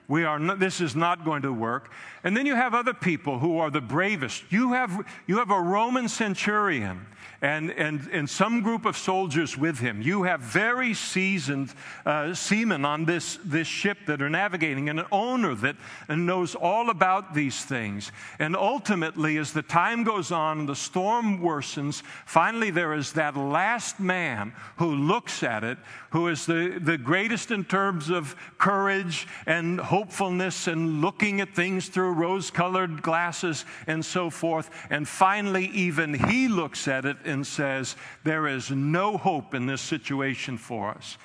We 0.08 0.24
are 0.24 0.40
not, 0.40 0.60
this 0.60 0.80
is 0.80 0.96
not 0.96 1.26
going 1.26 1.42
to 1.42 1.52
work. 1.52 1.92
And 2.24 2.36
then 2.36 2.46
you 2.46 2.56
have 2.56 2.74
other 2.74 2.94
people 2.94 3.40
who 3.40 3.58
are 3.60 3.70
the 3.70 3.82
bravest. 3.82 4.44
You 4.50 4.72
have, 4.74 5.06
you 5.28 5.38
have 5.40 5.52
a 5.52 5.60
Roman 5.60 6.08
centurion 6.08 7.06
and, 7.42 7.72
and, 7.72 8.08
and 8.12 8.30
some 8.30 8.62
group 8.62 8.86
of 8.86 8.98
soldiers 8.98 9.58
with 9.58 9.80
him. 9.80 10.02
You 10.02 10.24
have 10.24 10.42
very 10.42 10.94
seasoned 10.94 11.74
uh, 12.06 12.34
seamen 12.34 12.86
on 12.86 13.06
this, 13.06 13.38
this 13.44 13.68
ship 13.68 14.00
that 14.08 14.22
are 14.22 14.30
navigating, 14.30 14.90
and 14.90 15.00
an 15.00 15.06
owner 15.12 15.54
that 15.56 15.76
knows 16.10 16.56
all 16.56 16.90
about 16.90 17.34
these 17.34 17.64
things. 17.64 18.12
And 18.40 18.56
ultimately, 18.56 19.38
as 19.38 19.54
the 19.54 19.62
time 19.62 20.04
goes 20.04 20.32
on 20.32 20.60
and 20.60 20.70
the 20.70 20.76
storm 20.76 21.40
worsens, 21.40 22.02
finally 22.26 22.72
there 22.72 22.94
is 22.94 23.14
that 23.14 23.38
last 23.38 24.00
man 24.00 24.54
who 24.78 24.96
looks 24.96 25.44
at 25.44 25.64
it, 25.64 25.78
who 26.12 26.28
is 26.30 26.46
the, 26.46 26.80
the 26.82 26.98
greatest 26.98 27.52
in 27.52 27.64
terms 27.64 28.10
of 28.10 28.36
courage 28.58 29.28
and 29.46 29.80
hopefulness 29.80 30.68
and 30.68 31.02
looking 31.02 31.42
at 31.42 31.54
things 31.54 31.90
through 31.90 32.14
rose 32.14 32.50
colored 32.50 33.02
glasses 33.02 33.66
and 33.86 34.04
so 34.04 34.30
forth. 34.30 34.70
And 34.90 35.08
finally, 35.08 35.66
even 35.68 36.14
he 36.14 36.48
looks 36.48 36.88
at 36.88 37.06
it 37.06 37.18
and 37.28 37.46
says, 37.46 37.96
There 38.24 38.48
is 38.48 38.72
no 38.72 39.18
hope 39.18 39.54
in 39.54 39.66
this 39.66 39.82
situation 39.82 40.58
for 40.58 40.90
us. 40.90 41.18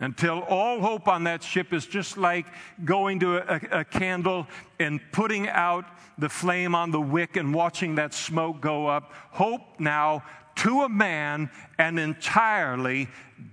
Until 0.00 0.40
all 0.40 0.80
hope 0.80 1.06
on 1.06 1.24
that 1.24 1.42
ship 1.42 1.72
is 1.72 1.86
just 1.86 2.16
like 2.16 2.46
going 2.84 3.20
to 3.20 3.36
a, 3.36 3.80
a, 3.80 3.84
candle 3.84 4.46
and 4.80 5.00
putting 5.12 5.48
out 5.48 5.84
the 6.18 6.28
flame 6.28 6.74
on 6.74 6.90
the 6.90 7.00
wick 7.00 7.36
and 7.36 7.54
watching 7.54 7.94
that 7.94 8.12
smoke 8.12 8.60
go 8.60 8.88
up. 8.88 9.12
Hope 9.30 9.78
now 9.78 10.24
to 10.56 10.82
a 10.82 10.88
man 10.88 11.48
and 11.78 11.98
entirely 11.98 13.08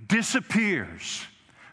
disappears 0.08 1.26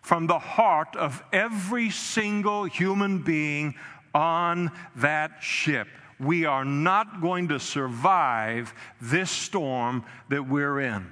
from 0.02 0.26
the 0.26 0.38
heart 0.38 0.96
of 0.96 1.22
every 1.32 1.90
single 1.90 2.64
human 2.64 3.18
being 3.22 3.74
on 4.14 4.70
that 4.96 5.42
ship 5.42 5.88
we 6.20 6.44
are 6.44 6.64
not 6.64 7.20
going 7.20 7.48
to 7.48 7.60
survive 7.60 8.74
this 9.00 9.30
storm 9.30 10.04
that 10.28 10.48
we're 10.48 10.80
in. 10.80 11.06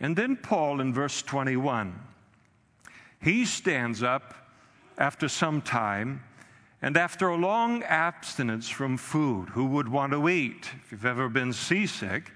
And 0.00 0.16
then 0.16 0.36
Paul 0.36 0.80
in 0.80 0.94
verse 0.94 1.22
21, 1.22 1.98
he 3.20 3.44
stands 3.44 4.02
up 4.02 4.34
after 4.96 5.28
some 5.28 5.60
time 5.62 6.22
and 6.80 6.96
after 6.96 7.28
a 7.28 7.36
long 7.36 7.82
abstinence 7.82 8.68
from 8.68 8.96
food, 8.96 9.48
who 9.50 9.66
would 9.66 9.88
want 9.88 10.12
to 10.12 10.28
eat 10.28 10.70
if 10.84 10.92
you've 10.92 11.04
ever 11.04 11.28
been 11.28 11.52
seasick? 11.52 12.30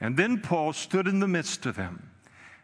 And 0.00 0.16
then 0.16 0.40
Paul 0.40 0.72
stood 0.72 1.08
in 1.08 1.18
the 1.18 1.26
midst 1.26 1.66
of 1.66 1.74
them. 1.74 2.10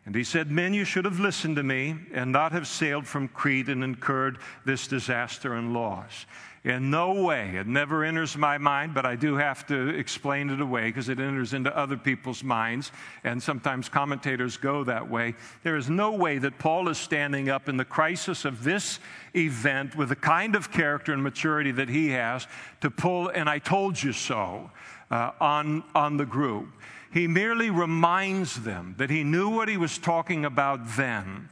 And 0.05 0.15
he 0.15 0.25
said, 0.25 0.51
Men, 0.51 0.75
you 0.75 0.85
should 0.85 1.05
have 1.05 1.21
listened 1.21 1.57
to 1.57 1.63
me 1.63 1.95
and 2.13 2.33
not 2.33 2.53
have 2.53 2.67
sailed 2.67 3.07
from 3.07 3.29
Crete 3.29 3.69
and 3.69 3.85
incurred 3.85 4.39
this 4.65 4.89
disaster 4.89 5.55
and 5.55 5.73
loss. 5.73 6.27
In 6.65 6.91
no 6.91 7.25
way. 7.25 7.57
It 7.57 7.67
never 7.67 8.05
enters 8.05 8.37
my 8.37 8.57
mind, 8.57 8.95
but 8.95 9.05
I 9.05 9.17
do 9.17 9.35
have 9.35 9.67
to 9.67 9.89
explain 9.89 10.49
it 10.49 10.61
away 10.61 10.85
because 10.87 11.09
it 11.09 11.19
enters 11.19 11.55
into 11.55 11.77
other 11.77 11.97
people's 11.97 12.45
minds, 12.45 12.93
and 13.25 13.43
sometimes 13.43 13.89
commentators 13.89 14.57
go 14.57 14.85
that 14.85 15.11
way. 15.11 15.35
There 15.65 15.77
is 15.77 15.91
no 15.91 16.13
way 16.13 16.39
that 16.39 16.61
Paul 16.61 16.89
is 16.89 16.99
standing 16.99 17.49
up 17.49 17.69
in 17.69 17.77
the 17.77 17.85
crisis 17.85 18.45
of 18.45 18.63
this 18.63 19.01
event 19.35 19.97
with 19.97 20.11
the 20.11 20.17
kind 20.17 20.55
of 20.55 20.71
character 20.71 21.13
and 21.13 21.21
maturity 21.21 21.73
that 21.73 21.89
he 21.89 22.11
has 22.11 22.47
to 22.81 22.93
pull, 22.93 23.29
and 23.29 23.51
I 23.51 23.59
told 23.59 24.01
you 24.01 24.13
so, 24.13 24.71
uh, 25.11 25.33
on, 25.41 25.83
on 25.97 26.17
the 26.17 26.27
group. 26.27 26.69
He 27.13 27.29
merely 27.29 27.71
reminds 27.71 28.63
them 28.63 28.95
that 28.99 29.11
he 29.11 29.23
knew 29.23 29.51
what 29.51 29.69
he 29.69 29.77
was 29.77 29.99
talking 29.99 30.45
about 30.45 30.97
then 30.97 31.49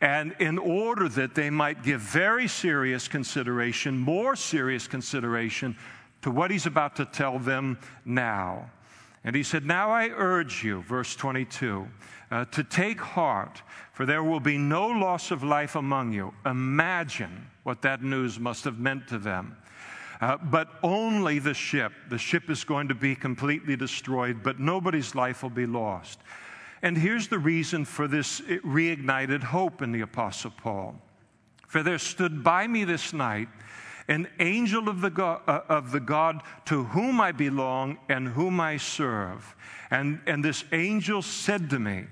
and 0.00 0.34
in 0.38 0.58
order 0.58 1.08
that 1.10 1.34
they 1.34 1.50
might 1.50 1.82
give 1.82 2.00
very 2.00 2.48
serious 2.48 3.06
consideration, 3.06 3.98
more 3.98 4.34
serious 4.34 4.86
consideration, 4.86 5.76
to 6.22 6.30
what 6.30 6.50
he's 6.50 6.66
about 6.66 6.96
to 6.96 7.04
tell 7.04 7.38
them 7.38 7.78
now. 8.04 8.70
And 9.24 9.36
he 9.36 9.42
said, 9.42 9.66
Now 9.66 9.90
I 9.90 10.08
urge 10.08 10.64
you, 10.64 10.82
verse 10.82 11.14
22, 11.16 11.86
uh, 12.30 12.44
to 12.46 12.64
take 12.64 13.00
heart, 13.00 13.62
for 13.92 14.06
there 14.06 14.24
will 14.24 14.40
be 14.40 14.56
no 14.56 14.86
loss 14.86 15.30
of 15.30 15.44
life 15.44 15.76
among 15.76 16.12
you. 16.12 16.32
Imagine 16.46 17.46
what 17.64 17.82
that 17.82 18.02
news 18.02 18.40
must 18.40 18.64
have 18.64 18.78
meant 18.78 19.06
to 19.08 19.18
them. 19.18 19.56
Uh, 20.20 20.36
but 20.36 20.68
only 20.82 21.38
the 21.38 21.54
ship. 21.54 21.92
The 22.08 22.18
ship 22.18 22.50
is 22.50 22.62
going 22.64 22.88
to 22.88 22.94
be 22.94 23.14
completely 23.14 23.76
destroyed, 23.76 24.42
but 24.42 24.60
nobody's 24.60 25.14
life 25.14 25.42
will 25.42 25.50
be 25.50 25.66
lost. 25.66 26.20
And 26.82 26.96
here's 26.96 27.28
the 27.28 27.38
reason 27.38 27.84
for 27.84 28.06
this 28.06 28.40
reignited 28.40 29.42
hope 29.42 29.82
in 29.82 29.92
the 29.92 30.00
Apostle 30.02 30.52
Paul. 30.56 30.96
For 31.68 31.82
there 31.82 31.98
stood 31.98 32.42
by 32.42 32.66
me 32.66 32.84
this 32.84 33.12
night 33.12 33.48
an 34.08 34.26
angel 34.40 34.88
of 34.88 35.00
the, 35.00 35.10
God, 35.10 35.42
uh, 35.46 35.60
of 35.68 35.92
the 35.92 36.00
God 36.00 36.42
to 36.66 36.84
whom 36.84 37.20
I 37.20 37.32
belong 37.32 37.98
and 38.08 38.26
whom 38.28 38.60
I 38.60 38.76
serve. 38.76 39.54
And, 39.90 40.20
and 40.26 40.44
this 40.44 40.64
angel 40.72 41.22
said 41.22 41.70
to 41.70 41.78
me, 41.78 42.06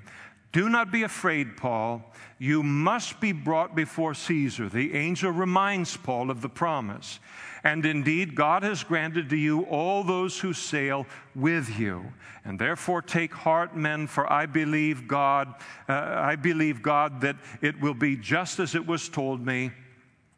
Do 0.53 0.69
not 0.69 0.91
be 0.91 1.03
afraid, 1.03 1.57
Paul. 1.57 2.03
You 2.39 2.63
must 2.63 3.21
be 3.21 3.33
brought 3.33 3.75
before 3.75 4.15
Caesar. 4.15 4.69
The 4.69 4.95
angel 4.95 5.31
reminds 5.31 5.97
Paul 5.97 6.31
of 6.31 6.41
the 6.41 6.49
promise. 6.49 7.19
And 7.65 7.85
indeed, 7.85 8.35
God 8.35 8.63
has 8.63 8.83
granted 8.83 9.29
to 9.31 9.37
you 9.37 9.63
all 9.65 10.05
those 10.05 10.39
who 10.39 10.53
sail 10.53 11.07
with 11.35 11.79
you. 11.79 12.13
And 12.45 12.59
therefore, 12.59 13.03
take 13.03 13.35
heart, 13.35 13.77
men, 13.77 14.07
for 14.07 14.33
I 14.33 14.47
believe 14.47 15.07
God, 15.07 15.55
uh, 15.89 15.93
I 15.93 16.37
believe 16.37 16.83
God 16.83 17.21
that 17.21 17.37
it 17.61 17.79
will 17.81 17.95
be 17.95 18.17
just 18.17 18.59
as 18.59 18.75
it 18.75 18.87
was 18.87 19.09
told 19.09 19.45
me. 19.45 19.73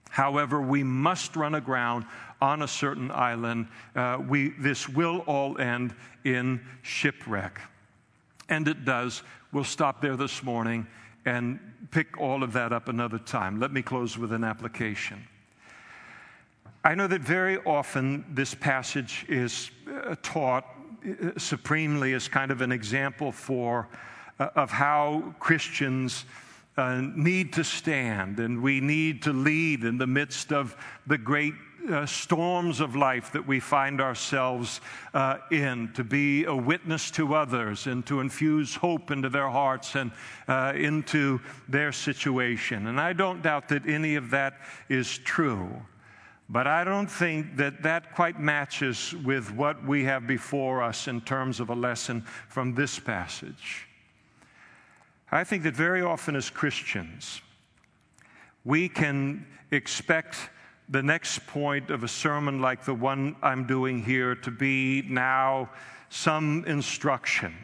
However, 0.09 0.61
we 0.61 0.83
must 0.83 1.37
run 1.37 1.55
aground 1.55 2.05
on 2.41 2.63
a 2.63 2.69
certain 2.69 3.13
island. 3.13 3.69
Uh, 3.95 4.19
we, 4.29 4.49
this 4.59 4.89
will 4.89 5.19
all 5.27 5.59
end 5.59 5.95
in 6.25 6.61
shipwreck. 6.83 7.61
And 8.51 8.69
it 8.69 8.85
does. 8.85 9.23
We'll 9.53 9.65
stop 9.65 10.03
there 10.03 10.17
this 10.17 10.43
morning 10.43 10.87
and 11.25 11.59
pick 11.91 12.19
all 12.19 12.43
of 12.43 12.53
that 12.53 12.73
up 12.73 12.89
another 12.89 13.19
time. 13.19 13.59
Let 13.59 13.73
me 13.73 13.81
close 13.81 14.19
with 14.19 14.33
an 14.33 14.45
application. 14.45 15.27
I 16.83 16.95
know 16.95 17.07
that 17.07 17.21
very 17.21 17.59
often 17.59 18.25
this 18.31 18.55
passage 18.55 19.27
is 19.29 19.71
uh, 19.87 20.17
taught 20.23 20.65
uh, 21.07 21.39
supremely 21.39 22.15
as 22.15 22.27
kind 22.27 22.51
of 22.51 22.61
an 22.61 22.73
example 22.73 23.33
for 23.33 23.89
uh, 24.39 24.49
of 24.57 24.71
how 24.71 25.35
Christians 25.39 26.25
uh, 26.79 27.03
need 27.15 27.53
to 27.53 27.65
stand 27.65 28.41
and 28.41 28.63
we 28.63 28.81
need 28.81 29.23
to 29.23 29.33
lead 29.33 29.85
in 29.85 29.99
the 29.99 30.07
midst 30.07 30.53
of 30.53 30.75
the 31.07 31.19
great 31.19 31.55
uh, 31.89 32.05
storms 32.07 32.81
of 32.81 32.97
life 32.97 33.33
that 33.33 33.47
we 33.47 33.61
find 33.61 34.01
ourselves 34.01 34.81
uh, 35.15 35.39
in, 35.51 35.93
to 35.95 36.05
be 36.05 36.45
a 36.45 36.55
witness 36.55 37.11
to 37.13 37.35
others 37.35 37.87
and 37.87 38.05
to 38.07 38.21
infuse 38.21 38.75
hope 38.75 39.11
into 39.11 39.29
their 39.29 39.49
hearts 39.49 39.95
and 39.95 40.11
uh, 40.49 40.73
into 40.75 41.41
their 41.69 41.93
situation. 41.93 42.87
And 42.87 43.01
I 43.01 43.13
don't 43.13 43.43
doubt 43.43 43.69
that 43.69 43.87
any 43.89 44.17
of 44.17 44.31
that 44.31 44.61
is 44.89 45.19
true. 45.19 45.71
But 46.49 46.67
I 46.67 46.83
don't 46.83 47.11
think 47.11 47.57
that 47.57 47.83
that 47.83 48.15
quite 48.15 48.41
matches 48.41 49.15
with 49.25 49.55
what 49.55 49.85
we 49.85 50.05
have 50.05 50.27
before 50.27 50.83
us 50.83 51.07
in 51.07 51.21
terms 51.21 51.61
of 51.61 51.71
a 51.71 51.75
lesson 51.75 52.23
from 52.49 52.75
this 52.75 52.99
passage. 52.99 53.87
I 55.31 55.45
think 55.45 55.63
that 55.63 55.77
very 55.77 56.03
often 56.03 56.35
as 56.35 56.51
Christians, 56.51 57.41
we 58.65 58.89
can 58.89 59.47
expect 59.71 60.51
the 60.91 61.03
next 61.03 61.47
point 61.47 61.91
of 61.91 62.03
a 62.03 62.09
sermon 62.09 62.61
like 62.61 62.85
the 62.85 62.95
one 62.95 63.37
I'm 63.43 63.65
doing 63.65 64.03
here 64.03 64.35
to 64.35 64.51
be 64.51 65.03
now 65.09 65.71
some 66.09 66.65
instruction 66.67 67.55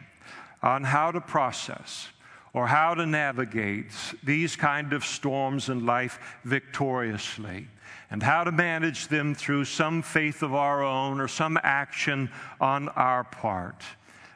on 0.63 0.85
how 0.85 1.11
to 1.11 1.19
process 1.19 2.07
or 2.53 2.67
how 2.67 2.93
to 2.93 3.05
navigate 3.05 3.91
these 4.23 4.55
kind 4.55 4.93
of 4.93 5.03
storms 5.03 5.67
in 5.67 5.85
life 5.85 6.39
victoriously 6.45 7.67
and 8.09 8.23
how 8.23 8.45
to 8.45 8.51
manage 8.51 9.09
them 9.09 9.35
through 9.35 9.65
some 9.65 10.01
faith 10.01 10.41
of 10.41 10.55
our 10.55 10.81
own 10.81 11.19
or 11.19 11.27
some 11.27 11.59
action 11.61 12.31
on 12.61 12.87
our 12.89 13.25
part. 13.25 13.83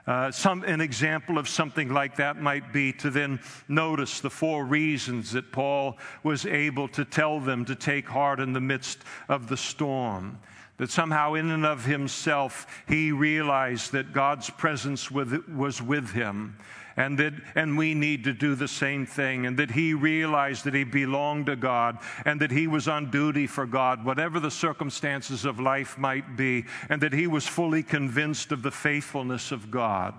Uh, 0.07 0.31
some, 0.31 0.63
an 0.63 0.81
example 0.81 1.37
of 1.37 1.47
something 1.47 1.93
like 1.93 2.15
that 2.15 2.41
might 2.41 2.73
be 2.73 2.91
to 2.93 3.09
then 3.09 3.39
notice 3.67 4.19
the 4.19 4.29
four 4.29 4.65
reasons 4.65 5.31
that 5.31 5.51
Paul 5.51 5.97
was 6.23 6.45
able 6.45 6.87
to 6.89 7.05
tell 7.05 7.39
them 7.39 7.65
to 7.65 7.75
take 7.75 8.07
heart 8.07 8.39
in 8.39 8.53
the 8.53 8.61
midst 8.61 8.99
of 9.29 9.47
the 9.47 9.57
storm. 9.57 10.39
That 10.77 10.89
somehow, 10.89 11.35
in 11.35 11.51
and 11.51 11.65
of 11.65 11.85
himself, 11.85 12.83
he 12.87 13.11
realized 13.11 13.91
that 13.91 14.13
God's 14.13 14.49
presence 14.49 15.11
with, 15.11 15.47
was 15.47 15.81
with 15.81 16.11
him 16.11 16.57
and 16.97 17.17
that 17.17 17.33
and 17.55 17.77
we 17.77 17.93
need 17.93 18.23
to 18.23 18.33
do 18.33 18.55
the 18.55 18.67
same 18.67 19.05
thing 19.05 19.45
and 19.45 19.57
that 19.57 19.71
he 19.71 19.93
realized 19.93 20.65
that 20.65 20.73
he 20.73 20.83
belonged 20.83 21.45
to 21.45 21.55
God 21.55 21.97
and 22.25 22.39
that 22.41 22.51
he 22.51 22.67
was 22.67 22.87
on 22.87 23.09
duty 23.09 23.47
for 23.47 23.65
God 23.65 24.03
whatever 24.03 24.39
the 24.39 24.51
circumstances 24.51 25.45
of 25.45 25.59
life 25.59 25.97
might 25.97 26.35
be 26.35 26.65
and 26.89 27.01
that 27.01 27.13
he 27.13 27.27
was 27.27 27.47
fully 27.47 27.83
convinced 27.83 28.51
of 28.51 28.61
the 28.61 28.71
faithfulness 28.71 29.51
of 29.51 29.71
God. 29.71 30.13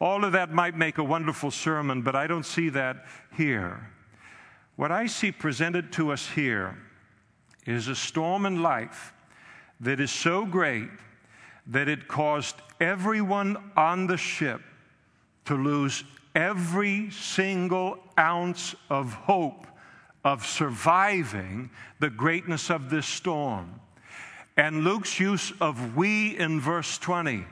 All 0.00 0.24
of 0.24 0.32
that 0.32 0.52
might 0.52 0.76
make 0.76 0.98
a 0.98 1.04
wonderful 1.04 1.50
sermon 1.50 2.02
but 2.02 2.16
I 2.16 2.26
don't 2.26 2.46
see 2.46 2.68
that 2.70 3.06
here. 3.36 3.90
What 4.76 4.90
I 4.90 5.06
see 5.06 5.30
presented 5.30 5.92
to 5.92 6.10
us 6.10 6.26
here 6.28 6.76
is 7.66 7.88
a 7.88 7.94
storm 7.94 8.46
in 8.46 8.62
life 8.62 9.12
that 9.80 10.00
is 10.00 10.10
so 10.10 10.44
great 10.44 10.88
that 11.66 11.88
it 11.88 12.08
caused 12.08 12.56
everyone 12.80 13.56
on 13.76 14.06
the 14.06 14.16
ship 14.16 14.62
to 15.50 15.56
lose 15.56 16.04
every 16.32 17.10
single 17.10 17.98
ounce 18.16 18.76
of 18.88 19.12
hope 19.12 19.66
of 20.22 20.46
surviving 20.46 21.68
the 21.98 22.08
greatness 22.08 22.70
of 22.70 22.88
this 22.88 23.04
storm. 23.04 23.80
And 24.56 24.84
Luke's 24.84 25.18
use 25.18 25.52
of 25.60 25.96
we 25.96 26.38
in 26.38 26.60
verse 26.60 26.98
20 26.98 27.44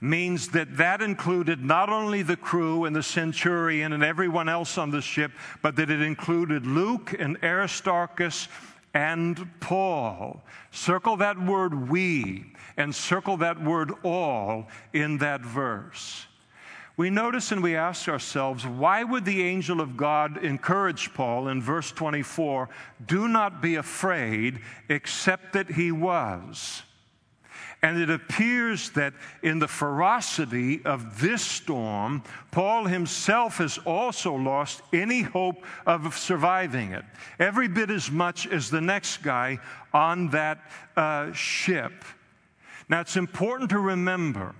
means 0.00 0.50
that 0.50 0.76
that 0.76 1.02
included 1.02 1.64
not 1.64 1.88
only 1.88 2.22
the 2.22 2.36
crew 2.36 2.84
and 2.84 2.94
the 2.94 3.02
centurion 3.02 3.92
and 3.92 4.04
everyone 4.04 4.48
else 4.48 4.78
on 4.78 4.92
the 4.92 5.02
ship, 5.02 5.32
but 5.62 5.74
that 5.74 5.90
it 5.90 6.02
included 6.02 6.64
Luke 6.64 7.12
and 7.18 7.36
Aristarchus 7.42 8.46
and 8.94 9.50
Paul. 9.58 10.44
Circle 10.70 11.16
that 11.16 11.44
word 11.44 11.90
we 11.90 12.52
and 12.76 12.94
circle 12.94 13.38
that 13.38 13.60
word 13.60 13.90
all 14.04 14.68
in 14.92 15.18
that 15.18 15.40
verse 15.40 16.25
we 16.96 17.10
notice 17.10 17.52
and 17.52 17.62
we 17.62 17.76
ask 17.76 18.08
ourselves, 18.08 18.66
why 18.66 19.04
would 19.04 19.26
the 19.26 19.42
angel 19.42 19.82
of 19.82 19.96
God 19.96 20.42
encourage 20.42 21.12
Paul 21.12 21.48
in 21.48 21.60
verse 21.60 21.92
24, 21.92 22.70
do 23.04 23.28
not 23.28 23.60
be 23.60 23.74
afraid, 23.74 24.60
except 24.88 25.52
that 25.52 25.72
he 25.72 25.92
was? 25.92 26.82
And 27.82 28.00
it 28.00 28.08
appears 28.08 28.90
that 28.90 29.12
in 29.42 29.58
the 29.58 29.68
ferocity 29.68 30.82
of 30.86 31.20
this 31.20 31.42
storm, 31.42 32.22
Paul 32.50 32.86
himself 32.86 33.58
has 33.58 33.76
also 33.78 34.34
lost 34.34 34.80
any 34.94 35.20
hope 35.20 35.62
of 35.84 36.16
surviving 36.16 36.92
it, 36.92 37.04
every 37.38 37.68
bit 37.68 37.90
as 37.90 38.10
much 38.10 38.46
as 38.46 38.70
the 38.70 38.80
next 38.80 39.18
guy 39.18 39.58
on 39.92 40.30
that 40.30 40.70
uh, 40.96 41.32
ship. 41.34 41.92
Now, 42.88 43.00
it's 43.00 43.16
important 43.16 43.68
to 43.70 43.78
remember 43.78 44.54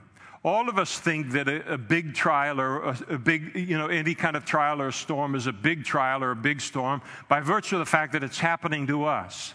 all 0.47 0.68
of 0.68 0.78
us 0.78 1.01
think 1.01 1.32
that 1.32 1.49
a, 1.49 1.72
a 1.72 1.76
big 1.76 2.14
trial 2.14 2.61
or 2.61 2.84
a, 2.84 2.99
a, 3.11 3.18
big, 3.18 3.57
you 3.57 3.76
know, 3.76 3.88
any 3.88 4.14
kind 4.14 4.36
of 4.36 4.44
trial 4.44 4.80
or 4.80 4.88
a 4.88 4.92
storm 4.92 5.34
is 5.34 5.49
a 5.49 5.53
big 5.53 5.84
trial 5.84 6.22
or 6.22 6.30
a 6.30 6.36
big 6.36 6.61
storm 6.61 7.03
by 7.28 7.40
virtue 7.40 7.74
of 7.74 7.80
the 7.80 7.84
fact 7.84 8.12
that 8.12 8.22
it's 8.22 8.38
happening 8.38 8.86
to 8.86 9.05
us. 9.05 9.55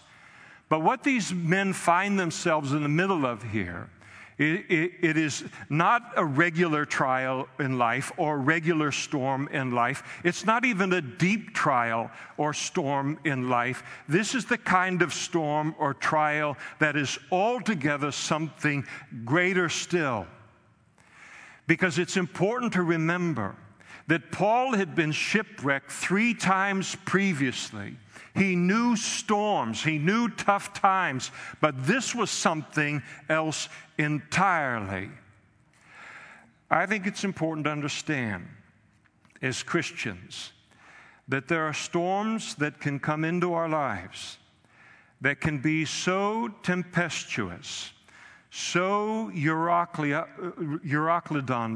But 0.68 0.82
what 0.82 1.02
these 1.02 1.32
men 1.32 1.72
find 1.72 2.20
themselves 2.20 2.72
in 2.72 2.82
the 2.82 2.90
middle 2.90 3.24
of 3.24 3.42
here, 3.42 3.88
it, 4.36 4.70
it, 4.70 4.92
it 5.00 5.16
is 5.16 5.44
not 5.70 6.12
a 6.14 6.24
regular 6.26 6.84
trial 6.84 7.48
in 7.58 7.78
life 7.78 8.12
or 8.18 8.38
regular 8.38 8.92
storm 8.92 9.48
in 9.48 9.70
life. 9.70 10.02
It's 10.24 10.44
not 10.44 10.66
even 10.66 10.92
a 10.92 11.00
deep 11.00 11.54
trial 11.54 12.10
or 12.36 12.52
storm 12.52 13.18
in 13.24 13.48
life. 13.48 13.82
This 14.08 14.34
is 14.34 14.44
the 14.44 14.58
kind 14.58 15.00
of 15.00 15.14
storm 15.14 15.74
or 15.78 15.94
trial 15.94 16.58
that 16.80 16.96
is 16.96 17.18
altogether 17.30 18.12
something 18.12 18.84
greater 19.24 19.70
still. 19.70 20.26
Because 21.66 21.98
it's 21.98 22.16
important 22.16 22.72
to 22.74 22.82
remember 22.82 23.54
that 24.08 24.32
Paul 24.32 24.74
had 24.74 24.94
been 24.94 25.12
shipwrecked 25.12 25.90
three 25.90 26.34
times 26.34 26.96
previously. 27.04 27.96
He 28.34 28.56
knew 28.56 28.96
storms, 28.96 29.82
he 29.82 29.98
knew 29.98 30.28
tough 30.28 30.72
times, 30.72 31.30
but 31.60 31.86
this 31.86 32.14
was 32.14 32.30
something 32.30 33.02
else 33.28 33.68
entirely. 33.98 35.10
I 36.70 36.86
think 36.86 37.06
it's 37.06 37.24
important 37.24 37.66
to 37.66 37.70
understand 37.70 38.48
as 39.42 39.62
Christians 39.62 40.52
that 41.28 41.48
there 41.48 41.64
are 41.64 41.74
storms 41.74 42.54
that 42.56 42.80
can 42.80 42.98
come 42.98 43.24
into 43.24 43.52
our 43.52 43.68
lives 43.68 44.38
that 45.20 45.40
can 45.40 45.58
be 45.58 45.84
so 45.84 46.48
tempestuous 46.62 47.92
so 48.54 49.30
Euroclydon 49.34 50.28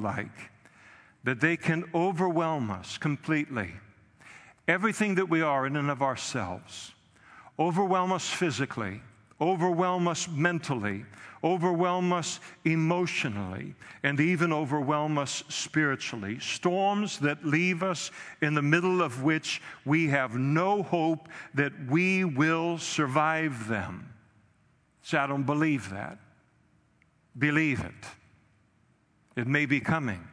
like 0.03 0.51
that 1.25 1.41
they 1.41 1.57
can 1.57 1.89
overwhelm 1.95 2.71
us 2.71 2.99
completely. 2.99 3.71
Everything 4.69 5.15
that 5.15 5.31
we 5.31 5.41
are 5.41 5.67
in 5.67 5.77
and 5.77 5.91
of 5.91 6.03
ourselves, 6.03 6.93
overwhelm 7.59 8.13
us 8.13 8.29
physically, 8.29 9.01
overwhelm 9.41 10.07
us 10.07 10.29
mentally, 10.29 11.07
overwhelm 11.43 12.13
us 12.13 12.41
emotionally, 12.67 13.75
and 14.03 14.21
even 14.21 14.53
overwhelm 14.53 15.17
us 15.17 15.45
spiritually. 15.49 16.39
Storms 16.41 17.19
that 17.21 17.43
leave 17.43 17.83
us 17.83 18.11
in 18.43 18.53
the 18.53 18.61
middle 18.61 19.01
of 19.01 19.23
which 19.23 19.63
we 19.87 20.09
have 20.09 20.35
no 20.35 20.83
hope 20.83 21.31
that 21.55 21.73
we 21.89 22.23
will 22.23 22.77
survive 22.77 23.67
them. 23.67 24.13
So 25.01 25.17
I 25.19 25.27
don't 25.27 25.45
believe 25.47 25.89
that. 25.89 26.19
Believe 27.39 27.81
it. 27.81 29.41
It 29.41 29.47
may 29.47 29.67
be 29.67 29.81
coming. 29.81 30.27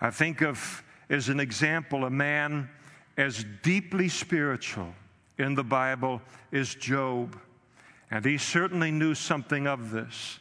I 0.00 0.10
think 0.10 0.42
of, 0.42 0.82
as 1.08 1.28
an 1.28 1.40
example, 1.40 2.04
a 2.04 2.10
man 2.10 2.68
as 3.16 3.44
deeply 3.62 4.08
spiritual 4.08 4.94
in 5.38 5.54
the 5.54 5.64
Bible 5.64 6.20
as 6.52 6.74
Job. 6.74 7.38
And 8.10 8.24
he 8.24 8.38
certainly 8.38 8.90
knew 8.90 9.14
something 9.14 9.66
of 9.66 9.90
this. 9.90 10.38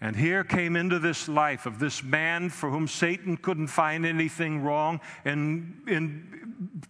And 0.00 0.14
here 0.14 0.44
came 0.44 0.76
into 0.76 1.00
this 1.00 1.28
life 1.28 1.66
of 1.66 1.80
this 1.80 2.04
man 2.04 2.50
for 2.50 2.70
whom 2.70 2.86
Satan 2.86 3.36
couldn't 3.36 3.66
find 3.66 4.06
anything 4.06 4.62
wrong 4.62 5.00
and, 5.24 5.82
and 5.88 6.84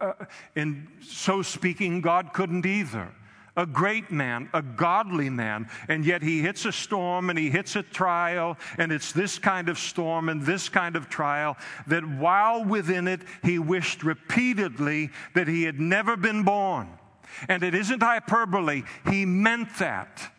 uh, 0.00 0.12
in 0.54 0.88
so 1.00 1.42
speaking, 1.42 2.00
God 2.00 2.32
couldn't 2.32 2.66
either 2.66 3.12
a 3.56 3.66
great 3.66 4.10
man, 4.10 4.48
a 4.52 4.62
godly 4.62 5.30
man, 5.30 5.68
and 5.88 6.04
yet 6.04 6.22
he 6.22 6.40
hits 6.42 6.64
a 6.64 6.72
storm 6.72 7.30
and 7.30 7.38
he 7.38 7.50
hits 7.50 7.74
a 7.74 7.82
trial, 7.82 8.58
and 8.78 8.92
it's 8.92 9.12
this 9.12 9.38
kind 9.38 9.68
of 9.68 9.78
storm 9.78 10.28
and 10.28 10.42
this 10.42 10.68
kind 10.68 10.94
of 10.94 11.08
trial 11.08 11.56
that 11.86 12.06
while 12.06 12.64
within 12.64 13.08
it, 13.08 13.20
he 13.42 13.58
wished 13.58 14.02
repeatedly 14.02 15.10
that 15.34 15.48
he 15.48 15.62
had 15.62 15.80
never 15.80 16.16
been 16.16 16.42
born. 16.42 16.88
And 17.48 17.62
it 17.62 17.74
isn't 17.74 18.02
hyperbole, 18.02 18.84
he 19.08 19.26
meant 19.26 19.68
that. 19.78 20.32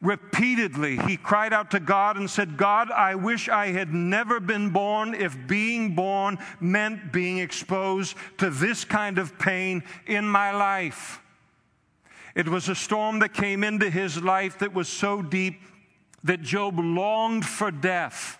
Repeatedly, 0.00 0.96
he 0.96 1.18
cried 1.18 1.52
out 1.52 1.72
to 1.72 1.80
God 1.80 2.16
and 2.16 2.28
said, 2.28 2.56
God, 2.56 2.90
I 2.90 3.16
wish 3.16 3.50
I 3.50 3.66
had 3.66 3.92
never 3.92 4.40
been 4.40 4.70
born 4.70 5.14
if 5.14 5.36
being 5.46 5.94
born 5.94 6.38
meant 6.58 7.12
being 7.12 7.38
exposed 7.38 8.16
to 8.38 8.48
this 8.48 8.82
kind 8.84 9.18
of 9.18 9.38
pain 9.38 9.82
in 10.06 10.26
my 10.26 10.52
life. 10.52 11.20
It 12.34 12.48
was 12.48 12.68
a 12.68 12.74
storm 12.74 13.18
that 13.20 13.34
came 13.34 13.64
into 13.64 13.90
his 13.90 14.22
life 14.22 14.58
that 14.58 14.72
was 14.72 14.88
so 14.88 15.22
deep 15.22 15.60
that 16.24 16.42
Job 16.42 16.78
longed 16.78 17.44
for 17.44 17.70
death 17.70 18.38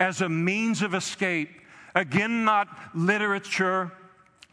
as 0.00 0.20
a 0.20 0.28
means 0.28 0.82
of 0.82 0.94
escape. 0.94 1.50
Again, 1.94 2.44
not 2.44 2.68
literature, 2.94 3.92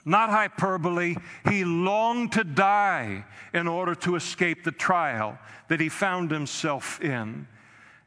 not 0.03 0.29
hyperbole. 0.29 1.15
He 1.49 1.63
longed 1.63 2.33
to 2.33 2.43
die 2.43 3.25
in 3.53 3.67
order 3.67 3.95
to 3.95 4.15
escape 4.15 4.63
the 4.63 4.71
trial 4.71 5.37
that 5.67 5.79
he 5.79 5.89
found 5.89 6.31
himself 6.31 7.01
in. 7.01 7.47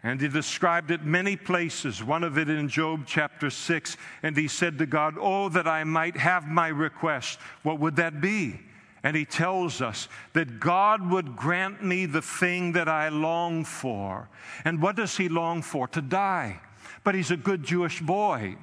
And 0.02 0.20
he 0.20 0.28
described 0.28 0.92
it 0.92 1.02
many 1.02 1.34
places, 1.34 2.04
one 2.04 2.22
of 2.22 2.38
it 2.38 2.48
in 2.48 2.68
Job 2.68 3.02
chapter 3.04 3.50
6. 3.50 3.96
And 4.22 4.36
he 4.36 4.46
said 4.46 4.78
to 4.78 4.86
God, 4.86 5.16
Oh, 5.18 5.48
that 5.48 5.66
I 5.66 5.82
might 5.82 6.16
have 6.16 6.46
my 6.46 6.68
request. 6.68 7.40
What 7.64 7.80
would 7.80 7.96
that 7.96 8.20
be? 8.20 8.60
And 9.08 9.16
he 9.16 9.24
tells 9.24 9.80
us 9.80 10.06
that 10.34 10.60
God 10.60 11.10
would 11.10 11.34
grant 11.34 11.82
me 11.82 12.04
the 12.04 12.20
thing 12.20 12.72
that 12.72 12.90
I 12.90 13.08
long 13.08 13.64
for. 13.64 14.28
And 14.66 14.82
what 14.82 14.96
does 14.96 15.16
he 15.16 15.30
long 15.30 15.62
for? 15.62 15.88
To 15.88 16.02
die. 16.02 16.60
But 17.04 17.14
he's 17.14 17.30
a 17.30 17.36
good 17.38 17.62
Jewish 17.62 18.02
boy. 18.02 18.56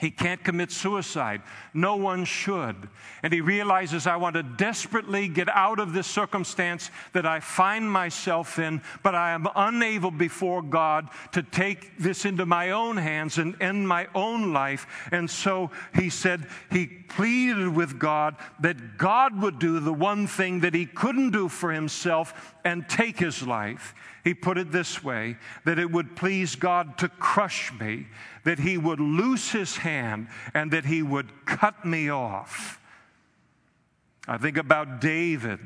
He 0.00 0.10
can't 0.10 0.42
commit 0.42 0.72
suicide. 0.72 1.42
No 1.74 1.96
one 1.96 2.24
should. 2.24 2.88
And 3.22 3.30
he 3.30 3.42
realizes, 3.42 4.06
I 4.06 4.16
want 4.16 4.36
to 4.36 4.42
desperately 4.42 5.28
get 5.28 5.50
out 5.50 5.78
of 5.78 5.92
this 5.92 6.06
circumstance 6.06 6.90
that 7.12 7.26
I 7.26 7.40
find 7.40 7.90
myself 7.90 8.58
in, 8.58 8.80
but 9.02 9.14
I 9.14 9.32
am 9.32 9.46
unable 9.54 10.10
before 10.10 10.62
God 10.62 11.10
to 11.32 11.42
take 11.42 11.98
this 11.98 12.24
into 12.24 12.46
my 12.46 12.70
own 12.70 12.96
hands 12.96 13.36
and 13.36 13.60
end 13.60 13.86
my 13.86 14.08
own 14.14 14.54
life. 14.54 14.86
And 15.12 15.30
so 15.30 15.70
he 15.94 16.08
said, 16.08 16.48
he 16.70 17.03
pleaded 17.16 17.74
with 17.74 17.98
God 17.98 18.36
that 18.60 18.98
God 18.98 19.40
would 19.40 19.58
do 19.58 19.80
the 19.80 19.92
one 19.92 20.26
thing 20.26 20.60
that 20.60 20.74
he 20.74 20.86
couldn't 20.86 21.30
do 21.30 21.48
for 21.48 21.72
himself 21.72 22.54
and 22.64 22.88
take 22.88 23.18
his 23.18 23.46
life. 23.46 23.94
He 24.24 24.32
put 24.32 24.56
it 24.56 24.72
this 24.72 25.04
way 25.04 25.36
that 25.64 25.78
it 25.78 25.90
would 25.90 26.16
please 26.16 26.56
God 26.56 26.96
to 26.98 27.08
crush 27.08 27.72
me, 27.78 28.06
that 28.44 28.58
He 28.58 28.78
would 28.78 28.98
loose 28.98 29.50
His 29.50 29.76
hand, 29.76 30.28
and 30.54 30.70
that 30.70 30.86
He 30.86 31.02
would 31.02 31.44
cut 31.44 31.84
me 31.84 32.08
off. 32.08 32.80
I 34.26 34.38
think 34.38 34.56
about 34.56 35.02
David 35.02 35.58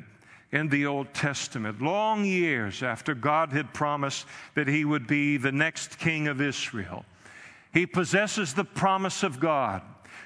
in 0.51 0.69
the 0.69 0.87
Old 0.87 1.15
Testament, 1.15 1.81
long 1.81 2.25
years 2.25 2.83
after 2.83 3.15
God 3.15 3.53
had 3.53 3.73
promised 3.73 4.27
that 4.55 4.67
he 4.67 4.85
would 4.85 5.07
be 5.07 5.37
the 5.37 5.53
next 5.53 5.99
king 5.99 6.27
of 6.27 6.41
Israel. 6.41 7.05
He 7.73 7.87
possesses 7.87 8.55
the 8.55 8.65
promise 8.65 9.23
of 9.23 9.39
God. 9.39 9.83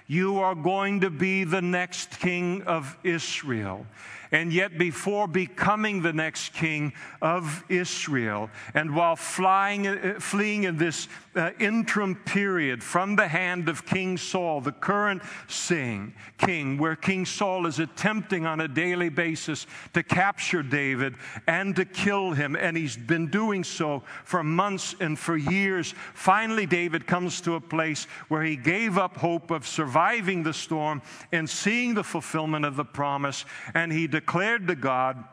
You 0.06 0.40
are 0.40 0.54
going 0.54 1.00
to 1.00 1.10
be 1.10 1.44
the 1.44 1.62
next 1.62 2.18
king 2.20 2.62
of 2.62 2.96
Israel 3.02 3.86
and 4.32 4.52
yet 4.52 4.78
before 4.78 5.28
becoming 5.28 6.00
the 6.00 6.12
next 6.12 6.54
king 6.54 6.92
of 7.20 7.64
Israel. 7.68 8.50
And 8.74 8.94
while 8.94 9.14
flying, 9.14 9.86
uh, 9.86 10.14
fleeing 10.18 10.64
in 10.64 10.78
this 10.78 11.06
uh, 11.36 11.50
interim 11.60 12.16
period 12.16 12.82
from 12.82 13.16
the 13.16 13.28
hand 13.28 13.68
of 13.68 13.86
King 13.86 14.16
Saul, 14.16 14.60
the 14.60 14.72
current 14.72 15.22
sing, 15.48 16.14
king, 16.38 16.78
where 16.78 16.96
King 16.96 17.26
Saul 17.26 17.66
is 17.66 17.78
attempting 17.78 18.46
on 18.46 18.60
a 18.60 18.68
daily 18.68 19.10
basis 19.10 19.66
to 19.92 20.02
capture 20.02 20.62
David 20.62 21.14
and 21.46 21.76
to 21.76 21.84
kill 21.84 22.32
him, 22.32 22.56
and 22.56 22.76
he's 22.76 22.96
been 22.96 23.28
doing 23.28 23.64
so 23.64 24.02
for 24.24 24.42
months 24.42 24.94
and 25.00 25.18
for 25.18 25.36
years. 25.36 25.94
Finally, 26.14 26.66
David 26.66 27.06
comes 27.06 27.40
to 27.42 27.54
a 27.54 27.60
place 27.60 28.06
where 28.28 28.42
he 28.42 28.56
gave 28.56 28.96
up 28.96 29.16
hope 29.16 29.50
of 29.50 29.66
surviving 29.66 30.42
the 30.42 30.54
storm 30.54 31.02
and 31.32 31.48
seeing 31.48 31.94
the 31.94 32.04
fulfillment 32.04 32.64
of 32.64 32.76
the 32.76 32.84
promise, 32.84 33.44
and 33.74 33.92
he 33.92 34.06
declared 34.22 34.68
to 34.68 34.76
God 34.76 35.24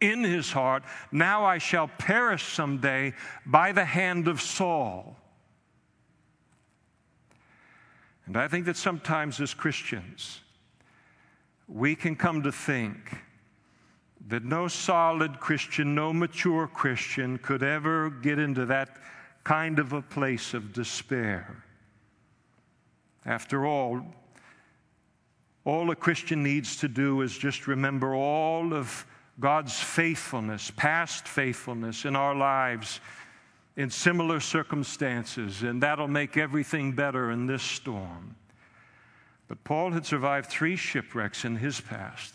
in 0.00 0.22
his 0.22 0.52
heart, 0.52 0.84
Now 1.10 1.44
I 1.44 1.58
shall 1.58 1.88
perish 1.88 2.44
someday 2.44 3.14
by 3.44 3.72
the 3.72 3.84
hand 3.84 4.28
of 4.28 4.40
Saul. 4.40 5.16
And 8.26 8.36
I 8.36 8.46
think 8.46 8.66
that 8.66 8.76
sometimes 8.76 9.40
as 9.40 9.54
Christians, 9.54 10.40
we 11.66 11.96
can 11.96 12.14
come 12.14 12.42
to 12.42 12.52
think 12.52 13.16
that 14.28 14.44
no 14.44 14.68
solid 14.68 15.40
Christian, 15.40 15.94
no 15.94 16.12
mature 16.12 16.68
Christian 16.68 17.38
could 17.38 17.62
ever 17.62 18.10
get 18.10 18.38
into 18.38 18.66
that 18.66 18.98
kind 19.42 19.78
of 19.78 19.94
a 19.94 20.02
place 20.02 20.54
of 20.54 20.72
despair. 20.72 21.64
After 23.24 23.66
all, 23.66 24.02
all 25.68 25.90
a 25.90 25.96
Christian 25.96 26.42
needs 26.42 26.76
to 26.76 26.88
do 26.88 27.20
is 27.20 27.36
just 27.36 27.66
remember 27.66 28.14
all 28.14 28.72
of 28.72 29.04
God's 29.38 29.78
faithfulness, 29.78 30.72
past 30.74 31.28
faithfulness 31.28 32.06
in 32.06 32.16
our 32.16 32.34
lives 32.34 33.00
in 33.76 33.90
similar 33.90 34.40
circumstances, 34.40 35.62
and 35.62 35.82
that'll 35.82 36.08
make 36.08 36.38
everything 36.38 36.92
better 36.92 37.30
in 37.30 37.46
this 37.46 37.62
storm. 37.62 38.34
But 39.46 39.62
Paul 39.62 39.92
had 39.92 40.06
survived 40.06 40.48
three 40.48 40.74
shipwrecks 40.74 41.44
in 41.44 41.56
his 41.56 41.80
past, 41.80 42.32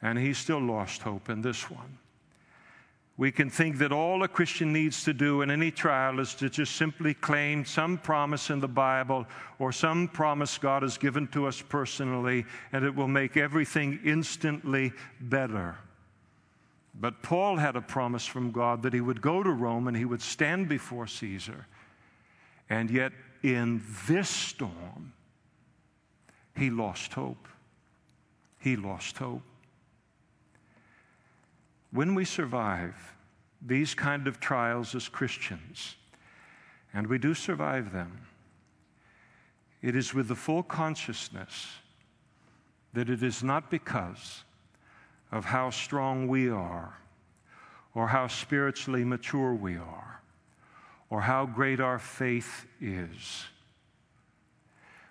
and 0.00 0.16
he 0.16 0.32
still 0.32 0.60
lost 0.60 1.02
hope 1.02 1.28
in 1.28 1.42
this 1.42 1.68
one 1.68 1.98
we 3.18 3.32
can 3.32 3.50
think 3.50 3.78
that 3.78 3.90
all 3.90 4.22
a 4.22 4.28
Christian 4.28 4.72
needs 4.72 5.02
to 5.02 5.12
do 5.12 5.42
in 5.42 5.50
any 5.50 5.72
trial 5.72 6.20
is 6.20 6.34
to 6.36 6.48
just 6.48 6.76
simply 6.76 7.14
claim 7.14 7.64
some 7.64 7.98
promise 7.98 8.48
in 8.48 8.60
the 8.60 8.68
Bible 8.68 9.26
or 9.58 9.72
some 9.72 10.06
promise 10.06 10.56
God 10.56 10.84
has 10.84 10.96
given 10.96 11.26
to 11.28 11.48
us 11.48 11.60
personally, 11.60 12.46
and 12.72 12.84
it 12.84 12.94
will 12.94 13.08
make 13.08 13.36
everything 13.36 13.98
instantly 14.04 14.92
better. 15.20 15.76
But 16.94 17.20
Paul 17.20 17.56
had 17.56 17.74
a 17.74 17.80
promise 17.80 18.24
from 18.24 18.52
God 18.52 18.82
that 18.84 18.92
he 18.92 19.00
would 19.00 19.20
go 19.20 19.42
to 19.42 19.50
Rome 19.50 19.88
and 19.88 19.96
he 19.96 20.04
would 20.04 20.22
stand 20.22 20.68
before 20.68 21.08
Caesar. 21.08 21.66
And 22.70 22.88
yet, 22.88 23.12
in 23.42 23.82
this 24.06 24.28
storm, 24.28 25.12
he 26.56 26.70
lost 26.70 27.14
hope. 27.14 27.48
He 28.60 28.76
lost 28.76 29.18
hope. 29.18 29.42
When 31.90 32.14
we 32.14 32.24
survive 32.24 33.14
these 33.60 33.94
kind 33.94 34.26
of 34.26 34.40
trials 34.40 34.94
as 34.94 35.08
Christians, 35.08 35.96
and 36.92 37.06
we 37.06 37.18
do 37.18 37.34
survive 37.34 37.92
them, 37.92 38.26
it 39.80 39.96
is 39.96 40.12
with 40.12 40.28
the 40.28 40.34
full 40.34 40.62
consciousness 40.62 41.68
that 42.92 43.08
it 43.08 43.22
is 43.22 43.42
not 43.42 43.70
because 43.70 44.44
of 45.30 45.44
how 45.44 45.70
strong 45.70 46.26
we 46.28 46.48
are, 46.48 46.98
or 47.94 48.08
how 48.08 48.26
spiritually 48.26 49.04
mature 49.04 49.54
we 49.54 49.76
are, 49.76 50.20
or 51.10 51.20
how 51.22 51.46
great 51.46 51.80
our 51.80 51.98
faith 51.98 52.66
is. 52.80 53.44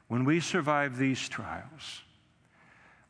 When 0.08 0.26
we 0.26 0.40
survive 0.40 0.98
these 0.98 1.28
trials, 1.28 2.02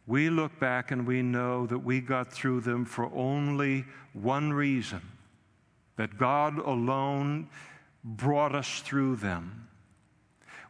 we 0.07 0.29
look 0.29 0.57
back 0.57 0.91
and 0.91 1.05
we 1.05 1.21
know 1.21 1.67
that 1.67 1.79
we 1.79 1.99
got 1.99 2.31
through 2.31 2.61
them 2.61 2.85
for 2.85 3.13
only 3.13 3.85
one 4.13 4.53
reason 4.53 5.01
that 5.97 6.17
God 6.17 6.57
alone 6.59 7.49
brought 8.03 8.55
us 8.55 8.79
through 8.79 9.17
them. 9.17 9.67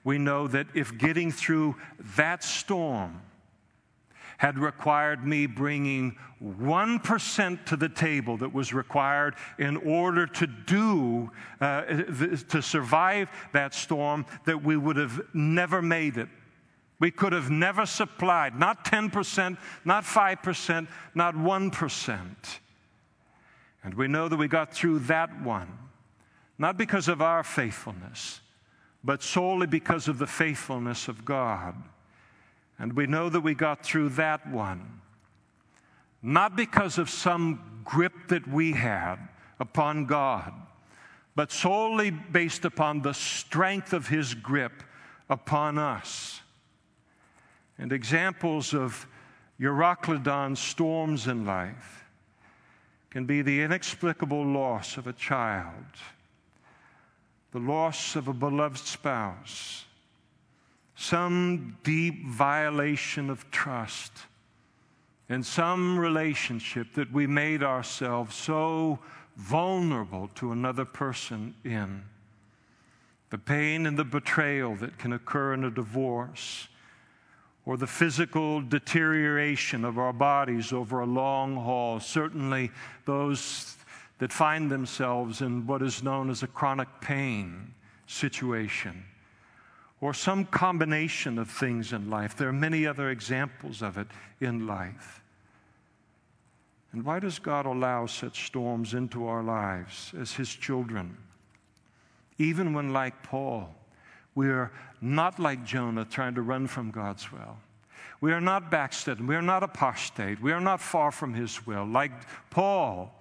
We 0.04 0.18
know 0.18 0.48
that 0.48 0.68
if 0.74 0.98
getting 0.98 1.32
through 1.32 1.76
that 2.16 2.44
storm 2.44 3.22
had 4.38 4.58
required 4.58 5.26
me 5.26 5.46
bringing 5.46 6.16
1% 6.44 7.66
to 7.66 7.76
the 7.76 7.90
table 7.90 8.38
that 8.38 8.54
was 8.54 8.74
required 8.74 9.36
in 9.58 9.78
order 9.78 10.28
to 10.28 10.48
do, 10.48 11.32
uh, 11.60 11.82
to 11.82 12.62
survive 12.62 13.30
that 13.52 13.74
storm, 13.74 14.26
that 14.46 14.64
we 14.64 14.78
would 14.78 14.96
have 14.96 15.20
never 15.34 15.82
made 15.82 16.18
it. 16.18 16.30
We 17.00 17.12
could 17.12 17.34
have 17.34 17.50
never 17.50 17.86
supplied, 17.86 18.58
not 18.58 18.84
10%, 18.84 19.58
not 19.86 20.04
5%, 20.04 20.88
not 21.14 21.36
1%. 21.36 22.36
And 23.84 23.94
we 23.94 24.08
know 24.08 24.28
that 24.28 24.38
we 24.38 24.48
got 24.48 24.74
through 24.74 25.00
that 25.00 25.42
one, 25.42 25.78
not 26.58 26.78
because 26.78 27.08
of 27.08 27.22
our 27.22 27.44
faithfulness, 27.44 28.42
but 29.04 29.22
solely 29.22 29.68
because 29.68 30.08
of 30.08 30.18
the 30.18 30.28
faithfulness 30.28 31.08
of 31.08 31.24
God. 31.24 31.76
And 32.80 32.94
we 32.94 33.06
know 33.06 33.30
that 33.30 33.42
we 33.42 33.54
got 33.54 33.84
through 33.84 34.10
that 34.10 34.48
one, 34.50 35.02
not 36.22 36.56
because 36.56 36.98
of 36.98 37.10
some 37.10 37.82
grip 37.84 38.14
that 38.30 38.48
we 38.48 38.74
had 38.74 39.18
upon 39.60 40.06
God, 40.06 40.52
but 41.36 41.52
solely 41.52 42.10
based 42.10 42.66
upon 42.66 43.04
the 43.04 43.14
strength 43.14 43.94
of 43.94 44.08
His 44.08 44.34
grip 44.34 44.84
upon 45.30 45.78
us. 45.78 46.42
And 47.78 47.92
examples 47.92 48.74
of 48.74 49.08
Euroclydon 49.60 50.58
storms 50.58 51.28
in 51.28 51.46
life 51.46 52.06
can 53.10 53.26
be 53.26 53.42
the 53.42 53.62
inexplicable 53.62 54.46
loss 54.46 54.98
of 54.98 55.08
a 55.08 55.14
child, 55.14 55.86
the 57.52 57.60
loss 57.60 58.16
of 58.16 58.28
a 58.28 58.34
beloved 58.34 58.78
spouse, 58.78 59.86
some 60.96 61.78
deep 61.84 62.26
violation 62.28 63.30
of 63.30 63.50
trust, 63.52 64.12
and 65.30 65.46
some 65.46 66.00
relationship 66.00 66.94
that 66.94 67.12
we 67.12 67.28
made 67.28 67.64
ourselves 67.64 68.36
so 68.36 69.00
vulnerable 69.36 70.30
to 70.36 70.52
another 70.52 70.86
person 70.86 71.54
in. 71.64 72.04
The 73.30 73.38
pain 73.38 73.86
and 73.86 73.98
the 73.98 74.06
betrayal 74.06 74.76
that 74.78 74.98
can 74.98 75.14
occur 75.14 75.54
in 75.54 75.64
a 75.64 75.72
divorce 75.72 76.70
or 77.68 77.76
the 77.76 77.86
physical 77.86 78.62
deterioration 78.62 79.84
of 79.84 80.00
our 80.00 80.14
bodies 80.14 80.72
over 80.72 81.02
a 81.02 81.06
long 81.06 81.54
haul. 81.58 82.00
Certainly, 82.00 82.72
those 83.04 83.76
that 84.20 84.32
find 84.32 84.72
themselves 84.72 85.42
in 85.42 85.68
what 85.68 85.82
is 85.82 86.02
known 86.02 86.30
as 86.30 86.44
a 86.44 86.48
chronic 86.48 86.88
pain 87.02 87.74
situation, 88.08 89.04
or 90.00 90.14
some 90.14 90.46
combination 90.46 91.38
of 91.38 91.50
things 91.50 91.92
in 91.92 92.10
life. 92.10 92.38
There 92.38 92.48
are 92.48 92.54
many 92.54 92.88
other 92.88 93.10
examples 93.10 93.82
of 93.82 93.98
it 93.98 94.08
in 94.40 94.66
life. 94.66 95.22
And 96.94 97.04
why 97.04 97.20
does 97.20 97.38
God 97.38 97.66
allow 97.66 98.06
such 98.06 98.46
storms 98.46 98.94
into 98.94 99.28
our 99.28 99.44
lives 99.44 100.14
as 100.18 100.32
His 100.32 100.56
children? 100.56 101.18
Even 102.38 102.74
when, 102.74 102.94
like 102.94 103.24
Paul, 103.24 103.76
we 104.38 104.50
are 104.50 104.72
not 105.02 105.40
like 105.40 105.66
Jonah 105.66 106.06
trying 106.06 106.36
to 106.36 106.44
run 106.44 106.68
from 106.68 106.92
God's 106.92 107.32
will. 107.32 107.58
We 108.22 108.34
are 108.34 108.40
not 108.40 108.70
backslidden. 108.70 109.26
We 109.26 109.36
are 109.36 109.42
not 109.42 109.64
apostate. 109.64 110.40
We 110.40 110.52
are 110.52 110.62
not 110.62 110.80
far 110.80 111.12
from 111.12 111.34
His 111.34 111.66
will. 111.66 111.88
Like 111.88 112.12
Paul, 112.52 113.20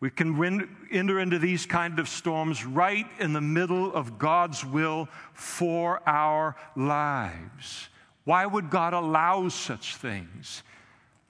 we 0.00 0.08
can 0.08 0.38
win, 0.38 0.74
enter 0.90 1.20
into 1.20 1.38
these 1.38 1.66
kind 1.66 1.98
of 1.98 2.08
storms 2.08 2.64
right 2.64 3.04
in 3.20 3.34
the 3.34 3.42
middle 3.42 3.92
of 3.92 4.18
God's 4.18 4.64
will 4.64 5.10
for 5.34 6.00
our 6.08 6.56
lives. 6.74 7.90
Why 8.24 8.46
would 8.46 8.70
God 8.70 8.94
allow 8.94 9.50
such 9.50 9.96
things 9.96 10.62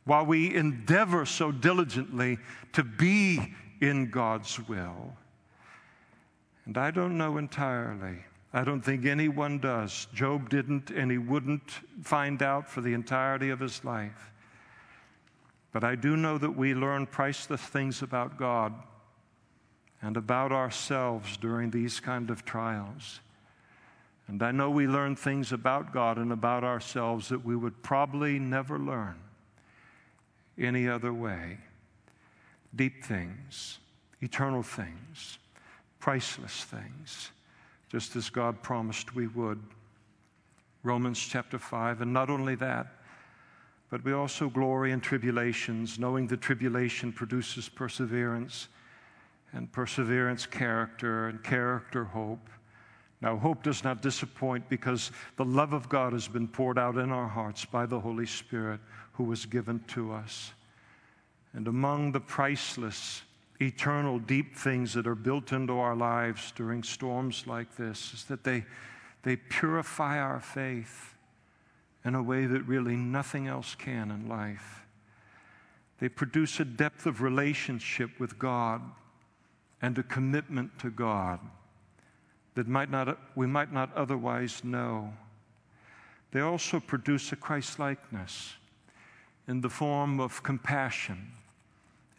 while 0.04 0.26
we 0.26 0.54
endeavor 0.54 1.26
so 1.26 1.50
diligently 1.50 2.38
to 2.72 2.84
be 2.84 3.52
in 3.80 4.10
God's 4.10 4.60
will? 4.68 5.16
And 6.66 6.78
I 6.78 6.92
don't 6.92 7.18
know 7.18 7.36
entirely. 7.36 8.18
I 8.52 8.64
don't 8.64 8.80
think 8.80 9.04
anyone 9.04 9.58
does. 9.58 10.06
Job 10.14 10.48
didn't, 10.48 10.90
and 10.90 11.10
he 11.10 11.18
wouldn't 11.18 11.70
find 12.02 12.42
out 12.42 12.68
for 12.68 12.80
the 12.80 12.94
entirety 12.94 13.50
of 13.50 13.60
his 13.60 13.84
life. 13.84 14.30
But 15.72 15.84
I 15.84 15.94
do 15.94 16.16
know 16.16 16.38
that 16.38 16.56
we 16.56 16.74
learn 16.74 17.06
priceless 17.06 17.60
things 17.60 18.00
about 18.00 18.38
God 18.38 18.72
and 20.00 20.16
about 20.16 20.50
ourselves 20.50 21.36
during 21.36 21.70
these 21.70 22.00
kind 22.00 22.30
of 22.30 22.44
trials. 22.44 23.20
And 24.28 24.42
I 24.42 24.50
know 24.50 24.70
we 24.70 24.86
learn 24.86 25.14
things 25.16 25.52
about 25.52 25.92
God 25.92 26.16
and 26.16 26.32
about 26.32 26.64
ourselves 26.64 27.28
that 27.28 27.44
we 27.44 27.56
would 27.56 27.82
probably 27.82 28.38
never 28.38 28.78
learn 28.78 29.16
any 30.58 30.88
other 30.88 31.12
way. 31.12 31.58
Deep 32.74 33.04
things, 33.04 33.78
eternal 34.20 34.62
things 34.62 35.38
priceless 36.00 36.64
things, 36.64 37.30
just 37.88 38.16
as 38.16 38.30
God 38.30 38.62
promised 38.62 39.14
we 39.14 39.26
would. 39.28 39.60
Romans 40.82 41.18
chapter 41.18 41.58
5. 41.58 42.02
And 42.02 42.12
not 42.12 42.30
only 42.30 42.54
that, 42.56 42.94
but 43.90 44.04
we 44.04 44.12
also 44.12 44.48
glory 44.48 44.92
in 44.92 45.00
tribulations, 45.00 45.98
knowing 45.98 46.26
that 46.28 46.40
tribulation 46.40 47.12
produces 47.12 47.68
perseverance, 47.68 48.68
and 49.52 49.72
perseverance, 49.72 50.44
character, 50.44 51.28
and 51.28 51.42
character, 51.42 52.04
hope. 52.04 52.50
Now, 53.20 53.36
hope 53.36 53.62
does 53.62 53.82
not 53.82 54.02
disappoint 54.02 54.68
because 54.68 55.10
the 55.36 55.44
love 55.44 55.72
of 55.72 55.88
God 55.88 56.12
has 56.12 56.28
been 56.28 56.46
poured 56.46 56.78
out 56.78 56.98
in 56.98 57.10
our 57.10 57.26
hearts 57.26 57.64
by 57.64 57.86
the 57.86 57.98
Holy 57.98 58.26
Spirit 58.26 58.80
who 59.12 59.24
was 59.24 59.46
given 59.46 59.80
to 59.88 60.12
us. 60.12 60.52
And 61.54 61.66
among 61.66 62.12
the 62.12 62.20
priceless 62.20 63.22
eternal, 63.60 64.18
deep 64.18 64.56
things 64.56 64.94
that 64.94 65.06
are 65.06 65.14
built 65.14 65.52
into 65.52 65.78
our 65.78 65.96
lives 65.96 66.52
during 66.54 66.82
storms 66.82 67.44
like 67.46 67.76
this 67.76 68.12
is 68.14 68.24
that 68.24 68.44
they, 68.44 68.64
they 69.22 69.36
purify 69.36 70.18
our 70.18 70.40
faith 70.40 71.14
in 72.04 72.14
a 72.14 72.22
way 72.22 72.46
that 72.46 72.62
really 72.62 72.96
nothing 72.96 73.48
else 73.48 73.74
can 73.74 74.10
in 74.10 74.28
life. 74.28 74.86
They 75.98 76.08
produce 76.08 76.60
a 76.60 76.64
depth 76.64 77.06
of 77.06 77.20
relationship 77.20 78.20
with 78.20 78.38
God 78.38 78.80
and 79.82 79.98
a 79.98 80.04
commitment 80.04 80.78
to 80.78 80.90
God 80.90 81.40
that 82.54 82.68
might 82.68 82.90
not, 82.90 83.18
we 83.34 83.46
might 83.46 83.72
not 83.72 83.92
otherwise 83.94 84.62
know. 84.62 85.12
They 86.30 86.40
also 86.40 86.78
produce 86.78 87.32
a 87.32 87.36
Christ 87.36 87.78
likeness 87.78 88.54
in 89.48 89.60
the 89.60 89.70
form 89.70 90.20
of 90.20 90.42
compassion 90.42 91.32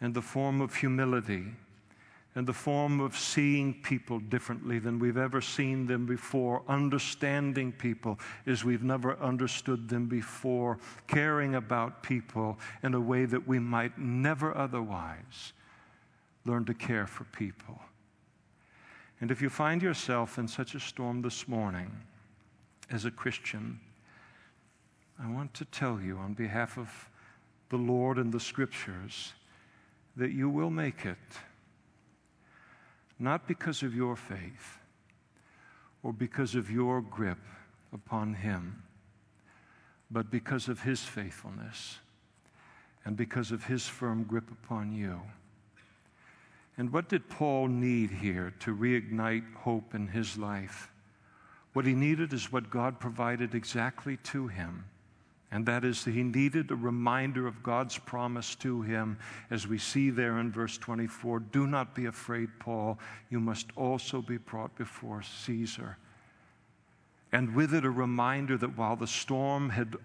in 0.00 0.12
the 0.12 0.22
form 0.22 0.60
of 0.60 0.74
humility, 0.74 1.44
in 2.36 2.44
the 2.44 2.52
form 2.52 3.00
of 3.00 3.16
seeing 3.16 3.74
people 3.82 4.18
differently 4.18 4.78
than 4.78 4.98
we've 4.98 5.16
ever 5.16 5.40
seen 5.40 5.86
them 5.86 6.06
before, 6.06 6.62
understanding 6.68 7.72
people 7.72 8.18
as 8.46 8.64
we've 8.64 8.84
never 8.84 9.18
understood 9.18 9.88
them 9.88 10.06
before, 10.06 10.78
caring 11.06 11.56
about 11.56 12.02
people 12.02 12.58
in 12.82 12.94
a 12.94 13.00
way 13.00 13.24
that 13.24 13.46
we 13.46 13.58
might 13.58 13.98
never 13.98 14.56
otherwise 14.56 15.52
learn 16.44 16.64
to 16.64 16.74
care 16.74 17.06
for 17.06 17.24
people. 17.24 17.80
And 19.20 19.30
if 19.30 19.42
you 19.42 19.50
find 19.50 19.82
yourself 19.82 20.38
in 20.38 20.48
such 20.48 20.74
a 20.74 20.80
storm 20.80 21.20
this 21.20 21.46
morning 21.46 21.90
as 22.90 23.04
a 23.04 23.10
Christian, 23.10 23.80
I 25.22 25.30
want 25.30 25.52
to 25.54 25.66
tell 25.66 26.00
you 26.00 26.16
on 26.16 26.32
behalf 26.32 26.78
of 26.78 27.10
the 27.68 27.76
Lord 27.76 28.16
and 28.16 28.32
the 28.32 28.40
Scriptures 28.40 29.34
that 30.16 30.32
you 30.32 30.48
will 30.48 30.70
make 30.70 31.06
it, 31.06 31.18
not 33.18 33.46
because 33.46 33.82
of 33.82 33.94
your 33.94 34.16
faith 34.16 34.78
or 36.02 36.12
because 36.12 36.54
of 36.54 36.70
your 36.70 37.00
grip 37.00 37.38
upon 37.92 38.34
Him, 38.34 38.82
but 40.10 40.30
because 40.30 40.68
of 40.68 40.82
His 40.82 41.00
faithfulness 41.00 41.98
and 43.04 43.16
because 43.16 43.50
of 43.50 43.64
His 43.64 43.86
firm 43.86 44.24
grip 44.24 44.50
upon 44.50 44.92
you. 44.92 45.20
And 46.80 46.94
what 46.94 47.10
did 47.10 47.28
Paul 47.28 47.68
need 47.68 48.10
here 48.10 48.54
to 48.60 48.74
reignite 48.74 49.54
hope 49.54 49.94
in 49.94 50.08
his 50.08 50.38
life? 50.38 50.90
What 51.74 51.84
he 51.84 51.92
needed 51.92 52.32
is 52.32 52.50
what 52.50 52.70
God 52.70 52.98
provided 52.98 53.54
exactly 53.54 54.16
to 54.24 54.48
him 54.48 54.86
and 55.52 55.66
that 55.66 55.84
is 55.84 56.04
that 56.04 56.14
he 56.14 56.22
needed 56.22 56.70
a 56.70 56.76
reminder 56.76 57.46
of 57.46 57.62
God's 57.62 57.98
promise 57.98 58.54
to 58.56 58.82
him, 58.82 59.18
as 59.50 59.66
we 59.66 59.78
see 59.78 60.10
there 60.10 60.38
in 60.38 60.52
verse 60.52 60.78
24 60.78 61.40
Do 61.40 61.66
not 61.66 61.94
be 61.94 62.06
afraid, 62.06 62.48
Paul. 62.60 62.98
You 63.30 63.40
must 63.40 63.66
also 63.74 64.22
be 64.22 64.36
brought 64.36 64.76
before 64.76 65.22
Caesar. 65.22 65.96
And 67.32 67.54
with 67.54 67.74
it, 67.74 67.84
a 67.84 67.90
reminder 67.90 68.56
that 68.58 68.76
while 68.76 68.96
the 68.96 69.06
storm 69.06 69.70
had 69.70 69.96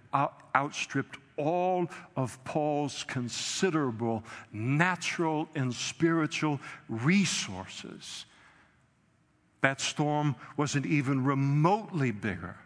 outstripped 0.55 1.17
all 1.37 1.89
of 2.15 2.43
Paul's 2.43 3.03
considerable 3.03 4.23
natural 4.51 5.47
and 5.55 5.73
spiritual 5.73 6.59
resources, 6.87 8.25
that 9.61 9.81
storm 9.81 10.35
wasn't 10.57 10.85
even 10.85 11.23
remotely 11.23 12.11
bigger 12.11 12.57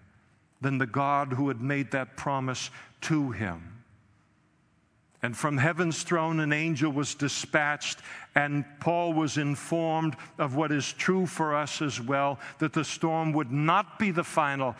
than 0.62 0.78
the 0.78 0.86
God 0.86 1.34
who 1.34 1.48
had 1.48 1.62
made 1.62 1.92
that 1.92 2.18
promise 2.18 2.70
to 3.02 3.32
him. 3.32 3.80
And 5.22 5.36
from 5.36 5.58
heaven's 5.58 6.04
throne, 6.04 6.40
an 6.40 6.54
angel 6.54 6.94
was 6.94 7.14
dispatched, 7.14 8.00
and 8.36 8.64
Paul 8.80 9.12
was 9.12 9.38
informed 9.38 10.16
of 10.38 10.56
what 10.56 10.72
is 10.72 10.94
true 10.94 11.26
for 11.26 11.54
us 11.54 11.82
as 11.82 12.00
well 12.00 12.40
that 12.60 12.72
the 12.72 12.86
storm 12.86 13.34
would 13.34 13.52
not 13.52 14.00
be 14.00 14.12
the 14.12 14.24
final 14.24 14.78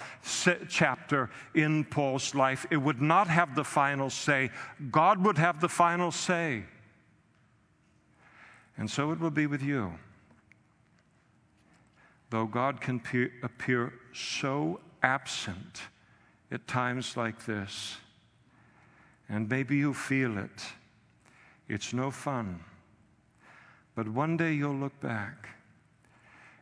chapter 0.70 1.30
in 1.54 1.84
Paul's 1.84 2.34
life. 2.34 2.66
It 2.72 2.78
would 2.78 3.02
not 3.02 3.28
have 3.28 3.54
the 3.54 3.66
final 3.66 4.10
say. 4.10 4.50
God 4.90 5.26
would 5.26 5.38
have 5.38 5.60
the 5.60 5.68
final 5.68 6.10
say. 6.10 6.64
And 8.78 8.90
so 8.90 9.12
it 9.12 9.20
will 9.20 9.32
be 9.32 9.46
with 9.46 9.62
you. 9.62 9.94
Though 12.30 12.46
God 12.46 12.80
can 12.80 13.02
appear 13.44 13.92
so 14.14 14.80
absent 15.02 15.82
at 16.52 16.68
times 16.68 17.16
like 17.16 17.46
this. 17.46 17.98
And 19.28 19.48
maybe 19.50 19.78
you 19.78 19.94
feel 19.94 20.38
it. 20.38 20.64
It's 21.68 21.94
no 21.94 22.10
fun. 22.10 22.62
But 23.96 24.08
one 24.08 24.38
day 24.38 24.54
you'll 24.54 24.76
look 24.76 25.00
back 25.02 25.50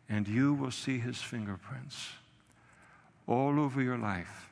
and 0.10 0.28
you 0.28 0.54
will 0.54 0.72
see 0.72 1.00
his 1.00 1.22
fingerprints 1.22 2.10
all 3.28 3.60
over 3.60 3.82
your 3.82 3.98
life 3.98 4.50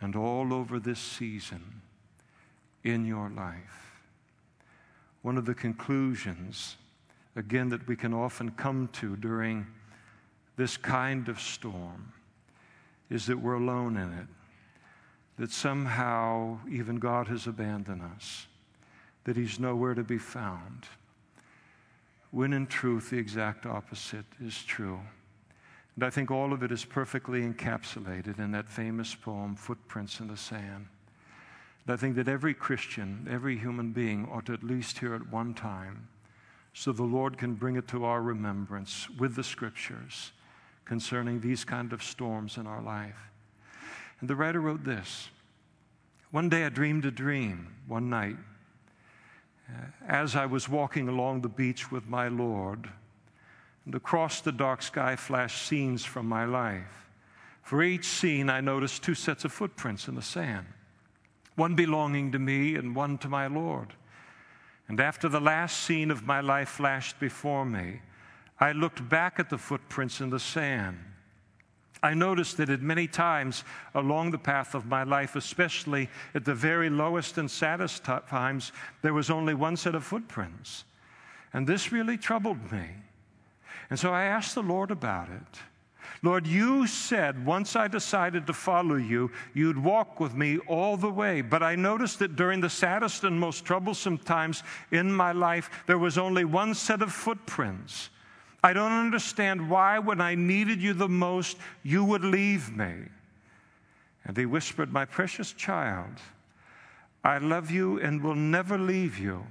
and 0.00 0.14
all 0.14 0.52
over 0.52 0.78
this 0.78 0.98
season 0.98 1.82
in 2.84 3.04
your 3.04 3.30
life. 3.30 4.00
One 5.22 5.36
of 5.36 5.44
the 5.44 5.54
conclusions, 5.54 6.76
again, 7.34 7.68
that 7.70 7.86
we 7.88 7.96
can 7.96 8.14
often 8.14 8.50
come 8.52 8.88
to 8.94 9.16
during 9.16 9.66
this 10.56 10.76
kind 10.76 11.28
of 11.28 11.40
storm 11.40 12.12
is 13.10 13.26
that 13.26 13.40
we're 13.40 13.54
alone 13.54 13.96
in 13.96 14.12
it, 14.12 14.26
that 15.38 15.50
somehow 15.50 16.58
even 16.70 16.96
God 16.96 17.28
has 17.28 17.46
abandoned 17.46 18.02
us, 18.02 18.46
that 19.24 19.36
He's 19.36 19.60
nowhere 19.60 19.94
to 19.94 20.04
be 20.04 20.18
found. 20.18 20.84
When 22.30 22.52
in 22.52 22.66
truth, 22.66 23.10
the 23.10 23.18
exact 23.18 23.66
opposite 23.66 24.26
is 24.40 24.62
true. 24.64 25.00
And 25.94 26.04
I 26.04 26.10
think 26.10 26.30
all 26.30 26.52
of 26.52 26.62
it 26.62 26.70
is 26.70 26.84
perfectly 26.84 27.40
encapsulated 27.40 28.38
in 28.38 28.50
that 28.52 28.68
famous 28.68 29.14
poem, 29.14 29.56
Footprints 29.56 30.20
in 30.20 30.28
the 30.28 30.36
Sand. 30.36 30.88
And 31.86 31.94
I 31.94 31.96
think 31.96 32.16
that 32.16 32.28
every 32.28 32.52
Christian, 32.52 33.26
every 33.30 33.56
human 33.56 33.92
being 33.92 34.28
ought 34.30 34.46
to 34.46 34.52
at 34.52 34.62
least 34.62 34.98
hear 34.98 35.14
it 35.14 35.30
one 35.30 35.54
time 35.54 36.08
so 36.74 36.92
the 36.92 37.02
Lord 37.02 37.38
can 37.38 37.54
bring 37.54 37.76
it 37.76 37.88
to 37.88 38.04
our 38.04 38.20
remembrance 38.20 39.08
with 39.18 39.34
the 39.34 39.44
scriptures 39.44 40.32
concerning 40.86 41.40
these 41.40 41.64
kind 41.64 41.92
of 41.92 42.02
storms 42.02 42.56
in 42.56 42.66
our 42.66 42.80
life. 42.80 43.30
And 44.20 44.30
the 44.30 44.36
writer 44.36 44.60
wrote 44.60 44.84
this 44.84 45.28
One 46.30 46.48
day 46.48 46.64
I 46.64 46.70
dreamed 46.70 47.04
a 47.04 47.10
dream, 47.10 47.74
one 47.86 48.08
night, 48.08 48.36
uh, 49.68 49.86
as 50.06 50.34
I 50.34 50.46
was 50.46 50.68
walking 50.68 51.08
along 51.08 51.42
the 51.42 51.48
beach 51.48 51.92
with 51.92 52.08
my 52.08 52.28
Lord, 52.28 52.88
and 53.84 53.94
across 53.94 54.40
the 54.40 54.52
dark 54.52 54.80
sky 54.80 55.16
flashed 55.16 55.66
scenes 55.66 56.04
from 56.04 56.26
my 56.26 56.44
life. 56.44 57.08
For 57.62 57.82
each 57.82 58.06
scene, 58.06 58.48
I 58.48 58.60
noticed 58.60 59.02
two 59.02 59.14
sets 59.14 59.44
of 59.44 59.52
footprints 59.52 60.06
in 60.06 60.14
the 60.14 60.22
sand, 60.22 60.66
one 61.56 61.74
belonging 61.74 62.30
to 62.32 62.38
me 62.38 62.76
and 62.76 62.94
one 62.94 63.18
to 63.18 63.28
my 63.28 63.48
Lord. 63.48 63.92
And 64.88 65.00
after 65.00 65.28
the 65.28 65.40
last 65.40 65.82
scene 65.82 66.12
of 66.12 66.24
my 66.24 66.40
life 66.40 66.68
flashed 66.68 67.18
before 67.18 67.64
me, 67.64 68.02
I 68.58 68.72
looked 68.72 69.08
back 69.08 69.38
at 69.38 69.50
the 69.50 69.58
footprints 69.58 70.20
in 70.20 70.30
the 70.30 70.40
sand. 70.40 70.98
I 72.02 72.14
noticed 72.14 72.58
that 72.58 72.70
at 72.70 72.82
many 72.82 73.08
times 73.08 73.64
along 73.94 74.30
the 74.30 74.38
path 74.38 74.74
of 74.74 74.86
my 74.86 75.02
life, 75.02 75.34
especially 75.34 76.08
at 76.34 76.44
the 76.44 76.54
very 76.54 76.90
lowest 76.90 77.38
and 77.38 77.50
saddest 77.50 78.04
times, 78.04 78.72
there 79.02 79.14
was 79.14 79.30
only 79.30 79.54
one 79.54 79.76
set 79.76 79.94
of 79.94 80.04
footprints. 80.04 80.84
And 81.52 81.66
this 81.66 81.92
really 81.92 82.16
troubled 82.16 82.70
me. 82.70 82.86
And 83.90 83.98
so 83.98 84.12
I 84.12 84.24
asked 84.24 84.54
the 84.54 84.62
Lord 84.62 84.90
about 84.90 85.28
it. 85.30 85.60
Lord, 86.22 86.46
you 86.46 86.86
said 86.86 87.44
once 87.44 87.76
I 87.76 87.88
decided 87.88 88.46
to 88.46 88.52
follow 88.52 88.96
you, 88.96 89.30
you'd 89.54 89.82
walk 89.82 90.18
with 90.18 90.34
me 90.34 90.58
all 90.58 90.96
the 90.96 91.10
way. 91.10 91.40
But 91.40 91.62
I 91.62 91.76
noticed 91.76 92.18
that 92.20 92.36
during 92.36 92.60
the 92.60 92.70
saddest 92.70 93.24
and 93.24 93.38
most 93.38 93.64
troublesome 93.64 94.18
times 94.18 94.62
in 94.90 95.12
my 95.12 95.32
life, 95.32 95.70
there 95.86 95.98
was 95.98 96.18
only 96.18 96.44
one 96.44 96.74
set 96.74 97.02
of 97.02 97.12
footprints. 97.12 98.10
I 98.62 98.72
don't 98.72 98.92
understand 98.92 99.70
why, 99.70 99.98
when 99.98 100.20
I 100.20 100.34
needed 100.34 100.82
you 100.82 100.92
the 100.92 101.08
most, 101.08 101.56
you 101.82 102.04
would 102.04 102.24
leave 102.24 102.76
me. 102.76 102.94
And 104.24 104.36
he 104.36 104.46
whispered, 104.46 104.92
My 104.92 105.04
precious 105.04 105.52
child, 105.52 106.20
I 107.22 107.38
love 107.38 107.70
you 107.70 108.00
and 108.00 108.22
will 108.22 108.34
never 108.34 108.76
leave 108.78 109.18
you, 109.18 109.46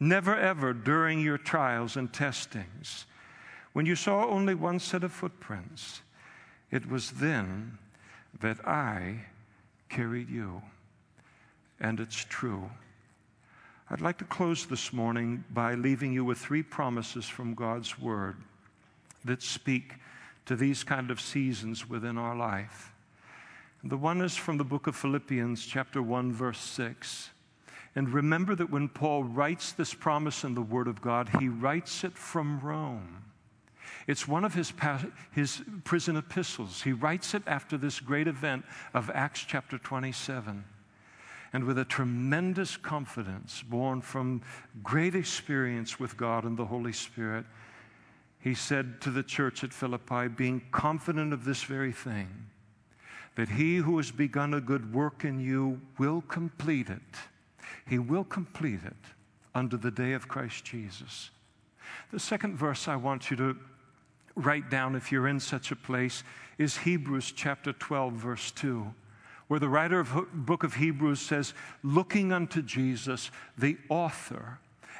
never 0.00 0.36
ever 0.36 0.72
during 0.72 1.20
your 1.20 1.38
trials 1.38 1.96
and 1.96 2.12
testings. 2.12 3.06
When 3.72 3.86
you 3.86 3.94
saw 3.94 4.26
only 4.26 4.54
one 4.54 4.80
set 4.80 5.04
of 5.04 5.12
footprints, 5.12 6.02
it 6.70 6.88
was 6.88 7.12
then 7.12 7.78
that 8.40 8.66
I 8.66 9.26
carried 9.88 10.30
you. 10.30 10.62
And 11.78 12.00
it's 12.00 12.24
true. 12.24 12.70
I'd 13.88 14.00
like 14.00 14.18
to 14.18 14.24
close 14.24 14.66
this 14.66 14.92
morning 14.92 15.44
by 15.48 15.74
leaving 15.74 16.12
you 16.12 16.24
with 16.24 16.38
three 16.38 16.64
promises 16.64 17.24
from 17.24 17.54
God's 17.54 18.00
Word 18.00 18.36
that 19.24 19.42
speak 19.42 19.94
to 20.46 20.56
these 20.56 20.82
kind 20.82 21.08
of 21.08 21.20
seasons 21.20 21.88
within 21.88 22.18
our 22.18 22.34
life. 22.34 22.92
The 23.84 23.96
one 23.96 24.22
is 24.22 24.34
from 24.34 24.56
the 24.56 24.64
book 24.64 24.88
of 24.88 24.96
Philippians, 24.96 25.64
chapter 25.64 26.02
1, 26.02 26.32
verse 26.32 26.58
6. 26.58 27.30
And 27.94 28.12
remember 28.12 28.56
that 28.56 28.70
when 28.70 28.88
Paul 28.88 29.22
writes 29.22 29.70
this 29.70 29.94
promise 29.94 30.42
in 30.42 30.56
the 30.56 30.62
Word 30.62 30.88
of 30.88 31.00
God, 31.00 31.28
he 31.38 31.48
writes 31.48 32.02
it 32.02 32.18
from 32.18 32.58
Rome. 32.58 33.22
It's 34.08 34.26
one 34.26 34.44
of 34.44 34.54
his, 34.54 34.72
his 35.30 35.62
prison 35.84 36.16
epistles. 36.16 36.82
He 36.82 36.92
writes 36.92 37.34
it 37.34 37.44
after 37.46 37.78
this 37.78 38.00
great 38.00 38.26
event 38.26 38.64
of 38.94 39.10
Acts 39.10 39.44
chapter 39.46 39.78
27. 39.78 40.64
And 41.56 41.64
with 41.64 41.78
a 41.78 41.86
tremendous 41.86 42.76
confidence 42.76 43.64
born 43.66 44.02
from 44.02 44.42
great 44.82 45.14
experience 45.14 45.98
with 45.98 46.14
God 46.18 46.44
and 46.44 46.54
the 46.54 46.66
Holy 46.66 46.92
Spirit, 46.92 47.46
he 48.38 48.52
said 48.52 49.00
to 49.00 49.10
the 49.10 49.22
church 49.22 49.64
at 49.64 49.72
Philippi, 49.72 50.28
being 50.28 50.60
confident 50.70 51.32
of 51.32 51.46
this 51.46 51.62
very 51.62 51.92
thing, 51.92 52.28
that 53.36 53.48
he 53.48 53.76
who 53.76 53.96
has 53.96 54.10
begun 54.10 54.52
a 54.52 54.60
good 54.60 54.92
work 54.92 55.24
in 55.24 55.40
you 55.40 55.80
will 55.98 56.20
complete 56.28 56.90
it. 56.90 57.00
He 57.88 57.98
will 57.98 58.24
complete 58.24 58.84
it 58.84 59.14
unto 59.54 59.78
the 59.78 59.90
day 59.90 60.12
of 60.12 60.28
Christ 60.28 60.62
Jesus. 60.62 61.30
The 62.12 62.20
second 62.20 62.58
verse 62.58 62.86
I 62.86 62.96
want 62.96 63.30
you 63.30 63.36
to 63.38 63.56
write 64.34 64.68
down 64.68 64.94
if 64.94 65.10
you're 65.10 65.26
in 65.26 65.40
such 65.40 65.72
a 65.72 65.76
place 65.76 66.22
is 66.58 66.76
Hebrews 66.76 67.32
chapter 67.34 67.72
12, 67.72 68.12
verse 68.12 68.50
2, 68.50 68.92
where 69.48 69.60
the 69.60 69.68
writer 69.68 70.00
of 70.00 70.26
book 70.32 70.64
of 70.64 70.74
Hebrews 70.74 71.20
says, 71.20 71.54
Looking 71.82 72.32
unto 72.32 72.62
Jesus, 72.62 73.30
the 73.56 73.76
author 73.88 74.58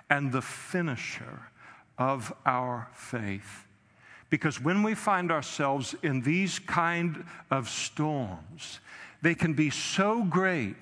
and 0.09 0.33
the 0.33 0.43
finisher 0.43 1.41
of 1.99 2.33
our 2.45 2.89
faith. 2.95 3.65
Because 4.31 4.61
when 4.61 4.83
we 4.83 4.95
find 4.95 5.31
ourselves 5.31 5.95
in 6.03 6.23
these 6.23 6.59
kind 6.59 7.25
of 7.51 7.69
storms, 7.69 8.81
they 9.23 9.35
can 9.35 9.55
be 9.55 9.71
so 9.71 10.25
great, 10.25 10.77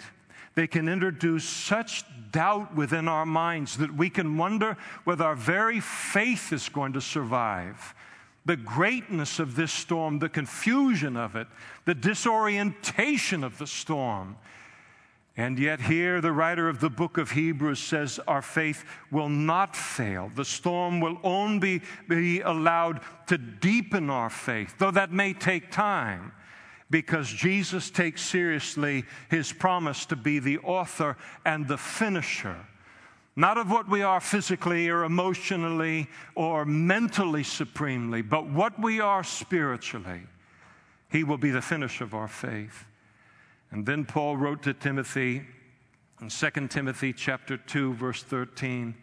they 0.55 0.67
can 0.67 0.89
introduce 0.89 1.45
such 1.45 2.05
doubt 2.31 2.75
within 2.75 3.07
our 3.07 3.27
minds 3.27 3.77
that 3.79 3.95
we 3.95 4.11
can 4.11 4.37
wonder 4.37 4.77
whether 5.05 5.25
our 5.25 5.37
very 5.37 5.81
faith 5.81 6.53
is 6.53 6.69
going 6.69 6.93
to 6.95 7.01
survive. 7.01 7.95
The 8.47 8.57
greatness 8.57 9.39
of 9.39 9.57
this 9.57 9.73
storm, 9.73 10.19
the 10.19 10.29
confusion 10.29 11.17
of 11.17 11.35
it, 11.35 11.47
the 11.85 11.95
disorientation 11.95 13.43
of 13.43 13.59
the 13.59 13.67
storm 13.67 14.37
and 15.37 15.59
yet, 15.59 15.81
here 15.81 16.21
the 16.21 16.31
writer 16.31 16.69
of 16.69 16.79
the 16.79 16.91
book 16.91 17.19
of 17.19 17.33
Hebrews 17.33 17.81
says 17.81 18.21
our 18.29 18.43
faith 18.43 18.85
will 19.11 19.29
not 19.29 19.75
fail. 19.75 20.31
The 20.33 20.45
storm 20.45 21.01
will 21.01 21.19
only 21.25 21.83
be 22.09 22.41
allowed 22.41 23.01
to 23.27 23.37
deepen 23.37 24.11
our 24.11 24.31
faith, 24.31 24.77
though 24.79 24.93
that 24.93 25.13
may 25.13 25.33
take 25.33 25.73
time, 25.73 26.33
because 26.89 27.29
Jesus 27.29 27.91
takes 27.91 28.23
seriously 28.23 29.05
his 29.29 29.53
promise 29.53 30.07
to 30.07 30.17
be 30.17 30.39
the 30.39 30.59
author 30.59 31.17
and 31.45 31.67
the 31.67 31.79
finisher, 31.79 32.57
not 33.37 33.59
of 33.59 33.71
what 33.71 33.89
we 33.89 34.03
are 34.03 34.21
physically 34.21 34.89
or 34.89 35.05
emotionally 35.05 36.09
or 36.35 36.65
mentally 36.65 37.43
supremely, 37.43 38.23
but 38.23 38.47
what 38.47 38.81
we 38.81 39.01
are 39.01 39.25
spiritually. 39.25 40.23
He 41.11 41.25
will 41.25 41.39
be 41.39 41.51
the 41.51 41.63
finish 41.63 42.01
of 42.01 42.15
our 42.15 42.29
faith. 42.29 42.85
And 43.71 43.87
then 43.87 44.05
Paul 44.05 44.37
wrote 44.37 44.63
to 44.65 44.75
Timothy 44.75 45.43
in 46.21 46.29
2 46.29 46.69
Timothy 46.69 47.13
chapter 47.13 47.57
2 47.57 47.95
verse 47.95 48.23
13. 48.23 48.95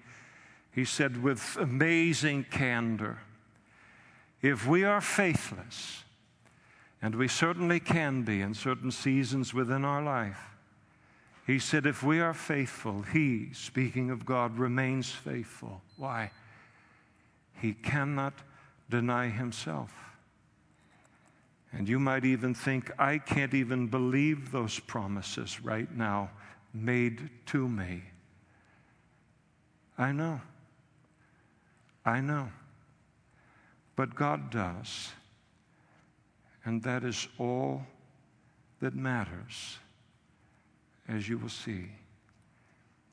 He 0.74 0.86
said 0.86 1.22
with 1.22 1.58
amazing 1.60 2.46
candor, 2.50 3.20
if 4.42 4.66
we 4.66 4.84
are 4.86 5.02
faithless, 5.02 6.04
and 7.02 7.16
we 7.16 7.28
certainly 7.28 7.80
can 7.80 8.24
be 8.24 8.42
in 8.42 8.54
certain 8.54 8.92
seasons 8.92 9.54
within 9.54 9.84
our 9.84 10.02
life, 10.02 10.51
he 11.48 11.60
said, 11.60 11.86
if 11.86 12.04
we 12.04 12.20
are 12.20 12.34
faithful, 12.34 13.02
he, 13.02 13.50
speaking 13.54 14.10
of 14.12 14.26
God, 14.26 14.58
remains 14.58 15.10
faithful. 15.10 15.82
Why? 15.98 16.32
He 17.60 17.74
cannot 17.74 18.34
deny 18.89 19.30
himself. 19.30 19.94
And 21.74 21.88
you 21.88 22.00
might 22.00 22.26
even 22.26 22.54
think, 22.54 22.92
I 23.00 23.18
can't 23.18 23.54
even 23.54 23.88
believe 23.88 24.52
those 24.52 24.80
promises 24.80 25.62
right 25.62 25.89
now 25.96 26.30
made 26.74 27.30
to 27.48 27.68
me. 27.68 28.04
I 29.98 30.12
know. 30.12 30.42
I 32.06 32.20
know. 32.22 32.50
But 33.96 34.16
God 34.16 34.50
does. 34.50 35.12
And 36.66 36.84
that 36.84 37.04
is 37.04 37.28
all 37.38 37.84
that 38.82 38.96
matters, 38.96 39.78
as 41.12 41.28
you 41.28 41.38
will 41.38 41.49
see. 41.49 41.89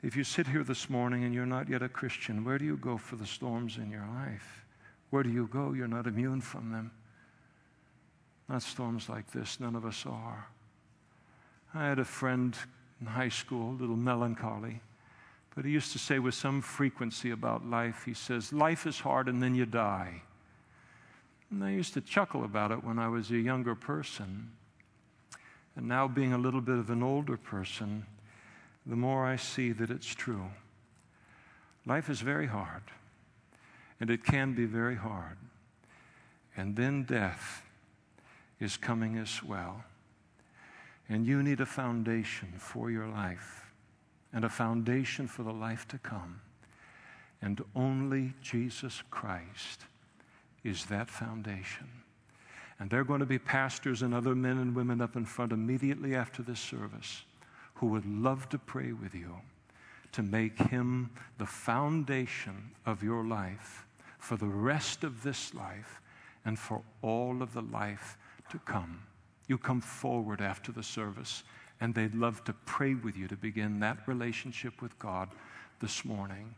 If 0.02 0.14
you 0.14 0.22
sit 0.22 0.46
here 0.46 0.62
this 0.62 0.88
morning 0.88 1.24
and 1.24 1.34
you're 1.34 1.46
not 1.46 1.68
yet 1.68 1.82
a 1.82 1.88
Christian, 1.88 2.44
where 2.44 2.58
do 2.58 2.64
you 2.64 2.76
go 2.76 2.96
for 2.96 3.16
the 3.16 3.26
storms 3.26 3.78
in 3.78 3.90
your 3.90 4.06
life? 4.14 4.64
Where 5.10 5.22
do 5.22 5.30
you 5.30 5.48
go? 5.48 5.72
You're 5.72 5.88
not 5.88 6.06
immune 6.06 6.40
from 6.40 6.70
them. 6.70 6.92
Not 8.48 8.62
storms 8.62 9.08
like 9.08 9.30
this, 9.32 9.58
none 9.58 9.74
of 9.74 9.84
us 9.84 10.04
are. 10.06 10.46
I 11.74 11.86
had 11.86 11.98
a 11.98 12.04
friend 12.04 12.56
in 13.00 13.06
high 13.06 13.28
school, 13.28 13.70
a 13.70 13.80
little 13.80 13.96
melancholy, 13.96 14.80
but 15.54 15.64
he 15.64 15.72
used 15.72 15.92
to 15.92 15.98
say 15.98 16.18
with 16.18 16.34
some 16.34 16.62
frequency 16.62 17.32
about 17.32 17.66
life, 17.66 18.04
he 18.04 18.14
says, 18.14 18.52
Life 18.52 18.86
is 18.86 19.00
hard 19.00 19.28
and 19.28 19.42
then 19.42 19.54
you 19.54 19.66
die. 19.66 20.22
And 21.50 21.64
I 21.64 21.70
used 21.70 21.94
to 21.94 22.00
chuckle 22.00 22.44
about 22.44 22.70
it 22.70 22.84
when 22.84 22.98
I 22.98 23.08
was 23.08 23.30
a 23.30 23.38
younger 23.38 23.74
person. 23.74 24.52
And 25.78 25.86
now, 25.86 26.08
being 26.08 26.32
a 26.32 26.38
little 26.38 26.60
bit 26.60 26.76
of 26.76 26.90
an 26.90 27.04
older 27.04 27.36
person, 27.36 28.04
the 28.84 28.96
more 28.96 29.24
I 29.24 29.36
see 29.36 29.70
that 29.70 29.90
it's 29.90 30.12
true. 30.12 30.46
Life 31.86 32.10
is 32.10 32.20
very 32.20 32.48
hard, 32.48 32.82
and 34.00 34.10
it 34.10 34.24
can 34.24 34.54
be 34.54 34.64
very 34.64 34.96
hard. 34.96 35.36
And 36.56 36.74
then 36.74 37.04
death 37.04 37.62
is 38.58 38.76
coming 38.76 39.18
as 39.18 39.40
well. 39.40 39.84
And 41.08 41.24
you 41.24 41.44
need 41.44 41.60
a 41.60 41.66
foundation 41.66 42.54
for 42.58 42.90
your 42.90 43.06
life 43.06 43.70
and 44.32 44.44
a 44.44 44.48
foundation 44.48 45.28
for 45.28 45.44
the 45.44 45.52
life 45.52 45.86
to 45.88 45.98
come. 45.98 46.40
And 47.40 47.64
only 47.76 48.34
Jesus 48.42 49.04
Christ 49.12 49.82
is 50.64 50.86
that 50.86 51.08
foundation. 51.08 51.86
And 52.78 52.90
there 52.90 53.00
are 53.00 53.04
going 53.04 53.20
to 53.20 53.26
be 53.26 53.38
pastors 53.38 54.02
and 54.02 54.14
other 54.14 54.34
men 54.34 54.58
and 54.58 54.74
women 54.74 55.00
up 55.00 55.16
in 55.16 55.24
front 55.24 55.52
immediately 55.52 56.14
after 56.14 56.42
this 56.42 56.60
service 56.60 57.22
who 57.74 57.86
would 57.88 58.06
love 58.06 58.48
to 58.50 58.58
pray 58.58 58.92
with 58.92 59.14
you 59.14 59.36
to 60.12 60.22
make 60.22 60.58
him 60.58 61.10
the 61.38 61.46
foundation 61.46 62.70
of 62.86 63.02
your 63.02 63.24
life 63.24 63.86
for 64.18 64.36
the 64.36 64.46
rest 64.46 65.04
of 65.04 65.22
this 65.22 65.54
life 65.54 66.00
and 66.44 66.58
for 66.58 66.82
all 67.02 67.42
of 67.42 67.52
the 67.52 67.62
life 67.62 68.16
to 68.50 68.58
come. 68.60 69.02
You 69.48 69.58
come 69.58 69.80
forward 69.80 70.40
after 70.40 70.72
the 70.72 70.82
service, 70.82 71.44
and 71.80 71.94
they'd 71.94 72.14
love 72.14 72.44
to 72.44 72.52
pray 72.52 72.94
with 72.94 73.16
you 73.16 73.28
to 73.28 73.36
begin 73.36 73.80
that 73.80 74.06
relationship 74.06 74.82
with 74.82 74.98
God 74.98 75.28
this 75.80 76.04
morning. 76.04 76.54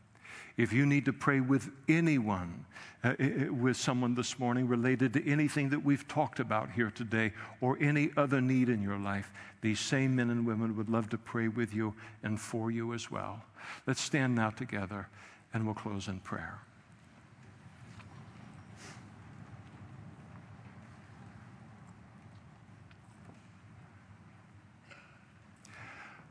If 0.57 0.73
you 0.73 0.85
need 0.87 1.05
to 1.07 1.13
pray 1.13 1.41
with 1.41 1.71
anyone, 1.89 2.67
uh, 3.03 3.15
with 3.51 3.77
someone 3.77 4.15
this 4.15 4.39
morning 4.39 4.69
related 4.69 5.13
to 5.15 5.27
anything 5.27 5.71
that 5.71 5.85
we've 5.85 6.07
talked 6.07 6.41
about 6.41 6.71
here 6.73 6.91
today 6.91 7.33
or 7.61 7.79
any 7.81 8.11
other 8.17 8.41
need 8.41 8.69
in 8.69 8.83
your 8.83 8.99
life, 8.99 9.31
these 9.63 9.81
same 9.81 10.17
men 10.17 10.31
and 10.31 10.47
women 10.47 10.77
would 10.77 10.91
love 10.91 11.09
to 11.11 11.19
pray 11.19 11.49
with 11.49 11.73
you 11.75 11.95
and 12.23 12.41
for 12.41 12.71
you 12.71 12.93
as 12.93 13.11
well. 13.11 13.43
Let's 13.87 14.01
stand 14.01 14.35
now 14.35 14.51
together 14.51 15.09
and 15.55 15.65
we'll 15.65 15.75
close 15.75 16.09
in 16.09 16.21
prayer. 16.21 16.59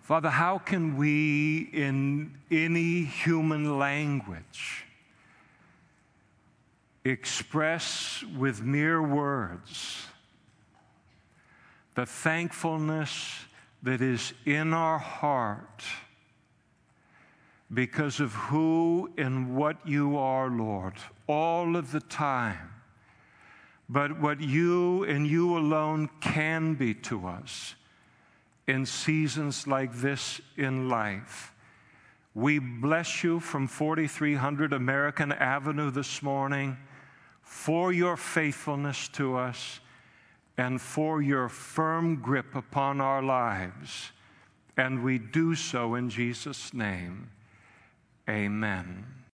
Father, 0.10 0.32
how 0.32 0.58
can 0.58 0.98
we, 0.98 1.70
in 1.72 2.36
any 2.50 3.04
human 3.04 3.78
language, 3.78 4.86
express 7.06 8.24
with 8.36 8.64
mere 8.64 9.04
words 9.04 10.08
the 11.94 12.08
thankfulness 12.08 13.46
that 13.84 14.02
is 14.02 14.34
in 14.48 14.74
our 14.74 14.98
heart 14.98 15.84
because 17.72 18.20
of 18.20 18.34
who 18.34 19.12
and 19.16 19.56
what 19.56 19.78
you 19.88 20.18
are, 20.18 20.50
Lord, 20.50 20.96
all 21.28 21.76
of 21.76 21.92
the 21.92 22.00
time, 22.00 22.74
but 23.88 24.20
what 24.20 24.42
you 24.42 25.04
and 25.04 25.28
you 25.28 25.56
alone 25.56 26.10
can 26.20 26.74
be 26.74 26.96
to 26.96 27.28
us 27.28 27.76
in 28.70 28.86
seasons 28.86 29.66
like 29.66 29.92
this 29.96 30.40
in 30.56 30.90
life. 30.90 31.56
We 32.36 32.60
bless 32.60 33.24
you 33.24 33.40
from 33.40 33.68
4300 33.68 34.74
American 34.74 35.32
Avenue 35.32 35.90
this 35.90 36.22
morning 36.22 36.78
for 37.42 37.92
your 37.92 38.16
faithfulness 38.16 39.08
to 39.10 39.36
us 39.36 39.80
and 40.56 40.80
for 40.80 41.20
your 41.20 41.50
firm 41.50 42.18
grip 42.18 42.54
upon 42.54 43.02
our 43.02 43.24
lives. 43.24 44.12
And 44.78 45.04
we 45.04 45.18
do 45.18 45.56
so 45.56 45.96
in 45.96 46.12
Jesus' 46.12 46.72
name. 46.72 47.32
Amen. 48.30 49.19